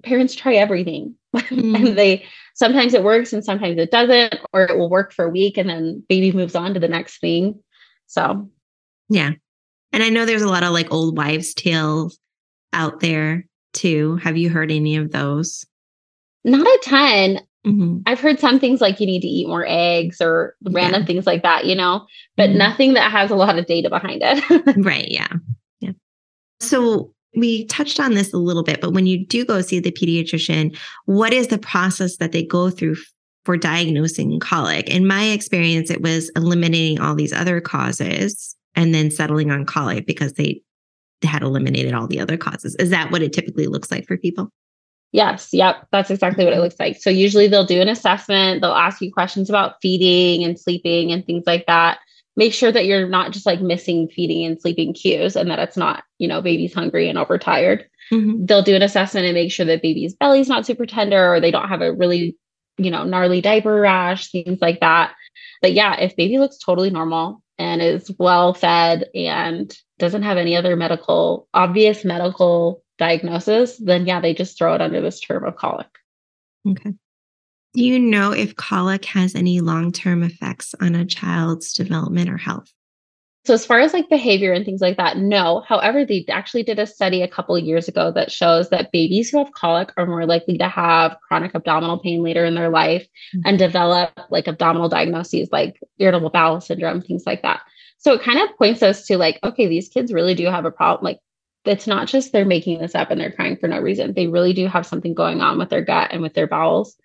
parents 0.02 0.34
try 0.34 0.54
everything. 0.54 1.14
Mm. 1.34 1.76
and 1.88 1.98
they 1.98 2.24
sometimes 2.54 2.94
it 2.94 3.04
works 3.04 3.32
and 3.32 3.44
sometimes 3.44 3.78
it 3.78 3.90
doesn't 3.90 4.36
or 4.52 4.64
it 4.64 4.76
will 4.76 4.90
work 4.90 5.12
for 5.12 5.24
a 5.24 5.30
week 5.30 5.56
and 5.56 5.68
then 5.68 6.02
baby 6.08 6.32
moves 6.32 6.54
on 6.54 6.74
to 6.74 6.80
the 6.80 6.88
next 6.88 7.20
thing. 7.20 7.58
So. 8.06 8.48
Yeah. 9.08 9.32
And 9.92 10.02
i 10.02 10.10
know 10.10 10.26
there's 10.26 10.42
a 10.42 10.48
lot 10.48 10.64
of 10.64 10.72
like 10.72 10.92
old 10.92 11.16
wives 11.16 11.54
tales 11.54 12.18
out 12.72 13.00
there 13.00 13.46
too. 13.72 14.16
Have 14.16 14.36
you 14.36 14.50
heard 14.50 14.70
any 14.70 14.96
of 14.96 15.12
those? 15.12 15.64
Not 16.44 16.66
a 16.66 16.80
ton. 16.84 17.40
Mm-hmm. 17.66 17.98
i've 18.06 18.20
heard 18.20 18.38
some 18.38 18.60
things 18.60 18.80
like 18.80 19.00
you 19.00 19.06
need 19.06 19.20
to 19.20 19.26
eat 19.26 19.48
more 19.48 19.66
eggs 19.68 20.20
or 20.20 20.54
random 20.62 21.02
yeah. 21.02 21.06
things 21.06 21.26
like 21.26 21.42
that 21.42 21.66
you 21.66 21.74
know 21.74 22.06
but 22.36 22.50
mm-hmm. 22.50 22.58
nothing 22.58 22.92
that 22.94 23.10
has 23.10 23.32
a 23.32 23.36
lot 23.36 23.58
of 23.58 23.66
data 23.66 23.90
behind 23.90 24.22
it. 24.24 24.76
Right 24.84 25.08
yeah. 25.10 25.28
Yeah. 25.80 25.90
So 26.60 27.12
we 27.34 27.66
touched 27.66 28.00
on 28.00 28.14
this 28.14 28.32
a 28.32 28.38
little 28.38 28.62
bit, 28.62 28.80
but 28.80 28.92
when 28.92 29.06
you 29.06 29.24
do 29.24 29.44
go 29.44 29.60
see 29.60 29.80
the 29.80 29.92
pediatrician, 29.92 30.76
what 31.04 31.32
is 31.32 31.48
the 31.48 31.58
process 31.58 32.16
that 32.16 32.32
they 32.32 32.42
go 32.42 32.70
through 32.70 32.96
for 33.44 33.56
diagnosing 33.56 34.40
colic? 34.40 34.88
In 34.88 35.06
my 35.06 35.24
experience, 35.24 35.90
it 35.90 36.02
was 36.02 36.30
eliminating 36.36 37.00
all 37.00 37.14
these 37.14 37.32
other 37.32 37.60
causes 37.60 38.56
and 38.74 38.94
then 38.94 39.10
settling 39.10 39.50
on 39.50 39.66
colic 39.66 40.06
because 40.06 40.34
they 40.34 40.62
had 41.22 41.42
eliminated 41.42 41.94
all 41.94 42.06
the 42.06 42.20
other 42.20 42.36
causes. 42.36 42.74
Is 42.76 42.90
that 42.90 43.10
what 43.10 43.22
it 43.22 43.32
typically 43.32 43.66
looks 43.66 43.90
like 43.90 44.06
for 44.06 44.16
people? 44.16 44.50
Yes, 45.12 45.48
yep, 45.52 45.86
that's 45.90 46.10
exactly 46.10 46.44
what 46.44 46.52
it 46.52 46.60
looks 46.60 46.78
like. 46.78 46.98
So 46.98 47.08
usually 47.08 47.48
they'll 47.48 47.64
do 47.64 47.80
an 47.80 47.88
assessment, 47.88 48.60
they'll 48.60 48.72
ask 48.72 49.00
you 49.00 49.10
questions 49.10 49.48
about 49.48 49.76
feeding 49.80 50.44
and 50.44 50.60
sleeping 50.60 51.12
and 51.12 51.24
things 51.24 51.44
like 51.46 51.64
that 51.66 51.98
make 52.38 52.54
sure 52.54 52.70
that 52.70 52.86
you're 52.86 53.08
not 53.08 53.32
just 53.32 53.46
like 53.46 53.60
missing 53.60 54.08
feeding 54.08 54.46
and 54.46 54.62
sleeping 54.62 54.94
cues 54.94 55.34
and 55.34 55.50
that 55.50 55.58
it's 55.58 55.76
not, 55.76 56.04
you 56.18 56.28
know, 56.28 56.40
baby's 56.40 56.72
hungry 56.72 57.08
and 57.08 57.18
overtired. 57.18 57.84
Mm-hmm. 58.12 58.46
They'll 58.46 58.62
do 58.62 58.76
an 58.76 58.82
assessment 58.82 59.26
and 59.26 59.34
make 59.34 59.50
sure 59.50 59.66
that 59.66 59.82
baby's 59.82 60.14
belly's 60.14 60.48
not 60.48 60.64
super 60.64 60.86
tender 60.86 61.34
or 61.34 61.40
they 61.40 61.50
don't 61.50 61.68
have 61.68 61.82
a 61.82 61.92
really, 61.92 62.38
you 62.76 62.92
know, 62.92 63.02
gnarly 63.02 63.40
diaper 63.40 63.80
rash, 63.80 64.30
things 64.30 64.60
like 64.60 64.78
that. 64.80 65.14
But 65.60 65.72
yeah, 65.72 65.98
if 65.98 66.14
baby 66.14 66.38
looks 66.38 66.58
totally 66.58 66.90
normal 66.90 67.42
and 67.58 67.82
is 67.82 68.08
well 68.20 68.54
fed 68.54 69.06
and 69.16 69.76
doesn't 69.98 70.22
have 70.22 70.38
any 70.38 70.54
other 70.54 70.76
medical, 70.76 71.48
obvious 71.52 72.04
medical 72.04 72.84
diagnosis, 72.98 73.76
then 73.78 74.06
yeah, 74.06 74.20
they 74.20 74.32
just 74.32 74.56
throw 74.56 74.76
it 74.76 74.80
under 74.80 75.00
this 75.00 75.18
term 75.18 75.44
of 75.44 75.56
colic. 75.56 75.88
Okay. 76.68 76.94
Do 77.74 77.84
you 77.84 77.98
know 77.98 78.32
if 78.32 78.56
colic 78.56 79.04
has 79.06 79.34
any 79.34 79.60
long 79.60 79.92
term 79.92 80.22
effects 80.22 80.74
on 80.80 80.94
a 80.94 81.04
child's 81.04 81.72
development 81.72 82.30
or 82.30 82.38
health? 82.38 82.72
So, 83.48 83.54
as 83.54 83.64
far 83.64 83.80
as 83.80 83.94
like 83.94 84.10
behavior 84.10 84.52
and 84.52 84.64
things 84.64 84.82
like 84.82 84.98
that, 84.98 85.16
no. 85.16 85.60
However, 85.66 86.04
they 86.04 86.24
actually 86.28 86.64
did 86.64 86.78
a 86.78 86.86
study 86.86 87.22
a 87.22 87.28
couple 87.28 87.58
years 87.58 87.88
ago 87.88 88.12
that 88.12 88.30
shows 88.30 88.68
that 88.68 88.92
babies 88.92 89.30
who 89.30 89.38
have 89.38 89.52
colic 89.52 89.90
are 89.96 90.04
more 90.04 90.26
likely 90.26 90.58
to 90.58 90.68
have 90.68 91.16
chronic 91.26 91.54
abdominal 91.54 91.98
pain 91.98 92.22
later 92.22 92.44
in 92.44 92.54
their 92.54 92.68
life 92.68 93.06
mm-hmm. 93.34 93.48
and 93.48 93.58
develop 93.58 94.10
like 94.28 94.48
abdominal 94.48 94.90
diagnoses 94.90 95.48
like 95.50 95.80
irritable 95.98 96.28
bowel 96.28 96.60
syndrome, 96.60 97.00
things 97.00 97.24
like 97.24 97.40
that. 97.40 97.62
So, 97.96 98.12
it 98.12 98.22
kind 98.22 98.38
of 98.38 98.54
points 98.58 98.82
us 98.82 99.06
to 99.06 99.16
like, 99.16 99.38
okay, 99.42 99.66
these 99.66 99.88
kids 99.88 100.12
really 100.12 100.34
do 100.34 100.44
have 100.46 100.66
a 100.66 100.70
problem. 100.70 101.04
Like, 101.04 101.20
it's 101.64 101.86
not 101.86 102.06
just 102.06 102.32
they're 102.32 102.44
making 102.44 102.80
this 102.80 102.94
up 102.94 103.10
and 103.10 103.20
they're 103.20 103.32
crying 103.32 103.56
for 103.56 103.68
no 103.68 103.80
reason. 103.80 104.12
They 104.12 104.26
really 104.26 104.52
do 104.52 104.66
have 104.66 104.86
something 104.86 105.14
going 105.14 105.40
on 105.40 105.58
with 105.58 105.70
their 105.70 105.82
gut 105.82 106.10
and 106.12 106.22
with 106.22 106.34
their 106.34 106.46
bowels. 106.46 106.96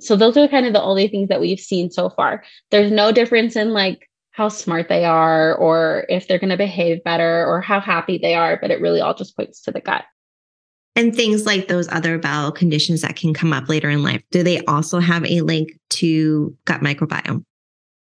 So 0.00 0.16
those 0.16 0.36
are 0.36 0.48
kind 0.48 0.66
of 0.66 0.72
the 0.72 0.82
only 0.82 1.08
things 1.08 1.28
that 1.28 1.40
we've 1.40 1.58
seen 1.58 1.90
so 1.90 2.10
far. 2.10 2.44
There's 2.70 2.92
no 2.92 3.12
difference 3.12 3.56
in 3.56 3.72
like 3.72 4.08
how 4.30 4.48
smart 4.48 4.88
they 4.88 5.04
are 5.04 5.54
or 5.56 6.06
if 6.08 6.28
they're 6.28 6.38
going 6.38 6.50
to 6.50 6.56
behave 6.56 7.02
better 7.02 7.44
or 7.44 7.60
how 7.60 7.80
happy 7.80 8.18
they 8.18 8.34
are, 8.34 8.56
but 8.60 8.70
it 8.70 8.80
really 8.80 9.00
all 9.00 9.14
just 9.14 9.36
points 9.36 9.60
to 9.62 9.72
the 9.72 9.80
gut. 9.80 10.04
And 10.94 11.14
things 11.14 11.46
like 11.46 11.68
those 11.68 11.88
other 11.88 12.18
bowel 12.18 12.52
conditions 12.52 13.02
that 13.02 13.16
can 13.16 13.34
come 13.34 13.52
up 13.52 13.68
later 13.68 13.90
in 13.90 14.02
life, 14.02 14.22
do 14.30 14.42
they 14.42 14.64
also 14.66 15.00
have 15.00 15.24
a 15.24 15.40
link 15.40 15.78
to 15.90 16.56
gut 16.64 16.80
microbiome? 16.80 17.44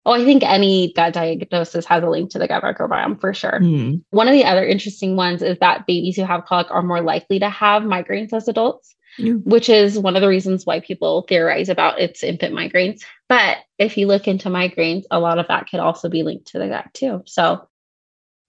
Oh, 0.08 0.14
I 0.14 0.24
think 0.24 0.44
any 0.44 0.94
gut 0.94 1.14
diagnosis 1.14 1.86
has 1.86 2.04
a 2.04 2.10
link 2.10 2.30
to 2.32 2.40
the 2.40 2.48
gut 2.48 2.62
microbiome 2.62 3.20
for 3.20 3.34
sure. 3.34 3.60
Mm. 3.60 4.04
One 4.12 4.28
of 4.28 4.34
the 4.34 4.46
other 4.46 4.64
interesting 4.64 5.16
ones 5.16 5.42
is 5.42 5.58
that 5.60 5.88
babies 5.88 6.16
who 6.16 6.26
have 6.26 6.46
colic 6.46 6.68
are 6.70 6.84
more 6.84 7.02
likely 7.02 7.40
to 7.40 7.50
have 7.50 7.84
migraines 7.84 8.34
as 8.34 8.48
adults 8.48 8.96
yeah. 9.18 9.34
which 9.34 9.70
is 9.70 9.98
one 9.98 10.16
of 10.16 10.22
the 10.22 10.28
reasons 10.28 10.66
why 10.66 10.80
people 10.80 11.26
theorize 11.28 11.70
about 11.70 12.00
its 12.00 12.24
infant 12.24 12.54
migraines. 12.54 13.02
But 13.30 13.58
if 13.78 13.98
you 13.98 14.08
look 14.08 14.28
into 14.28 14.50
migraines, 14.50 15.04
a 15.12 15.20
lot 15.20 15.40
of 15.40 15.48
that 15.48 15.70
could 15.70 15.80
also 15.80 16.10
be 16.10 16.24
linked 16.24 16.48
to 16.48 16.60
the 16.60 16.68
gut 16.68 16.94
too. 16.94 17.24
So 17.26 17.68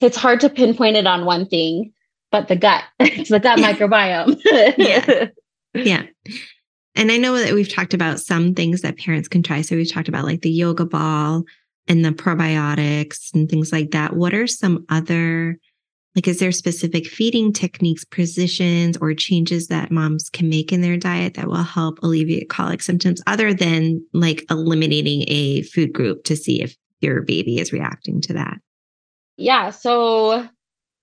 it's 0.00 0.16
hard 0.16 0.40
to 0.40 0.50
pinpoint 0.50 0.96
it 0.96 1.06
on 1.06 1.24
one 1.24 1.46
thing, 1.46 1.92
but 2.30 2.48
the 2.48 2.56
gut, 2.56 2.84
it's 3.00 3.30
the 3.30 3.40
gut 3.40 3.58
microbiome. 3.58 4.40
yeah. 4.76 5.28
Yeah. 5.74 6.04
And 6.94 7.12
I 7.12 7.18
know 7.18 7.36
that 7.36 7.52
we've 7.52 7.70
talked 7.70 7.92
about 7.92 8.18
some 8.18 8.54
things 8.54 8.80
that 8.80 8.96
parents 8.96 9.28
can 9.28 9.42
try. 9.42 9.60
So 9.60 9.76
we've 9.76 9.92
talked 9.92 10.08
about 10.08 10.24
like 10.24 10.40
the 10.40 10.50
yoga 10.50 10.86
ball 10.86 11.44
and 11.86 12.02
the 12.02 12.12
probiotics 12.12 13.34
and 13.34 13.46
things 13.46 13.72
like 13.72 13.90
that. 13.90 14.16
What 14.16 14.32
are 14.32 14.46
some 14.46 14.86
other 14.88 15.58
like, 16.16 16.26
is 16.26 16.38
there 16.38 16.50
specific 16.50 17.06
feeding 17.06 17.52
techniques, 17.52 18.04
positions, 18.04 18.96
or 18.96 19.14
changes 19.14 19.68
that 19.68 19.90
moms 19.90 20.28
can 20.30 20.48
make 20.48 20.72
in 20.72 20.80
their 20.80 20.96
diet 20.96 21.34
that 21.34 21.46
will 21.46 21.62
help 21.62 21.98
alleviate 22.02 22.48
colic 22.48 22.82
symptoms 22.82 23.22
other 23.26 23.54
than 23.54 24.04
like 24.12 24.44
eliminating 24.50 25.24
a 25.28 25.62
food 25.62 25.92
group 25.92 26.24
to 26.24 26.34
see 26.34 26.62
if 26.62 26.74
your 27.00 27.22
baby 27.22 27.60
is 27.60 27.72
reacting 27.72 28.20
to 28.22 28.32
that? 28.32 28.58
Yeah. 29.36 29.70
So, 29.70 30.48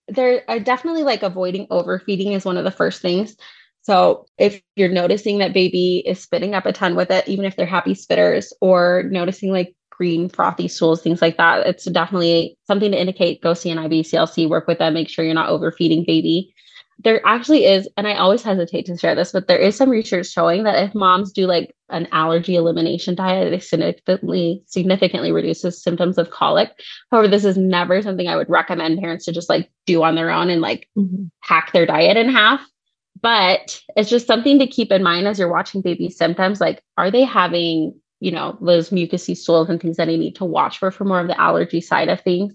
there 0.08 0.44
are 0.50 0.60
definitely 0.60 1.04
like 1.04 1.24
avoiding 1.24 1.68
overfeeding 1.70 2.34
is 2.34 2.44
one 2.44 2.58
of 2.58 2.64
the 2.64 2.72
first 2.72 3.02
things. 3.02 3.38
So 3.84 4.26
if 4.38 4.62
you're 4.76 4.90
noticing 4.90 5.40
that 5.40 5.54
baby 5.54 6.04
is 6.06 6.20
spitting 6.20 6.56
up 6.56 6.66
a 6.66 6.74
ton 6.74 6.96
with 6.96 7.12
it, 7.12 7.28
even 7.28 7.46
if 7.46 7.56
they're 7.56 7.66
happy 7.66 7.94
spitters, 7.94 8.52
or 8.62 9.04
noticing 9.12 9.52
like 9.52 9.76
green 9.96 10.28
frothy 10.28 10.68
stools, 10.68 11.02
things 11.02 11.22
like 11.22 11.38
that. 11.38 11.68
It's 11.68 11.86
definitely 11.86 12.58
something 12.66 12.92
to 12.92 13.00
indicate 13.00 13.42
go 13.42 13.54
see 13.54 13.70
an 13.70 13.78
IBCLC, 13.78 14.50
work 14.50 14.68
with 14.68 14.80
them, 14.80 14.94
make 14.96 15.10
sure 15.10 15.24
you're 15.24 15.34
not 15.34 15.50
overfeeding 15.50 16.04
baby. 16.06 16.54
there 17.00 17.22
actually 17.26 17.66
is, 17.66 17.88
and 17.98 18.08
I 18.08 18.16
always 18.16 18.44
hesitate 18.44 18.86
to 18.86 18.98
share 18.98 19.16
this, 19.16 19.32
but 19.32 19.48
there 19.48 19.58
is 19.58 19.76
some 19.76 19.90
research 19.90 20.28
showing 20.28 20.64
that 20.64 20.82
if 20.84 20.96
moms 20.96 21.32
do 21.32 21.46
like 21.46 21.76
an 21.90 22.08
allergy 22.12 22.56
elimination 22.56 23.16
diet, 23.16 23.52
it 23.52 23.64
significantly 23.64 24.64
significantly 24.68 25.32
reduces 25.32 25.82
symptoms 25.82 26.18
of 26.18 26.32
colic. 26.32 26.72
However, 27.12 27.28
this 27.28 27.46
is 27.46 27.58
never 27.58 28.02
something 28.02 28.28
I 28.28 28.36
would 28.36 28.50
recommend 28.50 29.00
parents 29.00 29.26
to 29.26 29.32
just 29.32 29.50
like 29.50 29.70
do 29.86 30.04
on 30.04 30.16
their 30.16 30.30
own 30.30 30.50
and 30.50 30.62
like 30.62 30.88
mm-hmm. 30.98 31.26
hack 31.42 31.72
their 31.74 31.86
diet 31.86 32.18
in 32.18 32.30
half. 32.30 32.66
But 33.22 33.82
it's 33.96 34.10
just 34.10 34.28
something 34.28 34.60
to 34.60 34.68
keep 34.68 34.92
in 34.92 35.04
mind 35.04 35.28
as 35.28 35.40
you're 35.40 35.52
watching 35.52 35.82
baby 35.82 36.10
symptoms. 36.10 36.60
Like, 36.60 36.84
are 36.98 37.10
they 37.10 37.24
having, 37.24 37.98
you 38.24 38.32
know, 38.32 38.58
those 38.62 38.90
mucousy 38.90 39.36
stools 39.36 39.70
and 39.70 39.82
things 39.82 39.98
that 39.98 40.08
I 40.08 40.16
need 40.16 40.36
to 40.38 40.46
watch 40.46 40.78
for 40.78 40.92
for 40.92 41.04
more 41.04 41.20
of 41.20 41.28
the 41.28 41.40
allergy 41.40 41.82
side 41.82 42.08
of 42.08 42.22
things? 42.22 42.54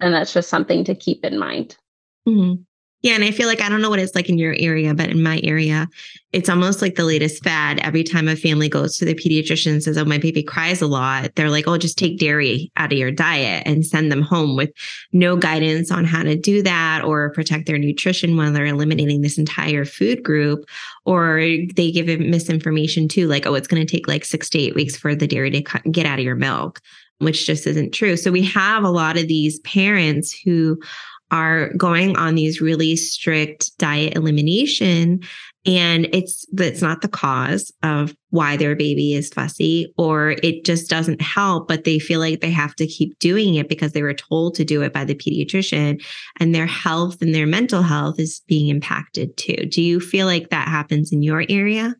And 0.00 0.14
that's 0.14 0.32
just 0.32 0.48
something 0.48 0.82
to 0.84 0.94
keep 0.94 1.26
in 1.26 1.38
mind. 1.38 1.76
Mm-hmm. 2.26 2.62
Yeah. 3.02 3.14
And 3.14 3.24
I 3.24 3.30
feel 3.30 3.46
like 3.46 3.62
I 3.62 3.70
don't 3.70 3.80
know 3.80 3.88
what 3.88 3.98
it's 3.98 4.14
like 4.14 4.28
in 4.28 4.36
your 4.36 4.54
area, 4.58 4.94
but 4.94 5.08
in 5.08 5.22
my 5.22 5.40
area, 5.42 5.88
it's 6.32 6.50
almost 6.50 6.82
like 6.82 6.96
the 6.96 7.04
latest 7.04 7.42
fad. 7.42 7.80
Every 7.80 8.04
time 8.04 8.28
a 8.28 8.36
family 8.36 8.68
goes 8.68 8.98
to 8.98 9.06
the 9.06 9.14
pediatrician 9.14 9.72
and 9.72 9.82
says, 9.82 9.96
Oh, 9.96 10.04
my 10.04 10.18
baby 10.18 10.42
cries 10.42 10.82
a 10.82 10.86
lot, 10.86 11.34
they're 11.34 11.50
like, 11.50 11.66
Oh, 11.66 11.78
just 11.78 11.96
take 11.96 12.18
dairy 12.18 12.70
out 12.76 12.92
of 12.92 12.98
your 12.98 13.10
diet 13.10 13.62
and 13.66 13.86
send 13.86 14.12
them 14.12 14.22
home 14.22 14.54
with 14.54 14.70
no 15.12 15.34
guidance 15.36 15.90
on 15.90 16.04
how 16.04 16.22
to 16.22 16.36
do 16.36 16.62
that 16.62 17.02
or 17.02 17.32
protect 17.32 17.66
their 17.66 17.78
nutrition 17.78 18.36
while 18.36 18.52
they're 18.52 18.66
eliminating 18.66 19.22
this 19.22 19.38
entire 19.38 19.84
food 19.86 20.22
group. 20.22 20.64
Or 21.06 21.40
they 21.74 21.90
give 21.90 22.20
misinformation 22.20 23.08
too, 23.08 23.28
like, 23.28 23.46
Oh, 23.46 23.54
it's 23.54 23.68
going 23.68 23.84
to 23.84 23.90
take 23.90 24.06
like 24.06 24.24
six 24.26 24.50
to 24.50 24.58
eight 24.58 24.74
weeks 24.74 24.96
for 24.96 25.14
the 25.14 25.26
dairy 25.26 25.50
to 25.50 25.62
get 25.90 26.06
out 26.06 26.18
of 26.18 26.24
your 26.24 26.36
milk 26.36 26.80
which 27.18 27.46
just 27.46 27.66
isn't 27.66 27.92
true. 27.92 28.16
So 28.16 28.30
we 28.30 28.42
have 28.44 28.82
a 28.82 28.88
lot 28.88 29.18
of 29.18 29.28
these 29.28 29.58
parents 29.60 30.32
who 30.32 30.80
are 31.30 31.72
going 31.74 32.16
on 32.16 32.34
these 32.34 32.60
really 32.60 32.96
strict 32.96 33.76
diet 33.78 34.16
elimination. 34.16 35.20
And 35.66 36.08
it's 36.14 36.46
that's 36.52 36.80
not 36.80 37.02
the 37.02 37.08
cause 37.08 37.70
of 37.82 38.14
why 38.30 38.56
their 38.56 38.74
baby 38.74 39.12
is 39.12 39.28
fussy 39.28 39.92
or 39.98 40.36
it 40.42 40.64
just 40.64 40.88
doesn't 40.88 41.20
help 41.20 41.68
but 41.68 41.84
they 41.84 41.98
feel 41.98 42.18
like 42.18 42.40
they 42.40 42.50
have 42.50 42.74
to 42.76 42.86
keep 42.86 43.18
doing 43.18 43.56
it 43.56 43.68
because 43.68 43.92
they 43.92 44.02
were 44.02 44.14
told 44.14 44.54
to 44.54 44.64
do 44.64 44.80
it 44.80 44.94
by 44.94 45.04
the 45.04 45.14
pediatrician 45.14 46.02
and 46.38 46.54
their 46.54 46.66
health 46.66 47.20
and 47.20 47.34
their 47.34 47.46
mental 47.46 47.82
health 47.82 48.18
is 48.18 48.40
being 48.48 48.68
impacted 48.68 49.36
too. 49.36 49.66
Do 49.70 49.82
you 49.82 50.00
feel 50.00 50.26
like 50.26 50.48
that 50.48 50.68
happens 50.68 51.12
in 51.12 51.22
your 51.22 51.44
area? 51.50 51.94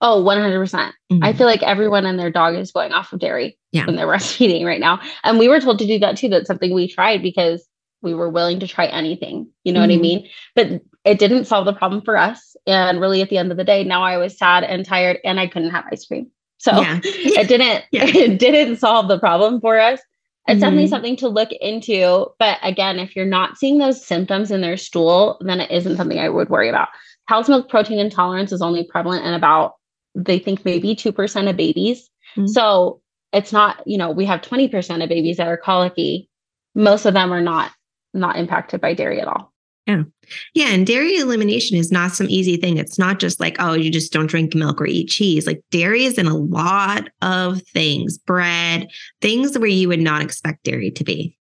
Oh 0.00 0.22
100%. 0.22 0.68
Mm-hmm. 0.68 1.24
i 1.24 1.32
feel 1.32 1.46
like 1.46 1.62
everyone 1.62 2.06
and 2.06 2.18
their 2.18 2.30
dog 2.30 2.54
is 2.54 2.72
going 2.72 2.92
off 2.92 3.12
of 3.12 3.20
dairy 3.20 3.58
yeah. 3.72 3.86
when 3.86 3.96
they're 3.96 4.06
breastfeeding 4.08 4.64
right 4.64 4.80
now. 4.80 5.00
And 5.24 5.40
we 5.40 5.48
were 5.48 5.60
told 5.60 5.80
to 5.80 5.86
do 5.86 5.98
that 5.98 6.16
too. 6.16 6.28
That's 6.28 6.46
something 6.46 6.72
we 6.72 6.86
tried 6.86 7.22
because 7.22 7.66
we 8.02 8.14
were 8.14 8.28
willing 8.28 8.60
to 8.60 8.68
try 8.68 8.86
anything 8.86 9.48
you 9.64 9.72
know 9.72 9.80
mm-hmm. 9.80 9.88
what 9.88 9.90
i 9.90 9.94
mm-hmm. 9.94 10.02
mean 10.02 10.28
but 10.54 10.82
it 11.04 11.18
didn't 11.18 11.46
solve 11.46 11.64
the 11.64 11.72
problem 11.72 12.02
for 12.02 12.16
us 12.16 12.56
and 12.66 13.00
really 13.00 13.22
at 13.22 13.30
the 13.30 13.38
end 13.38 13.50
of 13.50 13.56
the 13.56 13.64
day 13.64 13.84
now 13.84 14.02
i 14.02 14.16
was 14.16 14.36
sad 14.36 14.64
and 14.64 14.84
tired 14.84 15.18
and 15.24 15.40
i 15.40 15.46
couldn't 15.46 15.70
have 15.70 15.84
ice 15.90 16.06
cream 16.06 16.30
so 16.58 16.80
yeah. 16.80 17.00
it 17.04 17.48
didn't 17.48 17.84
yeah. 17.92 18.06
it 18.06 18.38
didn't 18.38 18.76
solve 18.76 19.08
the 19.08 19.18
problem 19.18 19.60
for 19.60 19.78
us 19.78 20.00
it's 20.48 20.54
mm-hmm. 20.54 20.60
definitely 20.60 20.88
something 20.88 21.16
to 21.16 21.28
look 21.28 21.52
into 21.52 22.26
but 22.38 22.58
again 22.62 22.98
if 22.98 23.16
you're 23.16 23.24
not 23.24 23.56
seeing 23.58 23.78
those 23.78 24.04
symptoms 24.04 24.50
in 24.50 24.60
their 24.60 24.76
stool 24.76 25.38
then 25.40 25.60
it 25.60 25.70
isn't 25.70 25.96
something 25.96 26.18
i 26.18 26.28
would 26.28 26.48
worry 26.48 26.68
about 26.68 26.88
cow's 27.28 27.48
milk 27.48 27.68
protein 27.68 27.98
intolerance 27.98 28.52
is 28.52 28.62
only 28.62 28.84
prevalent 28.84 29.24
in 29.24 29.34
about 29.34 29.74
they 30.14 30.38
think 30.38 30.64
maybe 30.64 30.94
2% 30.94 31.48
of 31.48 31.56
babies 31.56 32.10
mm-hmm. 32.36 32.46
so 32.46 33.00
it's 33.32 33.52
not 33.52 33.82
you 33.86 33.96
know 33.96 34.10
we 34.10 34.26
have 34.26 34.42
20% 34.42 35.02
of 35.02 35.08
babies 35.08 35.38
that 35.38 35.48
are 35.48 35.56
colicky 35.56 36.28
most 36.74 37.06
of 37.06 37.14
them 37.14 37.32
are 37.32 37.40
not 37.40 37.70
not 38.14 38.36
impacted 38.36 38.80
by 38.80 38.94
dairy 38.94 39.20
at 39.20 39.28
all. 39.28 39.52
Yeah. 39.86 40.02
Yeah. 40.54 40.68
And 40.68 40.86
dairy 40.86 41.16
elimination 41.16 41.76
is 41.76 41.90
not 41.90 42.12
some 42.12 42.28
easy 42.30 42.56
thing. 42.56 42.76
It's 42.76 42.98
not 42.98 43.18
just 43.18 43.40
like, 43.40 43.56
oh, 43.58 43.72
you 43.72 43.90
just 43.90 44.12
don't 44.12 44.28
drink 44.28 44.54
milk 44.54 44.80
or 44.80 44.86
eat 44.86 45.08
cheese. 45.08 45.46
Like 45.46 45.60
dairy 45.70 46.04
is 46.04 46.18
in 46.18 46.26
a 46.26 46.36
lot 46.36 47.08
of 47.20 47.62
things, 47.62 48.16
bread, 48.16 48.88
things 49.20 49.58
where 49.58 49.68
you 49.68 49.88
would 49.88 50.00
not 50.00 50.22
expect 50.22 50.62
dairy 50.62 50.92
to 50.92 51.04
be. 51.04 51.36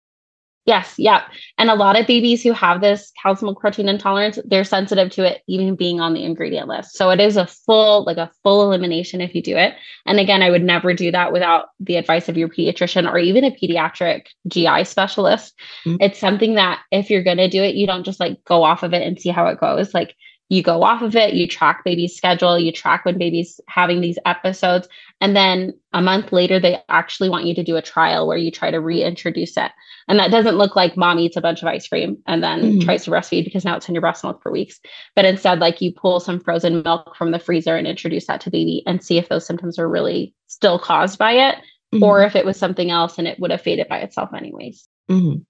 Yes, 0.71 0.95
yep. 0.99 1.23
And 1.59 1.69
a 1.69 1.75
lot 1.75 1.99
of 1.99 2.07
babies 2.07 2.45
who 2.45 2.53
have 2.53 2.81
this 2.81 3.11
cow's 3.21 3.43
milk 3.43 3.59
protein 3.61 3.89
intolerance, 3.89 4.39
they're 4.45 4.63
sensitive 4.63 5.11
to 5.11 5.25
it 5.25 5.43
even 5.49 5.75
being 5.75 6.01
on 6.01 6.15
the 6.15 6.23
ingredient 6.23 6.69
list. 6.69 6.97
So 6.97 7.11
it 7.11 7.19
is 7.19 7.37
a 7.37 7.49
full, 7.49 8.05
like 8.05 8.19
a 8.19 8.31
full 8.45 8.63
elimination 8.63 9.21
if 9.21 9.35
you 9.35 9.43
do 9.43 9.57
it. 9.57 9.75
And 10.07 10.21
again, 10.21 10.43
I 10.43 10.51
would 10.51 10.63
never 10.63 10.95
do 10.95 11.11
that 11.11 11.33
without 11.33 11.71
the 11.81 11.97
advice 11.97 12.29
of 12.29 12.39
your 12.39 12.49
pediatrician 12.49 13.11
or 13.11 13.19
even 13.19 13.43
a 13.43 13.51
pediatric 13.51 14.27
GI 14.47 14.85
specialist. 14.85 15.55
Mm-hmm. 15.85 15.97
It's 16.03 16.21
something 16.21 16.55
that 16.55 16.83
if 16.93 17.11
you're 17.11 17.25
going 17.25 17.39
to 17.39 17.49
do 17.49 17.65
it, 17.65 17.75
you 17.75 17.89
don't 17.89 18.05
just 18.05 18.21
like 18.21 18.39
go 18.45 18.63
off 18.63 18.85
of 18.85 18.95
it 18.95 19.03
and 19.03 19.19
see 19.19 19.31
how 19.31 19.49
it 19.49 19.59
goes. 19.59 19.93
Like 19.93 20.15
you 20.51 20.65
go 20.65 20.83
off 20.83 21.01
of 21.01 21.15
it, 21.15 21.35
you 21.35 21.47
track 21.47 21.85
baby's 21.85 22.17
schedule, 22.17 22.59
you 22.59 22.73
track 22.73 23.05
when 23.05 23.17
baby's 23.17 23.61
having 23.69 24.01
these 24.01 24.19
episodes. 24.27 24.89
And 25.21 25.37
then 25.37 25.73
a 25.93 26.03
month 26.03 26.33
later, 26.33 26.59
they 26.59 26.83
actually 26.89 27.31
want 27.31 27.47
you 27.47 27.55
to 27.55 27.63
do 27.63 27.77
a 27.77 27.83
trial 27.83 28.27
where 28.27 28.37
you 28.37 28.51
try 28.51 28.73
to 28.73 28.81
reintroduce 28.81 29.57
it. 29.57 29.71
And 30.09 30.19
that 30.19 30.33
doesn't 30.33 30.59
look 30.59 30.75
like 30.75 30.97
mom 30.97 31.21
eats 31.21 31.37
a 31.37 31.41
bunch 31.41 31.63
of 31.63 31.69
ice 31.69 31.87
cream 31.87 32.19
and 32.27 32.43
then 32.43 32.63
mm-hmm. 32.63 32.81
tries 32.81 33.05
to 33.05 33.13
breastfeed 33.13 33.45
because 33.45 33.65
now 33.65 33.77
it's 33.77 33.89
in 33.89 33.95
your 33.95 34.03
breast 34.03 34.25
milk 34.25 34.43
for 34.43 34.51
weeks. 34.51 34.81
But 35.15 35.25
instead, 35.25 35.61
like 35.61 35.81
you 35.81 35.93
pull 35.93 36.19
some 36.19 36.41
frozen 36.41 36.83
milk 36.83 37.15
from 37.15 37.31
the 37.31 37.39
freezer 37.39 37.77
and 37.77 37.87
introduce 37.87 38.27
that 38.27 38.41
to 38.43 38.51
baby 38.51 38.83
and 38.87 39.05
see 39.05 39.19
if 39.19 39.29
those 39.29 39.47
symptoms 39.47 39.79
are 39.79 39.89
really 39.89 40.35
still 40.49 40.81
caused 40.81 41.17
by 41.17 41.33
it 41.33 41.57
mm-hmm. 41.95 42.03
or 42.03 42.25
if 42.25 42.35
it 42.35 42.45
was 42.45 42.59
something 42.59 42.91
else 42.91 43.19
and 43.19 43.29
it 43.29 43.39
would 43.39 43.53
have 43.53 43.63
faded 43.63 43.87
by 43.87 43.99
itself 43.99 44.31
anyways. 44.35 44.89
Mm-hmm. 45.09 45.43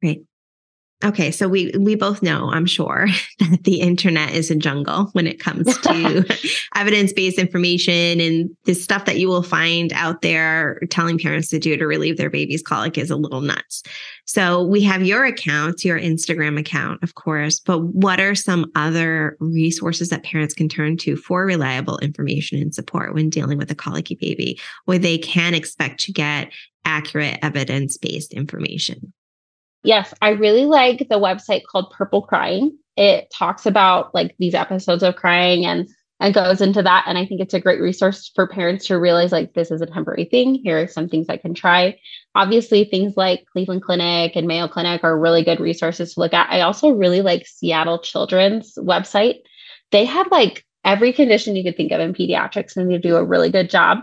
Great. 0.00 0.24
Okay, 1.02 1.30
so 1.30 1.48
we 1.48 1.72
we 1.78 1.94
both 1.94 2.22
know, 2.22 2.50
I'm 2.50 2.66
sure, 2.66 3.06
that 3.38 3.64
the 3.64 3.80
internet 3.80 4.34
is 4.34 4.50
a 4.50 4.54
jungle 4.54 5.06
when 5.12 5.26
it 5.26 5.40
comes 5.40 5.78
to 5.82 6.26
evidence-based 6.76 7.38
information 7.38 8.20
and 8.20 8.50
the 8.64 8.74
stuff 8.74 9.06
that 9.06 9.18
you 9.18 9.28
will 9.28 9.42
find 9.42 9.94
out 9.94 10.20
there 10.20 10.78
telling 10.90 11.18
parents 11.18 11.48
to 11.48 11.58
do 11.58 11.76
to 11.76 11.86
relieve 11.86 12.18
their 12.18 12.28
baby's 12.28 12.62
colic 12.62 12.98
is 12.98 13.10
a 13.10 13.16
little 13.16 13.40
nuts. 13.40 13.82
So 14.26 14.62
we 14.62 14.82
have 14.82 15.02
your 15.02 15.24
account, 15.24 15.84
your 15.84 15.98
Instagram 15.98 16.58
account, 16.58 17.02
of 17.02 17.14
course, 17.14 17.60
but 17.60 17.80
what 17.80 18.20
are 18.20 18.34
some 18.34 18.70
other 18.74 19.38
resources 19.40 20.10
that 20.10 20.22
parents 20.22 20.52
can 20.52 20.68
turn 20.68 20.98
to 20.98 21.16
for 21.16 21.46
reliable 21.46 21.98
information 21.98 22.60
and 22.60 22.74
support 22.74 23.14
when 23.14 23.30
dealing 23.30 23.56
with 23.56 23.70
a 23.70 23.74
colicky 23.74 24.16
baby 24.16 24.60
where 24.84 24.98
they 24.98 25.16
can 25.16 25.54
expect 25.54 26.00
to 26.00 26.12
get 26.12 26.52
accurate 26.84 27.38
evidence-based 27.42 28.34
information? 28.34 29.14
Yes, 29.82 30.12
I 30.20 30.30
really 30.30 30.66
like 30.66 30.98
the 31.08 31.18
website 31.18 31.62
called 31.70 31.90
Purple 31.90 32.22
Crying. 32.22 32.76
It 32.96 33.30
talks 33.30 33.64
about 33.64 34.14
like 34.14 34.34
these 34.38 34.54
episodes 34.54 35.02
of 35.02 35.16
crying 35.16 35.64
and 35.64 35.88
and 36.20 36.34
goes 36.34 36.60
into 36.60 36.82
that. 36.82 37.04
And 37.06 37.16
I 37.16 37.24
think 37.24 37.40
it's 37.40 37.54
a 37.54 37.60
great 37.60 37.80
resource 37.80 38.30
for 38.34 38.46
parents 38.46 38.86
to 38.86 38.98
realize 38.98 39.32
like 39.32 39.54
this 39.54 39.70
is 39.70 39.80
a 39.80 39.86
temporary 39.86 40.26
thing. 40.26 40.54
Here 40.54 40.82
are 40.82 40.86
some 40.86 41.08
things 41.08 41.26
I 41.30 41.38
can 41.38 41.54
try. 41.54 41.98
Obviously, 42.34 42.84
things 42.84 43.14
like 43.16 43.46
Cleveland 43.50 43.82
Clinic 43.82 44.36
and 44.36 44.46
Mayo 44.46 44.68
Clinic 44.68 45.02
are 45.02 45.18
really 45.18 45.42
good 45.42 45.60
resources 45.60 46.12
to 46.14 46.20
look 46.20 46.34
at. 46.34 46.50
I 46.50 46.60
also 46.60 46.90
really 46.90 47.22
like 47.22 47.46
Seattle 47.46 47.98
Children's 47.98 48.74
website. 48.76 49.36
They 49.92 50.04
have 50.04 50.30
like 50.30 50.66
every 50.84 51.14
condition 51.14 51.56
you 51.56 51.64
could 51.64 51.76
think 51.76 51.90
of 51.90 52.00
in 52.00 52.12
pediatrics, 52.12 52.76
and 52.76 52.90
they 52.90 52.98
do 52.98 53.16
a 53.16 53.24
really 53.24 53.50
good 53.50 53.70
job. 53.70 54.00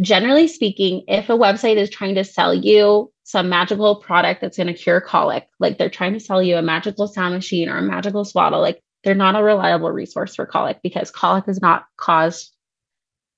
Generally 0.00 0.48
speaking, 0.48 1.02
if 1.08 1.28
a 1.28 1.36
website 1.36 1.76
is 1.76 1.90
trying 1.90 2.14
to 2.14 2.24
sell 2.24 2.54
you 2.54 3.10
some 3.30 3.48
magical 3.48 3.94
product 3.94 4.40
that's 4.40 4.56
going 4.56 4.66
to 4.66 4.74
cure 4.74 5.00
colic. 5.00 5.46
Like 5.60 5.78
they're 5.78 5.88
trying 5.88 6.14
to 6.14 6.20
sell 6.20 6.42
you 6.42 6.56
a 6.56 6.62
magical 6.62 7.06
sound 7.06 7.34
machine 7.34 7.68
or 7.68 7.76
a 7.76 7.82
magical 7.82 8.24
swaddle. 8.24 8.60
Like 8.60 8.82
they're 9.04 9.14
not 9.14 9.36
a 9.36 9.42
reliable 9.42 9.92
resource 9.92 10.34
for 10.34 10.46
colic 10.46 10.80
because 10.82 11.12
colic 11.12 11.44
is 11.46 11.62
not 11.62 11.84
caused 11.96 12.52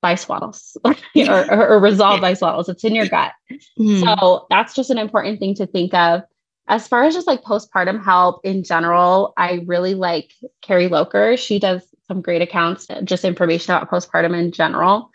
by 0.00 0.14
swaddles 0.14 0.76
or, 0.84 0.96
or, 1.28 1.68
or, 1.74 1.78
resolved 1.78 2.22
by 2.22 2.32
swaddles. 2.32 2.70
It's 2.70 2.84
in 2.84 2.94
your 2.94 3.06
gut. 3.06 3.32
Mm. 3.78 4.00
So 4.00 4.46
that's 4.48 4.74
just 4.74 4.88
an 4.88 4.98
important 4.98 5.38
thing 5.38 5.54
to 5.56 5.66
think 5.66 5.92
of. 5.92 6.22
As 6.68 6.88
far 6.88 7.04
as 7.04 7.14
just 7.14 7.26
like 7.26 7.42
postpartum 7.42 8.02
help 8.02 8.40
in 8.44 8.64
general, 8.64 9.34
I 9.36 9.62
really 9.66 9.94
like 9.94 10.32
Carrie 10.62 10.88
Loker. 10.88 11.36
She 11.36 11.58
does 11.58 11.82
some 12.08 12.22
great 12.22 12.40
accounts, 12.40 12.86
just 13.04 13.26
information 13.26 13.74
about 13.74 13.90
postpartum 13.90 14.36
in 14.36 14.52
general. 14.52 15.10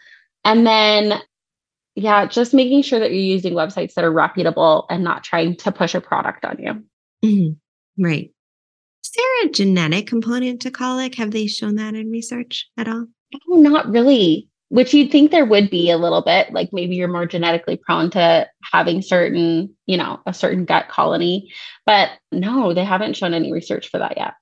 And 0.45 0.67
then 0.67 1.19
yeah, 1.97 2.27
just 2.27 2.53
making 2.53 2.83
sure 2.83 2.99
that 2.99 3.11
you're 3.11 3.19
using 3.19 3.53
websites 3.53 3.95
that 3.95 4.05
are 4.05 4.11
reputable 4.11 4.85
and 4.87 5.03
not 5.03 5.23
trying 5.23 5.55
to 5.57 5.71
push 5.71 5.95
a 5.95 5.99
product 5.99 6.45
on 6.45 6.59
you. 6.59 6.83
Mm-hmm. 7.25 8.03
Right. 8.03 8.29
Is 9.03 9.11
there 9.17 9.45
a 9.45 9.49
genetic 9.49 10.05
component 10.05 10.61
to 10.61 10.69
colic? 10.69 11.15
Have 11.15 11.31
they 11.31 11.47
shown 11.47 11.75
that 11.77 11.95
in 11.95 12.11
research 12.11 12.69
at 12.77 12.87
all? 12.87 13.07
Oh, 13.49 13.55
not 13.55 13.89
really. 13.89 14.47
Which 14.69 14.93
you'd 14.93 15.11
think 15.11 15.31
there 15.31 15.45
would 15.45 15.71
be 15.71 15.89
a 15.89 15.97
little 15.97 16.21
bit, 16.21 16.53
like 16.53 16.69
maybe 16.71 16.95
you're 16.95 17.07
more 17.07 17.25
genetically 17.25 17.77
prone 17.77 18.11
to 18.11 18.47
having 18.71 19.01
certain, 19.01 19.75
you 19.87 19.97
know, 19.97 20.19
a 20.27 20.35
certain 20.35 20.65
gut 20.65 20.89
colony. 20.89 21.51
But 21.87 22.11
no, 22.31 22.75
they 22.75 22.85
haven't 22.85 23.15
shown 23.15 23.33
any 23.33 23.51
research 23.51 23.89
for 23.89 23.97
that 23.97 24.17
yet. 24.17 24.33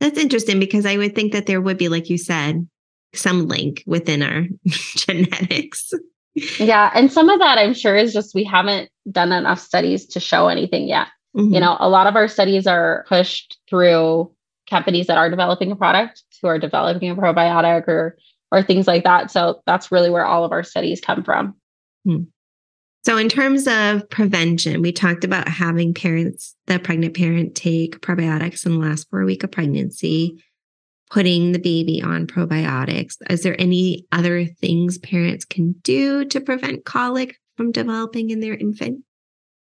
That's 0.00 0.18
interesting 0.18 0.60
because 0.60 0.84
I 0.84 0.98
would 0.98 1.14
think 1.14 1.32
that 1.32 1.46
there 1.46 1.62
would 1.62 1.78
be, 1.78 1.88
like 1.88 2.10
you 2.10 2.18
said, 2.18 2.68
some 3.14 3.48
link 3.48 3.82
within 3.86 4.22
our 4.22 4.44
genetics. 4.96 5.94
Yeah. 6.34 6.90
And 6.94 7.12
some 7.12 7.28
of 7.28 7.38
that 7.38 7.58
I'm 7.58 7.74
sure 7.74 7.96
is 7.96 8.12
just 8.12 8.34
we 8.34 8.44
haven't 8.44 8.90
done 9.10 9.32
enough 9.32 9.60
studies 9.60 10.06
to 10.06 10.20
show 10.20 10.48
anything 10.48 10.88
yet. 10.88 11.08
Mm-hmm. 11.36 11.54
You 11.54 11.60
know, 11.60 11.76
a 11.78 11.88
lot 11.88 12.06
of 12.06 12.16
our 12.16 12.28
studies 12.28 12.66
are 12.66 13.04
pushed 13.08 13.58
through 13.68 14.32
companies 14.68 15.06
that 15.06 15.18
are 15.18 15.30
developing 15.30 15.70
a 15.70 15.76
product 15.76 16.22
who 16.40 16.48
are 16.48 16.58
developing 16.58 17.10
a 17.10 17.16
probiotic 17.16 17.86
or 17.88 18.16
or 18.52 18.62
things 18.62 18.86
like 18.86 19.04
that. 19.04 19.30
So 19.30 19.62
that's 19.66 19.90
really 19.90 20.10
where 20.10 20.24
all 20.24 20.44
of 20.44 20.52
our 20.52 20.62
studies 20.62 21.00
come 21.00 21.24
from. 21.24 21.56
Hmm. 22.04 22.24
So, 23.04 23.18
in 23.18 23.28
terms 23.28 23.66
of 23.66 24.08
prevention, 24.08 24.80
we 24.80 24.90
talked 24.90 25.24
about 25.24 25.46
having 25.46 25.92
parents, 25.92 26.56
the 26.66 26.78
pregnant 26.78 27.14
parent, 27.14 27.54
take 27.54 28.00
probiotics 28.00 28.64
in 28.64 28.72
the 28.72 28.78
last 28.78 29.10
four 29.10 29.24
week 29.26 29.44
of 29.44 29.50
pregnancy, 29.50 30.42
putting 31.14 31.52
the 31.52 31.60
baby 31.60 32.02
on 32.02 32.26
probiotics. 32.26 33.16
Is 33.30 33.44
there 33.44 33.54
any 33.56 34.04
other 34.10 34.46
things 34.46 34.98
parents 34.98 35.44
can 35.44 35.70
do 35.82 36.24
to 36.24 36.40
prevent 36.40 36.84
colic 36.84 37.36
from 37.56 37.70
developing 37.70 38.30
in 38.30 38.40
their 38.40 38.54
infant? 38.54 39.04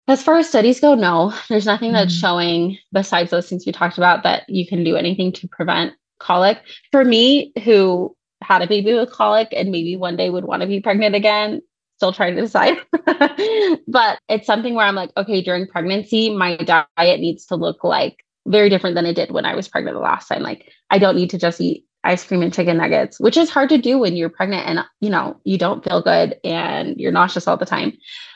As 0.07 0.21
far 0.21 0.37
as 0.37 0.47
studies 0.47 0.79
go, 0.79 0.93
no, 0.93 1.33
there's 1.49 1.65
nothing 1.65 1.91
that's 1.91 2.15
mm. 2.15 2.21
showing 2.21 2.77
besides 2.93 3.31
those 3.31 3.49
things 3.49 3.65
we 3.65 3.71
talked 3.71 3.97
about 3.97 4.21
that 4.23 4.47
you 4.47 4.67
can 4.67 4.83
do 4.83 4.95
anything 4.95 5.31
to 5.33 5.47
prevent 5.47 5.93
colic. 6.19 6.59
For 6.91 7.03
me, 7.03 7.51
who 7.63 8.15
had 8.43 8.61
a 8.61 8.67
baby 8.67 8.93
with 8.93 9.11
colic 9.11 9.47
and 9.51 9.71
maybe 9.71 9.95
one 9.95 10.17
day 10.17 10.29
would 10.29 10.45
want 10.45 10.61
to 10.61 10.67
be 10.67 10.81
pregnant 10.81 11.15
again, 11.15 11.63
still 11.95 12.13
trying 12.13 12.35
to 12.35 12.41
decide. 12.41 12.77
but 13.87 14.19
it's 14.29 14.45
something 14.45 14.75
where 14.75 14.85
I'm 14.85 14.93
like, 14.93 15.09
okay, 15.17 15.41
during 15.41 15.65
pregnancy, 15.65 16.29
my 16.29 16.57
diet 16.57 17.19
needs 17.19 17.47
to 17.47 17.55
look 17.55 17.83
like 17.83 18.23
very 18.49 18.69
different 18.69 18.95
than 18.95 19.05
it 19.05 19.15
did 19.15 19.31
when 19.31 19.45
I 19.45 19.55
was 19.55 19.67
pregnant 19.67 19.95
the 19.95 20.01
last 20.01 20.27
time. 20.27 20.41
Like, 20.41 20.71
I 20.89 20.97
don't 20.97 21.15
need 21.15 21.29
to 21.29 21.37
just 21.37 21.61
eat 21.61 21.85
ice 22.03 22.25
cream 22.25 22.41
and 22.41 22.53
chicken 22.53 22.77
nuggets, 22.77 23.19
which 23.19 23.37
is 23.37 23.49
hard 23.49 23.69
to 23.69 23.77
do 23.77 23.99
when 23.99 24.15
you're 24.15 24.29
pregnant 24.29 24.67
and 24.67 24.85
you 25.01 25.09
know, 25.09 25.39
you 25.43 25.57
don't 25.57 25.83
feel 25.83 26.01
good 26.01 26.35
and 26.43 26.99
you're 26.99 27.11
nauseous 27.11 27.47
all 27.47 27.57
the 27.57 27.65
time. 27.65 27.93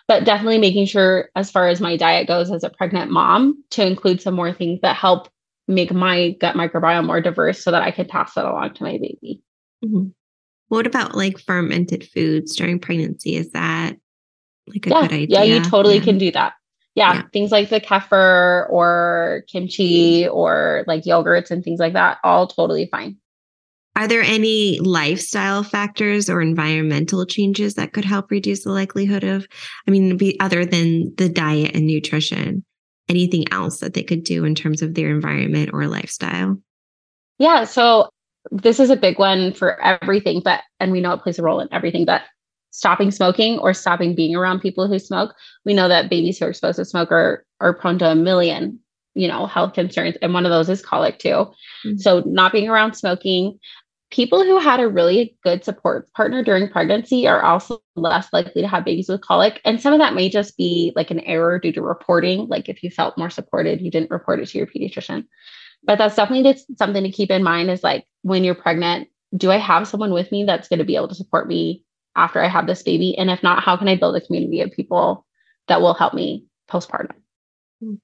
But 0.07 0.25
definitely 0.25 0.57
making 0.57 0.85
sure 0.85 1.29
as 1.35 1.49
far 1.49 1.69
as 1.69 1.79
my 1.79 1.95
diet 1.95 2.27
goes 2.27 2.51
as 2.51 2.63
a 2.63 2.69
pregnant 2.69 3.09
mom 3.09 3.63
to 3.71 3.85
include 3.85 4.21
some 4.21 4.35
more 4.35 4.53
things 4.53 4.81
that 4.81 4.97
help 4.97 5.29
make 5.67 5.93
my 5.93 6.31
gut 6.41 6.55
microbiome 6.55 7.05
more 7.05 7.21
diverse 7.21 7.63
so 7.63 7.71
that 7.71 7.81
I 7.81 7.91
can 7.91 8.05
pass 8.05 8.33
that 8.33 8.45
along 8.45 8.73
to 8.73 8.83
my 8.83 8.97
baby. 8.97 9.41
Mm-hmm. 9.83 10.09
What 10.67 10.85
about 10.85 11.15
like 11.15 11.39
fermented 11.39 12.03
foods 12.03 12.55
during 12.55 12.79
pregnancy? 12.79 13.37
Is 13.37 13.51
that 13.51 13.95
like 14.67 14.87
a 14.87 14.89
yeah, 14.89 15.01
good 15.01 15.13
idea? 15.13 15.27
Yeah, 15.27 15.43
you 15.43 15.63
totally 15.63 15.97
yeah. 15.97 16.03
can 16.03 16.17
do 16.17 16.31
that. 16.31 16.53
Yeah, 16.95 17.13
yeah, 17.13 17.21
things 17.33 17.51
like 17.51 17.69
the 17.69 17.81
kefir 17.81 18.69
or 18.69 19.43
kimchi 19.51 20.27
or 20.27 20.83
like 20.85 21.03
yogurts 21.03 21.49
and 21.49 21.63
things 21.63 21.79
like 21.79 21.93
that, 21.93 22.19
all 22.23 22.47
totally 22.47 22.87
fine. 22.91 23.17
Are 23.95 24.07
there 24.07 24.21
any 24.21 24.79
lifestyle 24.79 25.63
factors 25.63 26.29
or 26.29 26.41
environmental 26.41 27.25
changes 27.25 27.75
that 27.75 27.93
could 27.93 28.05
help 28.05 28.31
reduce 28.31 28.63
the 28.63 28.71
likelihood 28.71 29.23
of, 29.23 29.47
I 29.87 29.91
mean, 29.91 30.17
be 30.17 30.39
other 30.39 30.65
than 30.65 31.13
the 31.17 31.29
diet 31.29 31.75
and 31.75 31.85
nutrition, 31.85 32.63
anything 33.09 33.45
else 33.51 33.79
that 33.79 33.93
they 33.93 34.03
could 34.03 34.23
do 34.23 34.45
in 34.45 34.55
terms 34.55 34.81
of 34.81 34.93
their 34.93 35.09
environment 35.09 35.71
or 35.73 35.87
lifestyle? 35.87 36.59
Yeah. 37.39 37.63
So 37.65 38.09
this 38.51 38.79
is 38.79 38.89
a 38.89 38.95
big 38.95 39.17
one 39.19 39.53
for 39.53 39.81
everything, 39.81 40.41
but, 40.43 40.61
and 40.79 40.91
we 40.91 41.01
know 41.01 41.13
it 41.13 41.21
plays 41.21 41.39
a 41.39 41.43
role 41.43 41.59
in 41.59 41.69
everything, 41.71 42.05
but 42.05 42.21
stopping 42.73 43.11
smoking 43.11 43.59
or 43.59 43.73
stopping 43.73 44.15
being 44.15 44.35
around 44.35 44.59
people 44.59 44.87
who 44.87 44.97
smoke. 44.97 45.33
We 45.63 45.75
know 45.75 45.87
that 45.87 46.09
babies 46.09 46.39
who 46.39 46.45
are 46.45 46.49
exposed 46.49 46.77
to 46.77 46.85
smoke 46.85 47.11
are, 47.11 47.45
are 47.61 47.73
prone 47.73 47.99
to 47.99 48.09
a 48.09 48.15
million, 48.15 48.79
you 49.13 49.27
know, 49.27 49.45
health 49.45 49.73
concerns. 49.73 50.17
And 50.21 50.33
one 50.33 50.45
of 50.45 50.49
those 50.49 50.69
is 50.69 50.81
colic 50.81 51.19
too. 51.19 51.29
Mm-hmm. 51.85 51.97
So 51.97 52.23
not 52.25 52.51
being 52.51 52.67
around 52.67 52.95
smoking, 52.95 53.59
people 54.09 54.43
who 54.43 54.57
had 54.57 54.79
a 54.79 54.89
really 54.89 55.37
good 55.43 55.63
support 55.63 56.11
partner 56.13 56.43
during 56.43 56.67
pregnancy 56.67 57.27
are 57.27 57.43
also 57.43 57.79
less 57.95 58.27
likely 58.33 58.63
to 58.63 58.67
have 58.67 58.83
babies 58.83 59.07
with 59.07 59.21
colic. 59.21 59.61
And 59.63 59.79
some 59.79 59.93
of 59.93 59.99
that 59.99 60.15
may 60.15 60.27
just 60.27 60.57
be 60.57 60.91
like 60.95 61.11
an 61.11 61.19
error 61.21 61.59
due 61.59 61.73
to 61.73 61.81
reporting. 61.83 62.47
Like 62.47 62.69
if 62.69 62.81
you 62.81 62.89
felt 62.89 63.19
more 63.19 63.29
supported, 63.29 63.81
you 63.81 63.91
didn't 63.91 64.11
report 64.11 64.39
it 64.39 64.49
to 64.49 64.57
your 64.57 64.67
pediatrician 64.67 65.25
but 65.85 65.97
that's 65.97 66.15
definitely 66.15 66.57
something 66.77 67.03
to 67.03 67.11
keep 67.11 67.29
in 67.29 67.43
mind 67.43 67.69
is 67.69 67.83
like 67.83 68.05
when 68.21 68.43
you're 68.43 68.55
pregnant 68.55 69.09
do 69.35 69.51
i 69.51 69.57
have 69.57 69.87
someone 69.87 70.13
with 70.13 70.31
me 70.31 70.43
that's 70.43 70.67
going 70.67 70.79
to 70.79 70.85
be 70.85 70.95
able 70.95 71.07
to 71.07 71.15
support 71.15 71.47
me 71.47 71.83
after 72.15 72.41
i 72.41 72.47
have 72.47 72.67
this 72.67 72.83
baby? 72.83 73.17
And 73.17 73.29
if 73.29 73.43
not 73.43 73.63
how 73.63 73.77
can 73.77 73.87
i 73.87 73.95
build 73.95 74.15
a 74.15 74.21
community 74.21 74.61
of 74.61 74.71
people 74.71 75.25
that 75.67 75.81
will 75.81 75.93
help 75.93 76.13
me 76.13 76.45
postpartum? 76.69 77.15
Hmm. 77.81 77.95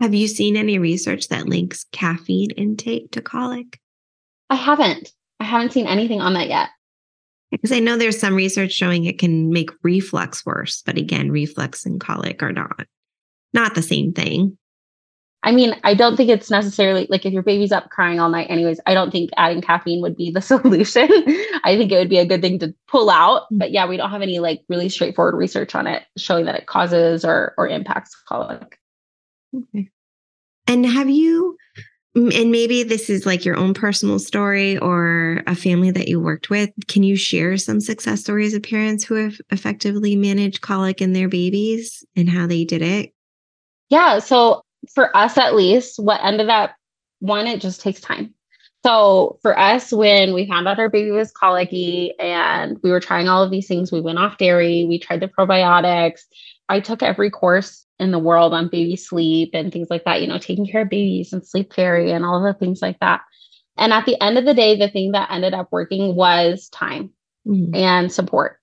Have 0.00 0.14
you 0.14 0.28
seen 0.28 0.56
any 0.56 0.78
research 0.78 1.28
that 1.28 1.48
links 1.48 1.86
caffeine 1.92 2.50
intake 2.52 3.10
to 3.12 3.22
colic? 3.22 3.80
I 4.50 4.56
haven't. 4.56 5.12
I 5.40 5.44
haven't 5.44 5.72
seen 5.72 5.86
anything 5.86 6.20
on 6.20 6.34
that 6.34 6.48
yet. 6.48 6.68
Because 7.50 7.72
i 7.72 7.78
know 7.78 7.96
there's 7.96 8.18
some 8.18 8.34
research 8.34 8.72
showing 8.72 9.04
it 9.04 9.18
can 9.18 9.50
make 9.50 9.70
reflux 9.84 10.44
worse 10.44 10.82
but 10.84 10.98
again 10.98 11.30
reflux 11.30 11.86
and 11.86 12.00
colic 12.00 12.42
are 12.42 12.52
not 12.52 12.86
not 13.52 13.76
the 13.76 13.82
same 13.82 14.12
thing 14.12 14.58
I 15.44 15.52
mean, 15.52 15.76
I 15.84 15.92
don't 15.92 16.16
think 16.16 16.30
it's 16.30 16.50
necessarily 16.50 17.06
like 17.10 17.26
if 17.26 17.32
your 17.32 17.42
baby's 17.42 17.70
up 17.70 17.90
crying 17.90 18.18
all 18.18 18.30
night, 18.30 18.46
anyways, 18.48 18.80
I 18.86 18.94
don't 18.94 19.10
think 19.10 19.28
adding 19.36 19.60
caffeine 19.60 20.00
would 20.00 20.16
be 20.16 20.30
the 20.30 20.40
solution. 20.40 21.08
I 21.62 21.76
think 21.76 21.92
it 21.92 21.98
would 21.98 22.08
be 22.08 22.18
a 22.18 22.26
good 22.26 22.40
thing 22.40 22.58
to 22.60 22.74
pull 22.88 23.10
out. 23.10 23.42
But 23.50 23.70
yeah, 23.70 23.86
we 23.86 23.98
don't 23.98 24.10
have 24.10 24.22
any 24.22 24.38
like 24.38 24.62
really 24.70 24.88
straightforward 24.88 25.34
research 25.34 25.74
on 25.74 25.86
it 25.86 26.02
showing 26.16 26.46
that 26.46 26.54
it 26.56 26.66
causes 26.66 27.26
or 27.26 27.54
or 27.58 27.68
impacts 27.68 28.16
colic. 28.26 28.78
Okay. 29.54 29.90
And 30.66 30.86
have 30.86 31.10
you 31.10 31.58
and 32.14 32.50
maybe 32.50 32.84
this 32.84 33.10
is 33.10 33.26
like 33.26 33.44
your 33.44 33.56
own 33.56 33.74
personal 33.74 34.18
story 34.18 34.78
or 34.78 35.42
a 35.46 35.54
family 35.54 35.90
that 35.90 36.06
you 36.08 36.20
worked 36.20 36.48
with. 36.48 36.70
Can 36.86 37.02
you 37.02 37.16
share 37.16 37.56
some 37.56 37.80
success 37.80 38.20
stories 38.20 38.54
of 38.54 38.62
parents 38.62 39.04
who 39.04 39.16
have 39.16 39.40
effectively 39.50 40.14
managed 40.14 40.60
colic 40.60 41.02
in 41.02 41.12
their 41.12 41.28
babies 41.28 42.04
and 42.14 42.30
how 42.30 42.46
they 42.46 42.64
did 42.64 42.82
it? 42.82 43.12
Yeah. 43.90 44.20
So 44.20 44.63
for 44.92 45.16
us 45.16 45.38
at 45.38 45.54
least, 45.54 45.98
what 45.98 46.20
ended 46.22 46.48
up 46.48 46.74
one, 47.20 47.46
it 47.46 47.60
just 47.60 47.80
takes 47.80 48.00
time. 48.00 48.34
So 48.84 49.38
for 49.40 49.58
us, 49.58 49.92
when 49.92 50.34
we 50.34 50.46
found 50.46 50.68
out 50.68 50.78
our 50.78 50.90
baby 50.90 51.10
was 51.10 51.32
colicky 51.32 52.12
and 52.20 52.78
we 52.82 52.90
were 52.90 53.00
trying 53.00 53.28
all 53.28 53.42
of 53.42 53.50
these 53.50 53.66
things, 53.66 53.90
we 53.90 54.02
went 54.02 54.18
off 54.18 54.36
dairy, 54.36 54.84
we 54.84 54.98
tried 54.98 55.20
the 55.20 55.28
probiotics. 55.28 56.20
I 56.68 56.80
took 56.80 57.02
every 57.02 57.30
course 57.30 57.86
in 57.98 58.10
the 58.10 58.18
world 58.18 58.52
on 58.52 58.68
baby 58.68 58.96
sleep 58.96 59.50
and 59.54 59.72
things 59.72 59.88
like 59.88 60.04
that, 60.04 60.20
you 60.20 60.26
know, 60.26 60.36
Taking 60.36 60.66
Cara 60.66 60.84
Babies 60.84 61.32
and 61.32 61.46
sleep 61.46 61.72
fairy 61.72 62.10
and 62.10 62.26
all 62.26 62.36
of 62.36 62.42
the 62.42 62.58
things 62.58 62.82
like 62.82 63.00
that. 63.00 63.22
And 63.78 63.90
at 63.90 64.04
the 64.04 64.20
end 64.22 64.36
of 64.36 64.44
the 64.44 64.52
day, 64.52 64.76
the 64.76 64.90
thing 64.90 65.12
that 65.12 65.30
ended 65.30 65.54
up 65.54 65.68
working 65.72 66.14
was 66.14 66.68
time 66.68 67.10
mm-hmm. 67.46 67.74
and 67.74 68.12
support. 68.12 68.58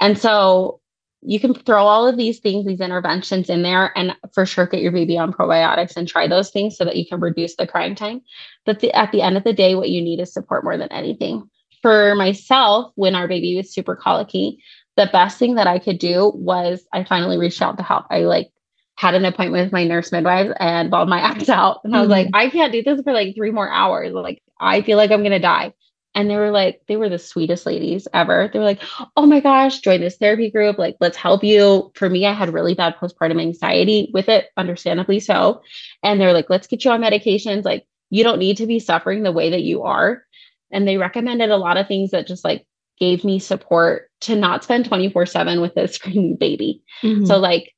And 0.00 0.18
so 0.18 0.81
you 1.22 1.38
can 1.38 1.54
throw 1.54 1.84
all 1.84 2.06
of 2.06 2.16
these 2.16 2.40
things, 2.40 2.66
these 2.66 2.80
interventions 2.80 3.48
in 3.48 3.62
there, 3.62 3.96
and 3.96 4.14
for 4.34 4.44
sure 4.44 4.66
get 4.66 4.82
your 4.82 4.92
baby 4.92 5.16
on 5.16 5.32
probiotics 5.32 5.96
and 5.96 6.08
try 6.08 6.26
those 6.26 6.50
things 6.50 6.76
so 6.76 6.84
that 6.84 6.96
you 6.96 7.06
can 7.06 7.20
reduce 7.20 7.56
the 7.56 7.66
crying 7.66 7.94
time. 7.94 8.20
But 8.66 8.80
the, 8.80 8.92
at 8.92 9.12
the 9.12 9.22
end 9.22 9.36
of 9.36 9.44
the 9.44 9.52
day, 9.52 9.74
what 9.74 9.90
you 9.90 10.02
need 10.02 10.20
is 10.20 10.32
support 10.32 10.64
more 10.64 10.76
than 10.76 10.90
anything. 10.90 11.48
For 11.80 12.14
myself, 12.16 12.92
when 12.96 13.14
our 13.14 13.28
baby 13.28 13.56
was 13.56 13.72
super 13.72 13.94
colicky, 13.96 14.58
the 14.96 15.08
best 15.12 15.38
thing 15.38 15.54
that 15.54 15.66
I 15.66 15.78
could 15.78 15.98
do 15.98 16.32
was 16.34 16.84
I 16.92 17.04
finally 17.04 17.38
reached 17.38 17.62
out 17.62 17.76
to 17.78 17.82
help. 17.82 18.06
I 18.10 18.20
like 18.20 18.50
had 18.96 19.14
an 19.14 19.24
appointment 19.24 19.66
with 19.66 19.72
my 19.72 19.84
nurse 19.84 20.12
midwife 20.12 20.50
and 20.58 20.90
bawled 20.90 21.08
my 21.08 21.24
eyes 21.30 21.48
out. 21.48 21.80
And 21.84 21.94
I 21.96 22.00
was 22.00 22.08
mm-hmm. 22.08 22.12
like, 22.12 22.28
I 22.34 22.50
can't 22.50 22.72
do 22.72 22.82
this 22.82 23.00
for 23.02 23.12
like 23.12 23.34
three 23.34 23.50
more 23.50 23.70
hours. 23.70 24.12
Like, 24.12 24.42
I 24.60 24.82
feel 24.82 24.96
like 24.96 25.10
I'm 25.10 25.20
going 25.20 25.32
to 25.32 25.38
die. 25.38 25.72
And 26.14 26.28
they 26.28 26.36
were 26.36 26.50
like, 26.50 26.82
they 26.88 26.96
were 26.96 27.08
the 27.08 27.18
sweetest 27.18 27.64
ladies 27.64 28.06
ever. 28.12 28.50
They 28.52 28.58
were 28.58 28.64
like, 28.64 28.82
oh 29.16 29.24
my 29.24 29.40
gosh, 29.40 29.80
join 29.80 30.00
this 30.00 30.16
therapy 30.16 30.50
group. 30.50 30.78
Like, 30.78 30.96
let's 31.00 31.16
help 31.16 31.42
you. 31.42 31.90
For 31.94 32.10
me, 32.10 32.26
I 32.26 32.32
had 32.32 32.52
really 32.52 32.74
bad 32.74 32.96
postpartum 32.96 33.40
anxiety 33.40 34.10
with 34.12 34.28
it, 34.28 34.48
understandably 34.56 35.20
so. 35.20 35.62
And 36.02 36.20
they're 36.20 36.34
like, 36.34 36.50
let's 36.50 36.66
get 36.66 36.84
you 36.84 36.90
on 36.90 37.00
medications. 37.00 37.64
Like, 37.64 37.86
you 38.10 38.24
don't 38.24 38.38
need 38.38 38.58
to 38.58 38.66
be 38.66 38.78
suffering 38.78 39.22
the 39.22 39.32
way 39.32 39.50
that 39.50 39.62
you 39.62 39.84
are. 39.84 40.22
And 40.70 40.86
they 40.86 40.98
recommended 40.98 41.50
a 41.50 41.56
lot 41.56 41.78
of 41.78 41.88
things 41.88 42.10
that 42.10 42.26
just 42.26 42.44
like 42.44 42.66
gave 42.98 43.24
me 43.24 43.38
support 43.38 44.10
to 44.20 44.36
not 44.36 44.64
spend 44.64 44.84
24 44.84 45.24
7 45.24 45.60
with 45.62 45.76
a 45.78 45.88
screaming 45.88 46.36
baby. 46.36 46.82
Mm-hmm. 47.02 47.24
So, 47.24 47.38
like, 47.38 47.72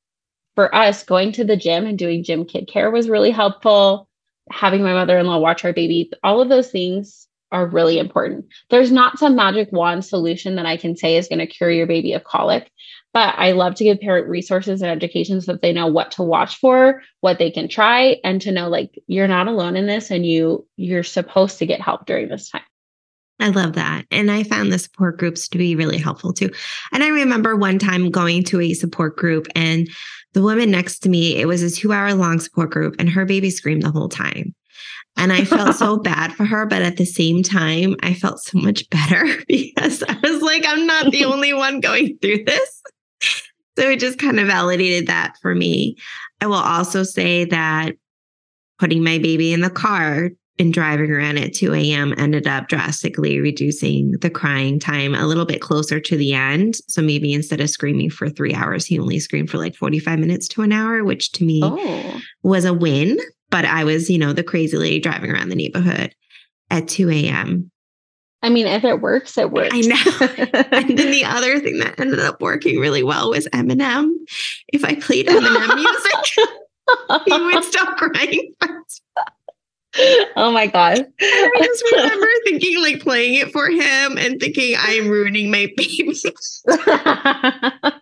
for 0.56 0.74
us, 0.74 1.04
going 1.04 1.32
to 1.32 1.44
the 1.44 1.56
gym 1.56 1.86
and 1.86 1.98
doing 1.98 2.24
gym 2.24 2.44
kid 2.44 2.66
care 2.66 2.90
was 2.90 3.08
really 3.08 3.30
helpful. 3.30 4.08
Having 4.50 4.82
my 4.82 4.92
mother 4.92 5.18
in 5.18 5.26
law 5.26 5.38
watch 5.38 5.64
our 5.64 5.72
baby, 5.72 6.10
all 6.22 6.40
of 6.40 6.48
those 6.48 6.70
things 6.70 7.23
are 7.54 7.66
really 7.66 8.00
important. 8.00 8.44
There's 8.68 8.90
not 8.90 9.18
some 9.18 9.36
magic 9.36 9.70
wand 9.70 10.04
solution 10.04 10.56
that 10.56 10.66
I 10.66 10.76
can 10.76 10.96
say 10.96 11.16
is 11.16 11.28
going 11.28 11.38
to 11.38 11.46
cure 11.46 11.70
your 11.70 11.86
baby 11.86 12.12
of 12.12 12.24
colic, 12.24 12.68
but 13.12 13.32
I 13.38 13.52
love 13.52 13.76
to 13.76 13.84
give 13.84 14.00
parent 14.00 14.28
resources 14.28 14.82
and 14.82 14.90
education 14.90 15.40
so 15.40 15.52
that 15.52 15.62
they 15.62 15.72
know 15.72 15.86
what 15.86 16.10
to 16.12 16.24
watch 16.24 16.58
for, 16.58 17.00
what 17.20 17.38
they 17.38 17.52
can 17.52 17.68
try, 17.68 18.16
and 18.24 18.42
to 18.42 18.50
know 18.50 18.68
like 18.68 18.98
you're 19.06 19.28
not 19.28 19.46
alone 19.46 19.76
in 19.76 19.86
this 19.86 20.10
and 20.10 20.26
you 20.26 20.66
you're 20.76 21.04
supposed 21.04 21.58
to 21.60 21.66
get 21.66 21.80
help 21.80 22.06
during 22.06 22.28
this 22.28 22.50
time. 22.50 22.62
I 23.38 23.48
love 23.48 23.74
that. 23.74 24.04
And 24.10 24.30
I 24.30 24.42
found 24.42 24.72
the 24.72 24.78
support 24.78 25.18
groups 25.18 25.48
to 25.48 25.58
be 25.58 25.76
really 25.76 25.98
helpful 25.98 26.32
too. 26.32 26.50
And 26.92 27.04
I 27.04 27.08
remember 27.08 27.54
one 27.54 27.78
time 27.78 28.10
going 28.10 28.42
to 28.44 28.60
a 28.60 28.74
support 28.74 29.16
group 29.16 29.46
and 29.54 29.88
the 30.32 30.42
woman 30.42 30.72
next 30.72 30.98
to 31.00 31.08
me, 31.08 31.36
it 31.36 31.46
was 31.46 31.62
a 31.62 31.70
two 31.70 31.92
hour 31.92 32.14
long 32.14 32.40
support 32.40 32.70
group 32.70 32.96
and 32.98 33.08
her 33.08 33.24
baby 33.24 33.50
screamed 33.50 33.82
the 33.82 33.92
whole 33.92 34.08
time. 34.08 34.54
And 35.16 35.32
I 35.32 35.44
felt 35.44 35.74
so 35.76 35.98
bad 35.98 36.32
for 36.32 36.44
her, 36.44 36.66
but 36.66 36.82
at 36.82 36.96
the 36.96 37.04
same 37.04 37.42
time, 37.42 37.96
I 38.02 38.14
felt 38.14 38.40
so 38.40 38.58
much 38.58 38.88
better 38.90 39.26
because 39.48 40.02
I 40.02 40.16
was 40.22 40.42
like, 40.42 40.64
I'm 40.66 40.86
not 40.86 41.10
the 41.10 41.24
only 41.24 41.52
one 41.52 41.80
going 41.80 42.18
through 42.18 42.44
this. 42.44 42.82
So 43.76 43.90
it 43.90 44.00
just 44.00 44.18
kind 44.18 44.38
of 44.38 44.46
validated 44.46 45.08
that 45.08 45.36
for 45.42 45.54
me. 45.54 45.96
I 46.40 46.46
will 46.46 46.54
also 46.54 47.02
say 47.02 47.44
that 47.46 47.94
putting 48.78 49.02
my 49.02 49.18
baby 49.18 49.52
in 49.52 49.62
the 49.62 49.70
car 49.70 50.30
and 50.58 50.72
driving 50.72 51.10
around 51.10 51.38
at 51.38 51.52
2 51.54 51.74
a.m. 51.74 52.14
ended 52.16 52.46
up 52.46 52.68
drastically 52.68 53.40
reducing 53.40 54.12
the 54.20 54.30
crying 54.30 54.78
time 54.78 55.14
a 55.14 55.26
little 55.26 55.44
bit 55.44 55.60
closer 55.60 55.98
to 55.98 56.16
the 56.16 56.32
end. 56.32 56.76
So 56.88 57.02
maybe 57.02 57.32
instead 57.32 57.60
of 57.60 57.70
screaming 57.70 58.10
for 58.10 58.28
three 58.28 58.54
hours, 58.54 58.86
he 58.86 58.98
only 58.98 59.18
screamed 59.18 59.50
for 59.50 59.58
like 59.58 59.74
45 59.74 60.18
minutes 60.18 60.46
to 60.48 60.62
an 60.62 60.72
hour, 60.72 61.02
which 61.02 61.32
to 61.32 61.44
me 61.44 61.60
oh. 61.64 62.20
was 62.42 62.64
a 62.64 62.72
win. 62.72 63.18
But 63.54 63.66
I 63.66 63.84
was, 63.84 64.10
you 64.10 64.18
know, 64.18 64.32
the 64.32 64.42
crazy 64.42 64.76
lady 64.76 64.98
driving 64.98 65.30
around 65.30 65.48
the 65.48 65.54
neighborhood 65.54 66.12
at 66.70 66.88
2 66.88 67.08
a.m. 67.08 67.70
I 68.42 68.48
mean, 68.48 68.66
if 68.66 68.82
it 68.82 69.00
works, 69.00 69.38
it 69.38 69.52
works. 69.52 69.70
I 69.72 69.80
know. 69.80 70.66
and 70.72 70.98
then 70.98 71.12
the 71.12 71.24
other 71.24 71.60
thing 71.60 71.78
that 71.78 72.00
ended 72.00 72.18
up 72.18 72.40
working 72.40 72.80
really 72.80 73.04
well 73.04 73.30
was 73.30 73.46
Eminem. 73.50 74.10
If 74.72 74.84
I 74.84 74.96
played 74.96 75.28
Eminem 75.28 75.72
music, 75.76 76.48
he 77.26 77.44
would 77.44 77.62
stop 77.62 77.96
crying. 77.96 78.54
oh 80.34 80.50
my 80.50 80.66
god! 80.66 81.06
I 81.20 81.60
just 81.60 81.84
remember 81.92 82.26
thinking 82.46 82.82
like 82.82 83.02
playing 83.02 83.34
it 83.34 83.52
for 83.52 83.68
him 83.68 84.18
and 84.18 84.40
thinking 84.40 84.74
I'm 84.76 85.06
ruining 85.06 85.52
my 85.52 85.72
baby. 85.76 86.12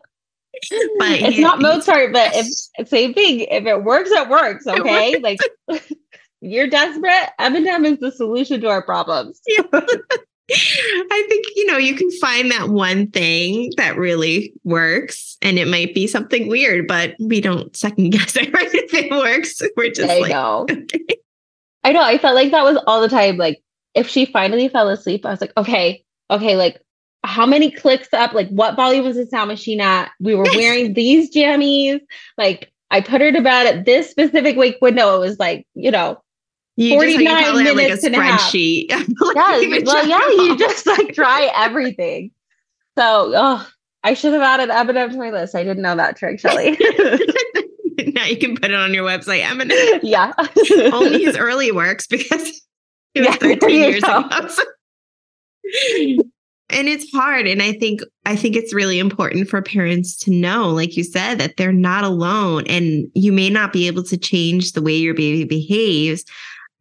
but 0.98 1.20
it's 1.20 1.38
not 1.38 1.60
Mozart, 1.60 2.12
but 2.12 2.30
if 2.34 2.88
same 2.88 3.14
thing. 3.14 3.40
If 3.40 3.66
it 3.66 3.84
works, 3.84 4.10
it 4.10 4.28
works. 4.28 4.66
Okay, 4.66 5.12
it 5.12 5.22
works. 5.22 5.40
like 5.68 5.88
you're 6.40 6.68
desperate. 6.68 7.30
Eminem 7.40 7.84
is 7.84 7.98
the 7.98 8.12
solution 8.12 8.60
to 8.60 8.68
our 8.68 8.82
problems. 8.82 9.40
Yeah. 9.46 9.62
I 10.54 11.26
think, 11.28 11.46
you 11.54 11.66
know, 11.66 11.78
you 11.78 11.94
can 11.94 12.10
find 12.20 12.50
that 12.50 12.68
one 12.68 13.10
thing 13.10 13.70
that 13.76 13.96
really 13.96 14.52
works 14.64 15.38
and 15.40 15.58
it 15.58 15.68
might 15.68 15.94
be 15.94 16.06
something 16.06 16.48
weird, 16.48 16.86
but 16.86 17.14
we 17.20 17.40
don't 17.40 17.74
second 17.74 18.10
guess 18.10 18.36
it 18.36 18.52
right 18.52 18.74
if 18.74 18.92
it 18.92 19.10
works. 19.10 19.62
We're 19.76 19.90
just 19.90 20.10
I 20.10 20.18
like, 20.18 20.30
know. 20.32 20.66
Okay. 20.68 21.16
I 21.84 21.92
know. 21.92 22.02
I 22.02 22.18
felt 22.18 22.34
like 22.34 22.50
that 22.50 22.64
was 22.64 22.76
all 22.86 23.00
the 23.00 23.08
time. 23.08 23.36
Like 23.36 23.62
if 23.94 24.08
she 24.08 24.26
finally 24.26 24.68
fell 24.68 24.88
asleep, 24.88 25.24
I 25.24 25.30
was 25.30 25.40
like, 25.40 25.52
okay, 25.56 26.04
okay, 26.30 26.56
like 26.56 26.80
how 27.24 27.46
many 27.46 27.70
clicks 27.70 28.12
up? 28.12 28.32
Like 28.32 28.48
what 28.48 28.76
volume 28.76 29.04
was 29.04 29.16
the 29.16 29.26
sound 29.26 29.48
machine 29.48 29.80
at? 29.80 30.10
We 30.20 30.34
were 30.34 30.46
wearing 30.54 30.94
these 30.94 31.32
jammies. 31.34 32.00
Like 32.36 32.72
I 32.90 33.00
put 33.00 33.20
her 33.20 33.32
to 33.32 33.40
bed 33.40 33.66
at 33.66 33.84
this 33.84 34.10
specific 34.10 34.56
wake 34.56 34.78
window. 34.82 35.16
It 35.16 35.20
was 35.20 35.38
like, 35.38 35.66
you 35.74 35.90
know, 35.90 36.22
you 36.76 36.94
49 36.94 37.24
just, 37.26 37.54
like, 37.54 37.64
minutes 37.64 38.02
like 38.02 38.12
a 38.12 38.16
spreadsheet. 38.16 38.86
yes, 38.90 39.82
well, 39.86 40.06
yeah, 40.06 40.28
you 40.30 40.56
just 40.56 40.86
like 40.86 41.14
try 41.14 41.50
everything. 41.54 42.30
So, 42.98 43.32
oh, 43.34 43.68
I 44.02 44.14
should 44.14 44.32
have 44.32 44.42
added 44.42 44.70
Eminem 44.70 45.12
to 45.12 45.18
my 45.18 45.30
list. 45.30 45.54
I 45.54 45.64
didn't 45.64 45.82
know 45.82 45.96
that 45.96 46.16
trick, 46.16 46.40
Shelly. 46.40 46.72
now 48.12 48.24
you 48.24 48.36
can 48.36 48.56
put 48.56 48.70
it 48.70 48.74
on 48.74 48.92
your 48.92 49.06
website, 49.06 49.42
Eminem. 49.42 50.00
Yeah. 50.02 50.32
Only 50.92 51.24
his 51.24 51.36
early 51.36 51.72
works 51.72 52.06
because 52.06 52.62
it 53.14 53.20
was 53.20 53.28
yeah, 53.28 53.36
13 53.36 53.70
years 53.70 54.02
go. 54.02 54.24
ago. 54.24 54.48
And 56.72 56.88
it's 56.88 57.10
hard 57.12 57.46
and 57.46 57.62
i 57.62 57.72
think 57.72 58.00
i 58.26 58.34
think 58.34 58.56
it's 58.56 58.74
really 58.74 58.98
important 58.98 59.48
for 59.48 59.62
parents 59.62 60.16
to 60.16 60.30
know 60.30 60.70
like 60.70 60.96
you 60.96 61.04
said 61.04 61.36
that 61.36 61.56
they're 61.56 61.72
not 61.72 62.04
alone 62.04 62.64
and 62.66 63.06
you 63.14 63.32
may 63.32 63.50
not 63.50 63.72
be 63.72 63.86
able 63.86 64.02
to 64.02 64.16
change 64.16 64.72
the 64.72 64.82
way 64.82 64.94
your 64.94 65.14
baby 65.14 65.44
behaves 65.44 66.24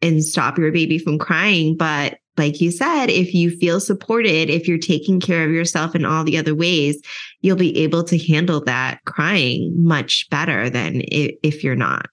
and 0.01 0.23
stop 0.23 0.57
your 0.57 0.71
baby 0.71 0.97
from 0.97 1.19
crying. 1.19 1.77
But 1.77 2.17
like 2.37 2.61
you 2.61 2.71
said, 2.71 3.07
if 3.07 3.33
you 3.33 3.55
feel 3.57 3.79
supported, 3.79 4.49
if 4.49 4.67
you're 4.67 4.77
taking 4.77 5.19
care 5.19 5.45
of 5.45 5.51
yourself 5.51 5.95
in 5.95 6.05
all 6.05 6.23
the 6.23 6.37
other 6.37 6.55
ways, 6.55 7.01
you'll 7.41 7.57
be 7.57 7.77
able 7.79 8.03
to 8.05 8.17
handle 8.17 8.63
that 8.65 8.99
crying 9.05 9.73
much 9.75 10.27
better 10.29 10.69
than 10.69 11.01
if, 11.11 11.63
you're 11.63 11.75
not. 11.75 12.07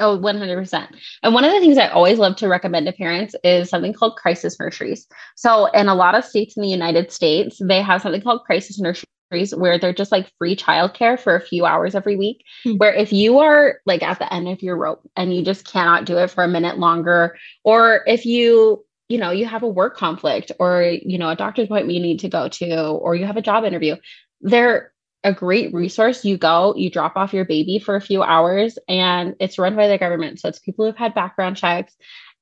Oh, 0.00 0.18
100%. 0.18 0.88
And 1.22 1.34
one 1.34 1.44
of 1.44 1.52
the 1.52 1.60
things 1.60 1.76
I 1.76 1.88
always 1.88 2.18
love 2.18 2.34
to 2.36 2.48
recommend 2.48 2.86
to 2.86 2.92
parents 2.92 3.36
is 3.44 3.68
something 3.68 3.92
called 3.92 4.16
crisis 4.16 4.58
nurseries. 4.58 5.06
So, 5.36 5.66
in 5.66 5.88
a 5.88 5.94
lot 5.94 6.14
of 6.14 6.24
states 6.24 6.56
in 6.56 6.62
the 6.62 6.68
United 6.68 7.12
States, 7.12 7.58
they 7.62 7.82
have 7.82 8.00
something 8.00 8.22
called 8.22 8.44
crisis 8.44 8.80
nurseries 8.80 9.54
where 9.54 9.78
they're 9.78 9.92
just 9.92 10.10
like 10.10 10.32
free 10.38 10.56
childcare 10.56 11.20
for 11.20 11.36
a 11.36 11.40
few 11.40 11.66
hours 11.66 11.94
every 11.94 12.16
week. 12.16 12.44
Mm-hmm. 12.64 12.78
Where 12.78 12.94
if 12.94 13.12
you 13.12 13.38
are 13.38 13.80
like 13.84 14.02
at 14.02 14.18
the 14.18 14.32
end 14.32 14.48
of 14.48 14.62
your 14.62 14.76
rope 14.76 15.08
and 15.16 15.34
you 15.34 15.44
just 15.44 15.70
cannot 15.70 16.06
do 16.06 16.16
it 16.16 16.30
for 16.30 16.42
a 16.42 16.48
minute 16.48 16.78
longer, 16.78 17.36
or 17.62 18.02
if 18.06 18.24
you, 18.24 18.84
you 19.10 19.18
know, 19.18 19.30
you 19.30 19.44
have 19.44 19.62
a 19.62 19.68
work 19.68 19.98
conflict 19.98 20.50
or, 20.58 20.82
you 20.82 21.18
know, 21.18 21.28
a 21.28 21.36
doctor's 21.36 21.66
appointment 21.66 21.94
you 21.94 22.02
need 22.02 22.20
to 22.20 22.28
go 22.28 22.48
to, 22.48 22.88
or 22.88 23.14
you 23.14 23.26
have 23.26 23.36
a 23.36 23.42
job 23.42 23.64
interview, 23.64 23.96
they're 24.40 24.92
a 25.22 25.32
great 25.32 25.72
resource. 25.74 26.24
You 26.24 26.36
go, 26.36 26.74
you 26.76 26.90
drop 26.90 27.16
off 27.16 27.32
your 27.32 27.44
baby 27.44 27.78
for 27.78 27.96
a 27.96 28.00
few 28.00 28.22
hours, 28.22 28.78
and 28.88 29.36
it's 29.40 29.58
run 29.58 29.76
by 29.76 29.88
the 29.88 29.98
government. 29.98 30.40
So 30.40 30.48
it's 30.48 30.58
people 30.58 30.86
who've 30.86 30.96
had 30.96 31.14
background 31.14 31.56
checks 31.56 31.94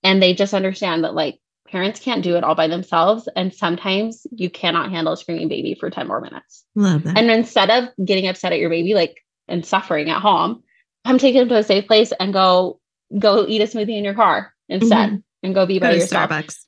and 0.03 0.23
they 0.23 0.35
just 0.35 0.55
understand 0.55 1.05
that 1.05 1.15
like 1.15 1.39
parents 1.67 2.01
can't 2.01 2.23
do 2.23 2.37
it 2.37 2.45
all 2.45 2.55
by 2.55 2.69
themselves. 2.69 3.29
And 3.37 3.53
sometimes 3.53 4.27
you 4.31 4.51
cannot 4.51 4.91
handle 4.91 5.13
a 5.13 5.17
screaming 5.17 5.49
baby 5.49 5.77
for 5.79 5.91
10 5.91 6.07
more 6.07 6.21
minutes. 6.21 6.65
Love 6.75 7.05
that. 7.05 7.19
And 7.19 7.31
instead 7.31 7.71
of 7.71 7.89
getting 8.05 8.29
upset 8.29 8.53
at 8.53 8.59
your 8.59 8.71
baby, 8.71 8.95
like 8.95 9.19
and 9.49 9.65
suffering 9.65 10.11
at 10.11 10.23
home, 10.23 10.63
come 11.07 11.19
take 11.19 11.35
them 11.35 11.49
to 11.49 11.57
a 11.57 11.63
safe 11.63 11.87
place 11.87 12.13
and 12.19 12.33
go 12.33 12.81
go 13.19 13.47
eat 13.47 13.63
a 13.63 13.65
smoothie 13.65 13.97
in 13.97 14.05
your 14.05 14.15
car 14.15 14.53
instead 14.69 15.11
mm-hmm. 15.11 15.17
and 15.43 15.55
go 15.55 15.67
be 15.67 15.79
by 15.79 15.91
go 15.91 15.97
yourself. 15.97 16.31
Starbucks. 16.31 16.65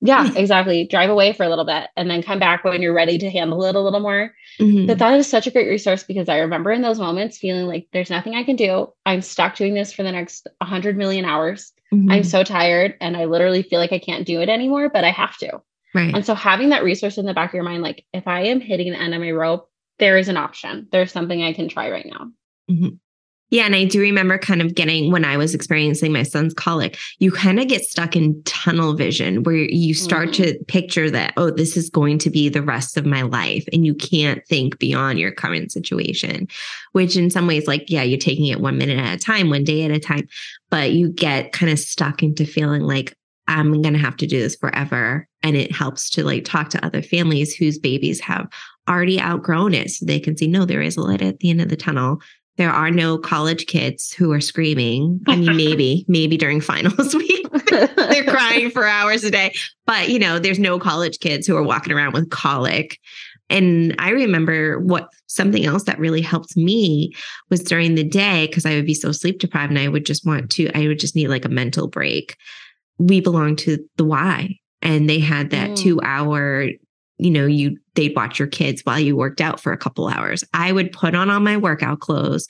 Yeah, 0.00 0.32
exactly. 0.36 0.86
Drive 0.86 1.10
away 1.10 1.32
for 1.32 1.44
a 1.44 1.48
little 1.48 1.64
bit 1.64 1.88
and 1.96 2.10
then 2.10 2.22
come 2.22 2.38
back 2.38 2.64
when 2.64 2.82
you're 2.82 2.94
ready 2.94 3.18
to 3.18 3.30
handle 3.30 3.64
it 3.64 3.74
a 3.74 3.80
little 3.80 4.00
more. 4.00 4.34
Mm-hmm. 4.58 4.86
But 4.86 4.98
that 4.98 5.18
is 5.18 5.26
such 5.26 5.46
a 5.46 5.50
great 5.50 5.68
resource 5.68 6.02
because 6.02 6.28
I 6.28 6.38
remember 6.38 6.70
in 6.70 6.82
those 6.82 6.98
moments 6.98 7.38
feeling 7.38 7.66
like 7.66 7.88
there's 7.92 8.10
nothing 8.10 8.34
I 8.34 8.44
can 8.44 8.56
do. 8.56 8.92
I'm 9.04 9.22
stuck 9.22 9.56
doing 9.56 9.74
this 9.74 9.92
for 9.92 10.02
the 10.02 10.12
next 10.12 10.48
100 10.58 10.96
million 10.96 11.24
hours. 11.24 11.72
Mm-hmm. 11.92 12.10
I'm 12.10 12.24
so 12.24 12.44
tired 12.44 12.94
and 13.00 13.16
I 13.16 13.26
literally 13.26 13.62
feel 13.62 13.78
like 13.78 13.92
I 13.92 13.98
can't 13.98 14.26
do 14.26 14.40
it 14.40 14.48
anymore, 14.48 14.88
but 14.88 15.04
I 15.04 15.10
have 15.10 15.36
to. 15.38 15.60
Right. 15.94 16.14
And 16.14 16.24
so 16.24 16.34
having 16.34 16.68
that 16.70 16.84
resource 16.84 17.18
in 17.18 17.26
the 17.26 17.34
back 17.34 17.50
of 17.50 17.54
your 17.54 17.64
mind, 17.64 17.82
like 17.82 18.04
if 18.12 18.26
I 18.28 18.42
am 18.42 18.60
hitting 18.60 18.92
the 18.92 19.00
end 19.00 19.14
of 19.14 19.20
my 19.20 19.32
rope, 19.32 19.68
there 19.98 20.16
is 20.16 20.28
an 20.28 20.36
option. 20.36 20.88
There's 20.92 21.12
something 21.12 21.42
I 21.42 21.52
can 21.52 21.68
try 21.68 21.90
right 21.90 22.06
now. 22.06 22.30
Mm-hmm. 22.70 22.94
Yeah. 23.50 23.64
And 23.64 23.74
I 23.74 23.84
do 23.84 24.00
remember 24.00 24.38
kind 24.38 24.62
of 24.62 24.74
getting 24.74 25.10
when 25.10 25.24
I 25.24 25.36
was 25.36 25.54
experiencing 25.54 26.12
my 26.12 26.22
son's 26.22 26.54
colic, 26.54 26.96
you 27.18 27.32
kind 27.32 27.58
of 27.58 27.66
get 27.66 27.82
stuck 27.82 28.14
in 28.14 28.40
tunnel 28.44 28.94
vision 28.94 29.42
where 29.42 29.56
you 29.56 29.92
start 29.92 30.30
mm-hmm. 30.30 30.58
to 30.58 30.64
picture 30.66 31.10
that, 31.10 31.34
oh, 31.36 31.50
this 31.50 31.76
is 31.76 31.90
going 31.90 32.18
to 32.18 32.30
be 32.30 32.48
the 32.48 32.62
rest 32.62 32.96
of 32.96 33.04
my 33.04 33.22
life. 33.22 33.64
And 33.72 33.84
you 33.84 33.94
can't 33.94 34.46
think 34.46 34.78
beyond 34.78 35.18
your 35.18 35.32
current 35.32 35.72
situation, 35.72 36.46
which 36.92 37.16
in 37.16 37.28
some 37.30 37.48
ways, 37.48 37.66
like, 37.66 37.90
yeah, 37.90 38.02
you're 38.02 38.18
taking 38.18 38.46
it 38.46 38.60
one 38.60 38.78
minute 38.78 38.98
at 38.98 39.14
a 39.14 39.18
time, 39.18 39.50
one 39.50 39.64
day 39.64 39.82
at 39.82 39.90
a 39.90 39.98
time, 39.98 40.28
but 40.70 40.92
you 40.92 41.10
get 41.10 41.52
kind 41.52 41.72
of 41.72 41.78
stuck 41.78 42.22
into 42.22 42.46
feeling 42.46 42.82
like, 42.82 43.14
I'm 43.48 43.82
going 43.82 43.94
to 43.94 43.98
have 43.98 44.16
to 44.18 44.28
do 44.28 44.38
this 44.38 44.54
forever. 44.54 45.26
And 45.42 45.56
it 45.56 45.72
helps 45.72 46.08
to 46.10 46.22
like 46.22 46.44
talk 46.44 46.68
to 46.70 46.84
other 46.84 47.02
families 47.02 47.52
whose 47.52 47.78
babies 47.78 48.20
have 48.20 48.46
already 48.88 49.20
outgrown 49.20 49.74
it 49.74 49.90
so 49.90 50.06
they 50.06 50.20
can 50.20 50.36
see, 50.36 50.46
no, 50.46 50.64
there 50.64 50.82
is 50.82 50.96
a 50.96 51.00
light 51.00 51.22
at 51.22 51.40
the 51.40 51.50
end 51.50 51.60
of 51.60 51.68
the 51.68 51.76
tunnel 51.76 52.20
there 52.60 52.70
are 52.70 52.90
no 52.90 53.16
college 53.16 53.64
kids 53.64 54.12
who 54.12 54.30
are 54.32 54.40
screaming. 54.40 55.18
I 55.26 55.36
mean, 55.36 55.56
maybe, 55.56 56.04
maybe 56.08 56.36
during 56.36 56.60
finals 56.60 57.14
week, 57.16 57.46
they're 57.70 58.24
crying 58.24 58.70
for 58.70 58.86
hours 58.86 59.24
a 59.24 59.30
day. 59.30 59.54
But, 59.86 60.10
you 60.10 60.18
know, 60.18 60.38
there's 60.38 60.58
no 60.58 60.78
college 60.78 61.20
kids 61.20 61.46
who 61.46 61.56
are 61.56 61.62
walking 61.62 61.94
around 61.94 62.12
with 62.12 62.28
colic. 62.28 62.98
And 63.48 63.94
I 63.98 64.10
remember 64.10 64.78
what 64.78 65.08
something 65.26 65.64
else 65.64 65.84
that 65.84 65.98
really 65.98 66.20
helped 66.20 66.54
me 66.54 67.14
was 67.48 67.60
during 67.60 67.94
the 67.94 68.04
day, 68.04 68.46
because 68.46 68.66
I 68.66 68.74
would 68.74 68.84
be 68.84 68.92
so 68.92 69.10
sleep 69.10 69.38
deprived 69.38 69.70
and 69.70 69.78
I 69.78 69.88
would 69.88 70.04
just 70.04 70.26
want 70.26 70.50
to, 70.50 70.70
I 70.76 70.86
would 70.86 70.98
just 70.98 71.16
need 71.16 71.28
like 71.28 71.46
a 71.46 71.48
mental 71.48 71.88
break. 71.88 72.36
We 72.98 73.22
belong 73.22 73.56
to 73.56 73.78
the 73.96 74.04
Y 74.04 74.54
and 74.82 75.08
they 75.08 75.18
had 75.18 75.48
that 75.48 75.70
mm. 75.70 75.76
two 75.78 75.98
hour 76.02 76.68
you 77.20 77.30
know, 77.30 77.46
you 77.46 77.78
they'd 77.94 78.16
watch 78.16 78.38
your 78.38 78.48
kids 78.48 78.80
while 78.84 78.98
you 78.98 79.16
worked 79.16 79.40
out 79.40 79.60
for 79.60 79.72
a 79.72 79.78
couple 79.78 80.08
hours. 80.08 80.42
I 80.54 80.72
would 80.72 80.90
put 80.90 81.14
on 81.14 81.30
all 81.30 81.40
my 81.40 81.56
workout 81.56 82.00
clothes, 82.00 82.46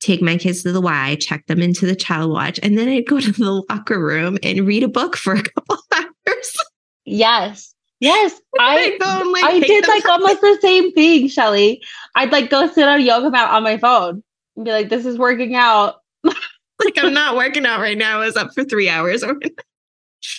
take 0.00 0.22
my 0.22 0.36
kids 0.36 0.62
to 0.62 0.72
the 0.72 0.80
Y, 0.80 1.16
check 1.20 1.46
them 1.46 1.60
into 1.60 1.84
the 1.84 1.96
child 1.96 2.30
watch, 2.30 2.60
and 2.62 2.78
then 2.78 2.88
I'd 2.88 3.06
go 3.06 3.20
to 3.20 3.32
the 3.32 3.64
locker 3.68 3.98
room 3.98 4.38
and 4.42 4.66
read 4.66 4.84
a 4.84 4.88
book 4.88 5.16
for 5.16 5.34
a 5.34 5.42
couple 5.42 5.78
hours. 5.94 6.56
Yes. 7.04 7.74
Yes. 8.00 8.40
I 8.58 8.96
like, 9.00 9.44
I 9.44 9.60
did 9.60 9.88
like 9.88 10.04
almost 10.04 10.40
the 10.40 10.58
same 10.60 10.92
thing, 10.92 11.28
Shelly. 11.28 11.82
I'd 12.14 12.32
like 12.32 12.50
go 12.50 12.68
sit 12.68 12.86
on 12.86 13.00
a 13.00 13.02
yoga 13.02 13.30
mat 13.30 13.50
on 13.50 13.64
my 13.64 13.78
phone 13.78 14.22
and 14.56 14.64
be 14.64 14.70
like, 14.70 14.88
this 14.90 15.06
is 15.06 15.18
working 15.18 15.56
out. 15.56 15.96
like 16.24 16.98
I'm 16.98 17.12
not 17.12 17.36
working 17.36 17.66
out 17.66 17.80
right 17.80 17.98
now. 17.98 18.20
I 18.20 18.26
was 18.26 18.36
up 18.36 18.54
for 18.54 18.64
three 18.64 18.88
hours. 18.88 19.24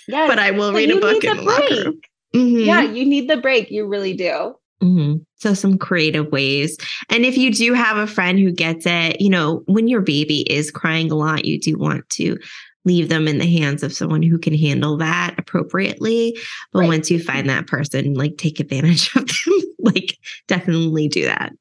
yes, 0.08 0.30
but 0.30 0.40
I 0.40 0.52
will 0.52 0.74
read 0.74 0.92
a 0.92 1.00
book 1.00 1.24
in 1.24 1.38
the 1.38 1.44
locker 1.44 1.84
room. 1.84 2.02
Mm-hmm. 2.36 2.60
Yeah, 2.60 2.82
you 2.82 3.06
need 3.06 3.30
the 3.30 3.38
break. 3.38 3.72
You 3.72 3.88
really 3.88 4.14
do. 4.14 4.56
Mm-hmm. 4.84 5.18
So, 5.36 5.54
some 5.54 5.78
creative 5.78 6.32
ways. 6.32 6.78
And 7.10 7.26
if 7.26 7.38
you 7.38 7.52
do 7.52 7.74
have 7.74 7.98
a 7.98 8.08
friend 8.08 8.38
who 8.38 8.52
gets 8.52 8.86
it, 8.86 9.22
you 9.22 9.30
know, 9.30 9.64
when 9.68 9.88
your 9.88 10.02
baby 10.02 10.42
is 10.52 10.70
crying 10.70 11.12
a 11.12 11.16
lot, 11.16 11.46
you 11.46 11.60
do 11.60 11.78
want 11.78 12.10
to 12.12 12.38
leave 12.84 13.10
them 13.10 13.28
in 13.28 13.40
the 13.40 13.52
hands 13.52 13.84
of 13.84 13.94
someone 13.94 14.22
who 14.22 14.38
can 14.38 14.54
handle 14.54 14.98
that 14.98 15.36
appropriately. 15.38 16.38
But 16.72 16.80
right. 16.80 16.88
once 16.88 17.10
you 17.10 17.20
find 17.20 17.50
that 17.50 17.68
person, 17.68 18.14
like 18.14 18.38
take 18.38 18.60
advantage 18.60 19.08
of 19.16 19.26
them, 19.26 19.62
like 19.80 20.18
definitely 20.48 21.08
do 21.08 21.26
that. 21.26 21.52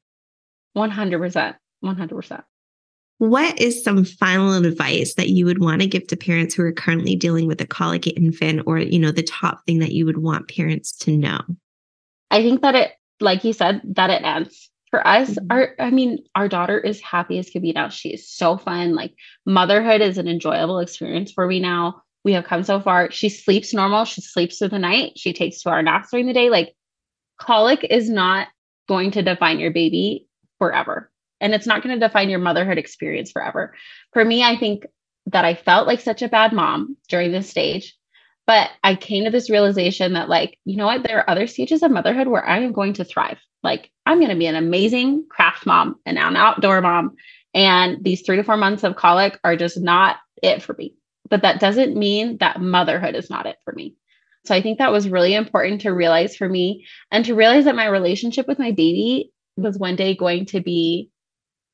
100%. 0.77 1.55
100%. 1.83 2.43
What 3.17 3.59
is 3.59 3.83
some 3.83 4.03
final 4.03 4.53
advice 4.53 5.15
that 5.15 5.29
you 5.29 5.45
would 5.45 5.61
want 5.61 5.81
to 5.81 5.87
give 5.87 6.07
to 6.07 6.17
parents 6.17 6.53
who 6.53 6.63
are 6.63 6.71
currently 6.71 7.15
dealing 7.15 7.47
with 7.47 7.61
a 7.61 7.67
colicky 7.67 8.09
infant 8.11 8.63
or 8.65 8.77
you 8.77 8.99
know 8.99 9.11
the 9.11 9.23
top 9.23 9.65
thing 9.65 9.79
that 9.79 9.93
you 9.93 10.05
would 10.05 10.17
want 10.17 10.49
parents 10.49 10.91
to 10.97 11.15
know? 11.17 11.39
I 12.31 12.41
think 12.41 12.61
that 12.61 12.75
it 12.75 12.91
like 13.21 13.43
you 13.43 13.53
said 13.53 13.81
that 13.85 14.09
it 14.09 14.23
ends 14.23 14.69
for 14.91 15.05
us 15.07 15.29
mm-hmm. 15.29 15.45
our 15.49 15.73
i 15.79 15.89
mean 15.89 16.19
our 16.35 16.49
daughter 16.49 16.77
is 16.77 16.99
happy 17.01 17.39
as 17.39 17.49
can 17.49 17.61
be 17.61 17.71
now. 17.71 17.87
She 17.87 18.09
is 18.09 18.29
so 18.29 18.57
fun. 18.57 18.95
Like 18.95 19.13
motherhood 19.45 20.01
is 20.01 20.17
an 20.17 20.27
enjoyable 20.27 20.79
experience 20.79 21.31
for 21.31 21.47
me 21.47 21.59
now. 21.59 22.01
We 22.25 22.33
have 22.33 22.43
come 22.43 22.63
so 22.63 22.81
far. 22.81 23.11
She 23.11 23.29
sleeps 23.29 23.73
normal. 23.73 24.03
She 24.03 24.21
sleeps 24.21 24.57
through 24.57 24.69
the 24.69 24.79
night. 24.79 25.13
She 25.15 25.31
takes 25.31 25.61
two 25.61 25.69
hour 25.69 25.81
naps 25.81 26.09
during 26.11 26.25
the 26.25 26.33
day. 26.33 26.49
Like 26.49 26.75
colic 27.39 27.85
is 27.89 28.09
not 28.09 28.47
going 28.89 29.11
to 29.11 29.21
define 29.21 29.59
your 29.59 29.71
baby 29.71 30.27
forever 30.57 31.11
and 31.45 31.53
it's 31.53 31.67
not 31.67 31.83
going 31.83 31.93
to 31.93 32.07
define 32.07 32.31
your 32.31 32.39
motherhood 32.39 32.79
experience 32.79 33.31
forever. 33.31 33.75
For 34.13 34.25
me, 34.25 34.41
I 34.41 34.57
think 34.57 34.87
that 35.27 35.45
I 35.45 35.53
felt 35.53 35.85
like 35.85 36.01
such 36.01 36.23
a 36.23 36.27
bad 36.27 36.53
mom 36.53 36.97
during 37.07 37.31
this 37.31 37.47
stage, 37.47 37.95
but 38.47 38.71
I 38.83 38.95
came 38.95 39.25
to 39.25 39.29
this 39.29 39.47
realization 39.47 40.13
that, 40.13 40.27
like, 40.27 40.57
you 40.65 40.75
know 40.75 40.87
what? 40.87 41.03
There 41.03 41.19
are 41.19 41.29
other 41.29 41.45
stages 41.45 41.83
of 41.83 41.91
motherhood 41.91 42.27
where 42.27 42.43
I 42.43 42.61
am 42.61 42.73
going 42.73 42.93
to 42.93 43.05
thrive. 43.05 43.37
Like, 43.61 43.91
I'm 44.07 44.17
going 44.17 44.31
to 44.31 44.35
be 44.35 44.47
an 44.47 44.55
amazing 44.55 45.27
craft 45.29 45.67
mom 45.67 45.97
and 46.03 46.17
an 46.17 46.35
outdoor 46.35 46.81
mom. 46.81 47.15
And 47.53 48.03
these 48.03 48.23
three 48.23 48.37
to 48.37 48.43
four 48.43 48.57
months 48.57 48.83
of 48.83 48.95
colic 48.95 49.39
are 49.43 49.55
just 49.55 49.79
not 49.79 50.17
it 50.41 50.63
for 50.63 50.73
me. 50.73 50.95
But 51.29 51.43
that 51.43 51.59
doesn't 51.59 51.95
mean 51.95 52.37
that 52.39 52.59
motherhood 52.59 53.13
is 53.13 53.29
not 53.29 53.45
it 53.45 53.57
for 53.63 53.71
me. 53.71 53.97
So 54.45 54.55
I 54.55 54.63
think 54.63 54.79
that 54.79 54.91
was 54.91 55.09
really 55.09 55.35
important 55.35 55.81
to 55.81 55.91
realize 55.91 56.35
for 56.35 56.49
me 56.49 56.87
and 57.11 57.23
to 57.25 57.35
realize 57.35 57.65
that 57.65 57.75
my 57.75 57.85
relationship 57.85 58.47
with 58.47 58.57
my 58.57 58.71
baby 58.71 59.31
was 59.57 59.77
one 59.77 59.95
day 59.95 60.15
going 60.15 60.47
to 60.47 60.59
be 60.59 61.11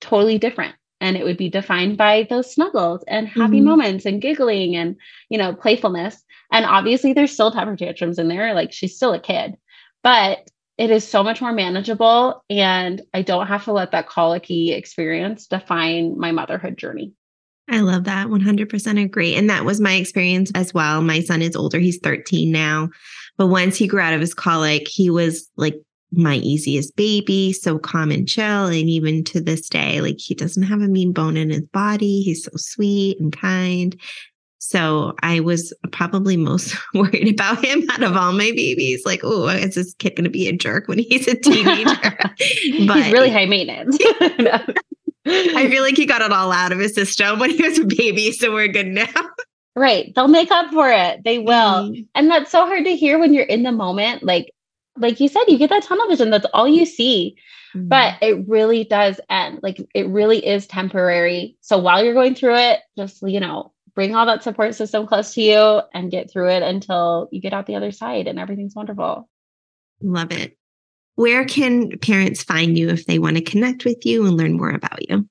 totally 0.01 0.37
different 0.37 0.75
and 1.01 1.17
it 1.17 1.23
would 1.23 1.37
be 1.37 1.49
defined 1.49 1.97
by 1.97 2.27
those 2.29 2.53
snuggles 2.53 3.03
and 3.07 3.27
happy 3.27 3.57
mm-hmm. 3.57 3.65
moments 3.65 4.05
and 4.05 4.21
giggling 4.21 4.75
and 4.75 4.95
you 5.29 5.37
know 5.37 5.53
playfulness 5.53 6.23
and 6.51 6.65
obviously 6.65 7.13
there's 7.13 7.31
still 7.31 7.51
temper 7.51 7.75
tantrums 7.75 8.19
in 8.19 8.27
there 8.27 8.53
like 8.53 8.71
she's 8.71 8.95
still 8.95 9.13
a 9.13 9.19
kid 9.19 9.55
but 10.03 10.49
it 10.77 10.89
is 10.89 11.07
so 11.07 11.23
much 11.23 11.41
more 11.41 11.53
manageable 11.53 12.43
and 12.49 13.01
i 13.13 13.21
don't 13.21 13.47
have 13.47 13.65
to 13.65 13.73
let 13.73 13.91
that 13.91 14.07
colicky 14.07 14.71
experience 14.71 15.47
define 15.47 16.17
my 16.17 16.31
motherhood 16.31 16.77
journey 16.77 17.13
I 17.69 17.79
love 17.79 18.03
that. 18.03 18.27
100% 18.27 19.01
agree. 19.01 19.33
And 19.33 19.49
that 19.49 19.63
was 19.63 19.79
my 19.79 19.93
experience 19.93 20.51
as 20.53 20.73
well. 20.73 21.01
My 21.01 21.21
son 21.21 21.41
is 21.41 21.55
older. 21.55 21.79
He's 21.79 21.99
13 21.99 22.51
now. 22.51 22.89
But 23.37 23.47
once 23.47 23.77
he 23.77 23.87
grew 23.87 24.01
out 24.01 24.13
of 24.13 24.19
his 24.19 24.33
colic, 24.33 24.89
he 24.89 25.09
was 25.09 25.49
like 25.55 25.75
my 26.12 26.36
easiest 26.36 26.95
baby, 26.95 27.53
so 27.53 27.80
calm 27.80 28.12
and 28.12 28.28
chill. 28.28 28.66
And 28.66 28.89
even 28.89 29.24
to 29.26 29.41
this 29.41 29.70
day, 29.70 30.01
like 30.01 30.20
he 30.20 30.36
doesn't 30.36 30.64
have 30.64 30.82
a 30.82 30.88
mean 30.88 31.14
bone 31.14 31.38
in 31.38 31.49
his 31.49 31.62
body. 31.62 32.22
He's 32.22 32.43
so 32.43 32.51
sweet 32.55 33.20
and 33.20 33.36
kind. 33.36 33.99
So 34.59 35.16
I 35.22 35.39
was 35.39 35.74
probably 35.91 36.38
most 36.38 36.76
worried 36.93 37.34
about 37.34 37.64
him 37.64 37.89
out 37.91 38.03
of 38.03 38.16
all 38.16 38.32
my 38.32 38.51
babies. 38.55 39.03
Like, 39.05 39.22
oh, 39.24 39.47
is 39.47 39.76
this 39.76 39.93
kid 39.95 40.16
going 40.16 40.26
to 40.26 40.30
be 40.30 40.47
a 40.47 40.53
jerk 40.53 40.88
when 40.88 40.99
he's 40.99 41.28
a 41.28 41.36
teenager? 41.36 41.89
but 42.88 43.03
he's 43.03 43.12
really 43.12 43.32
high 43.32 43.45
maintenance. 43.45 43.97
I 45.26 45.70
feel 45.70 45.84
like 45.84 45.97
he 45.97 46.05
got 46.05 46.22
it 46.22 46.32
all 46.32 46.51
out 46.51 46.72
of 46.72 46.80
his 46.80 46.93
system 46.93 47.39
when 47.39 47.51
he 47.51 47.62
was 47.62 47.80
a 47.80 47.86
baby. 47.86 48.32
So 48.32 48.51
we're 48.53 48.68
good 48.68 48.88
now. 48.88 49.07
Right. 49.76 50.14
They'll 50.16 50.28
make 50.28 50.51
up 50.51 50.72
for 50.72 50.91
it. 50.91 51.24
They 51.24 51.39
will. 51.39 51.89
Mm. 51.89 52.07
And 52.16 52.30
that's 52.30 52.51
so 52.51 52.66
hard 52.66 52.86
to 52.86 52.95
hear 52.95 53.20
when 53.20 53.34
you're 53.34 53.45
in 53.45 53.64
the 53.64 53.72
moment. 53.72 54.24
Like 54.24 54.51
like 54.97 55.19
you 55.19 55.27
said, 55.27 55.43
you 55.47 55.57
get 55.57 55.69
that 55.69 55.83
tunnel 55.83 56.07
vision. 56.07 56.29
That's 56.29 56.47
all 56.53 56.67
you 56.67 56.85
see. 56.85 57.35
Mm-hmm. 57.75 57.87
But 57.87 58.15
it 58.21 58.47
really 58.47 58.83
does 58.83 59.19
end. 59.29 59.59
Like 59.63 59.77
it 59.95 60.07
really 60.07 60.45
is 60.45 60.67
temporary. 60.67 61.57
So 61.61 61.77
while 61.77 62.03
you're 62.03 62.13
going 62.13 62.35
through 62.35 62.57
it, 62.57 62.79
just, 62.97 63.21
you 63.21 63.39
know, 63.39 63.71
bring 63.95 64.15
all 64.15 64.25
that 64.25 64.43
support 64.43 64.75
system 64.75 65.07
close 65.07 65.33
to 65.33 65.41
you 65.41 65.81
and 65.93 66.11
get 66.11 66.31
through 66.31 66.49
it 66.49 66.63
until 66.63 67.29
you 67.31 67.41
get 67.41 67.53
out 67.53 67.67
the 67.67 67.75
other 67.75 67.91
side 67.91 68.27
and 68.27 68.39
everything's 68.39 68.75
wonderful. 68.75 69.29
Love 70.01 70.31
it. 70.31 70.57
Where 71.15 71.45
can 71.45 71.97
parents 71.99 72.43
find 72.43 72.77
you 72.77 72.89
if 72.89 73.05
they 73.05 73.19
want 73.19 73.37
to 73.37 73.43
connect 73.43 73.85
with 73.85 74.05
you 74.05 74.25
and 74.25 74.37
learn 74.37 74.53
more 74.53 74.71
about 74.71 75.09
you? 75.09 75.27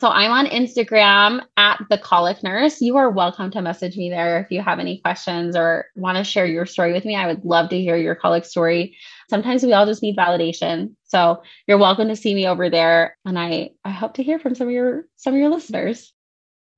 So 0.00 0.08
I'm 0.08 0.30
on 0.30 0.46
Instagram 0.46 1.40
at 1.56 1.82
the 1.90 1.98
colic 1.98 2.44
nurse. 2.44 2.80
You 2.80 2.96
are 2.98 3.10
welcome 3.10 3.50
to 3.50 3.60
message 3.60 3.96
me 3.96 4.10
there 4.10 4.38
if 4.38 4.46
you 4.48 4.62
have 4.62 4.78
any 4.78 5.00
questions 5.00 5.56
or 5.56 5.86
want 5.96 6.16
to 6.18 6.22
share 6.22 6.46
your 6.46 6.66
story 6.66 6.92
with 6.92 7.04
me. 7.04 7.16
I 7.16 7.26
would 7.26 7.44
love 7.44 7.68
to 7.70 7.80
hear 7.80 7.96
your 7.96 8.14
colic 8.14 8.44
story. 8.44 8.96
Sometimes 9.28 9.64
we 9.64 9.72
all 9.72 9.86
just 9.86 10.00
need 10.00 10.16
validation. 10.16 10.94
So 11.02 11.42
you're 11.66 11.78
welcome 11.78 12.06
to 12.06 12.14
see 12.14 12.32
me 12.32 12.46
over 12.46 12.70
there. 12.70 13.16
And 13.24 13.36
I, 13.36 13.70
I 13.84 13.90
hope 13.90 14.14
to 14.14 14.22
hear 14.22 14.38
from 14.38 14.54
some 14.54 14.68
of 14.68 14.72
your 14.72 15.06
some 15.16 15.34
of 15.34 15.40
your 15.40 15.50
listeners. 15.50 16.12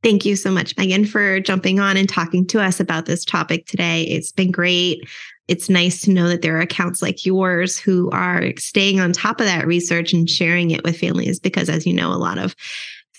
Thank 0.03 0.25
you 0.25 0.35
so 0.35 0.51
much, 0.51 0.75
Megan, 0.79 1.05
for 1.05 1.41
jumping 1.41 1.79
on 1.79 1.99
and 1.99 2.09
talking 2.09 2.47
to 2.47 2.63
us 2.63 2.81
about 2.81 3.05
this 3.05 3.23
topic 3.23 3.67
today. 3.67 4.05
It's 4.05 4.33
been 4.33 4.51
great. 4.51 5.07
It's 5.47 5.69
nice 5.69 6.01
to 6.03 6.11
know 6.11 6.27
that 6.29 6.41
there 6.41 6.57
are 6.57 6.61
accounts 6.61 7.03
like 7.03 7.27
yours 7.27 7.77
who 7.77 8.09
are 8.13 8.57
staying 8.57 8.99
on 8.99 9.13
top 9.13 9.41
of 9.41 9.47
that 9.47 9.67
research 9.67 10.15
and 10.15 10.31
sharing 10.31 10.71
it 10.71 10.83
with 10.85 10.99
families 10.99 11.39
because, 11.39 11.69
as 11.69 11.87
you 11.87 11.93
know, 11.93 12.13
a 12.13 12.17
lot 12.17 12.39
of 12.39 12.57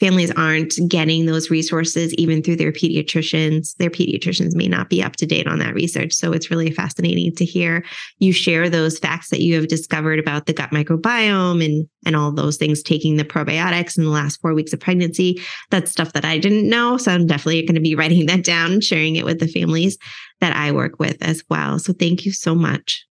families 0.02 0.32
aren't 0.32 0.74
getting 0.88 1.28
those 1.28 1.52
resources 1.52 2.12
even 2.16 2.42
through 2.42 2.56
their 2.56 2.72
pediatricians. 2.72 3.76
Their 3.78 3.92
pediatricians 3.92 4.56
may 4.56 4.68
not 4.68 4.90
be 4.90 5.04
up 5.04 5.16
to 5.18 5.28
date 5.28 5.46
on 5.46 5.60
that 5.60 5.76
research. 5.76 6.12
So 6.12 6.34
it's 6.34 6.50
really 6.50 6.72
fascinating 6.72 7.36
to 7.36 7.46
hear 7.46 7.86
you 8.18 8.34
share 8.34 8.68
those 8.68 8.98
facts 8.98 9.30
that 9.30 9.42
you 9.42 9.54
have 9.54 9.68
discovered 9.68 10.18
about 10.18 10.48
the 10.48 10.54
gut 10.54 10.72
microbiome 10.72 11.64
and 11.64 11.88
and 12.04 12.16
all 12.16 12.32
those 12.32 12.58
things, 12.58 12.82
taking 12.82 13.18
the 13.18 13.24
probiotics 13.24 13.96
in 13.96 14.04
the 14.04 14.10
last 14.10 14.42
four 14.42 14.56
weeks 14.56 14.74
of 14.74 14.80
pregnancy. 14.80 15.40
That's 15.70 15.92
stuff 15.92 16.14
that 16.14 16.26
I 16.26 16.40
didn't 16.40 16.68
know. 16.68 16.98
So 16.98 17.12
I'm 17.12 17.28
definitely 17.28 17.62
going 17.62 17.76
to 17.76 17.82
be 17.82 17.94
writing 17.94 18.26
that 18.26 18.44
down 18.44 18.72
and 18.72 18.84
sharing 18.84 19.18
it 19.18 19.26
with 19.26 19.40
the 19.40 19.48
families 19.48 20.00
that 20.40 20.56
I 20.56 20.72
work 20.72 20.98
with 20.98 21.18
as 21.22 21.44
well. 21.48 21.78
So 21.78 21.94
thank 21.94 22.26
you 22.26 22.32
so 22.32 22.56
much. 22.56 23.06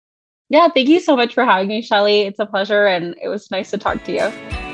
Yeah, 0.49 0.67
thank 0.75 0.89
you 0.89 0.99
so 0.99 1.15
much 1.15 1.35
for 1.35 1.45
having 1.45 1.69
me, 1.69 1.83
Shelly. 1.83 2.23
It's 2.23 2.41
a 2.41 2.47
pleasure 2.47 2.87
and 2.87 3.15
it 3.23 3.29
was 3.29 3.49
nice 3.53 3.71
to 3.71 3.79
talk 3.79 4.03
to 4.07 4.13
you. 4.13 4.70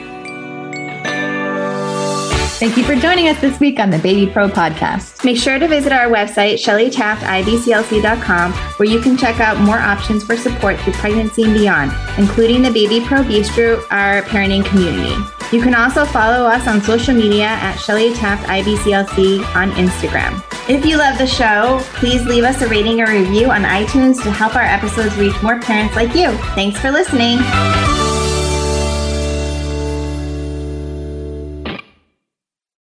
Thank 2.58 2.78
you 2.78 2.84
for 2.84 2.94
joining 2.96 3.28
us 3.28 3.38
this 3.42 3.60
week 3.60 3.78
on 3.78 3.90
the 3.90 3.98
Baby 3.98 4.32
Pro 4.32 4.48
podcast. 4.48 5.22
Make 5.26 5.36
sure 5.36 5.58
to 5.58 5.68
visit 5.68 5.92
our 5.92 6.06
website, 6.06 6.54
shellytaftibclc.com, 6.54 8.52
where 8.52 8.88
you 8.88 8.98
can 8.98 9.18
check 9.18 9.40
out 9.40 9.60
more 9.60 9.78
options 9.78 10.24
for 10.24 10.38
support 10.38 10.80
through 10.80 10.94
pregnancy 10.94 11.42
and 11.42 11.52
beyond, 11.52 11.92
including 12.18 12.62
the 12.62 12.70
Baby 12.70 13.04
Pro 13.04 13.18
Bistro, 13.18 13.84
our 13.90 14.22
parenting 14.22 14.64
community. 14.64 15.14
You 15.54 15.60
can 15.60 15.74
also 15.74 16.06
follow 16.06 16.46
us 16.46 16.66
on 16.66 16.80
social 16.80 17.14
media 17.14 17.44
at 17.44 17.76
Shelly 17.76 18.14
Taft 18.14 18.46
IBCLC 18.48 19.44
on 19.54 19.70
Instagram. 19.72 20.42
If 20.66 20.86
you 20.86 20.96
love 20.96 21.18
the 21.18 21.26
show, 21.26 21.80
please 21.96 22.24
leave 22.24 22.44
us 22.44 22.62
a 22.62 22.68
rating 22.68 23.02
or 23.02 23.06
review 23.06 23.50
on 23.50 23.64
iTunes 23.64 24.22
to 24.22 24.30
help 24.30 24.56
our 24.56 24.62
episodes 24.62 25.14
reach 25.18 25.40
more 25.42 25.60
parents 25.60 25.94
like 25.94 26.14
you. 26.14 26.32
Thanks 26.54 26.80
for 26.80 26.90
listening. 26.90 27.38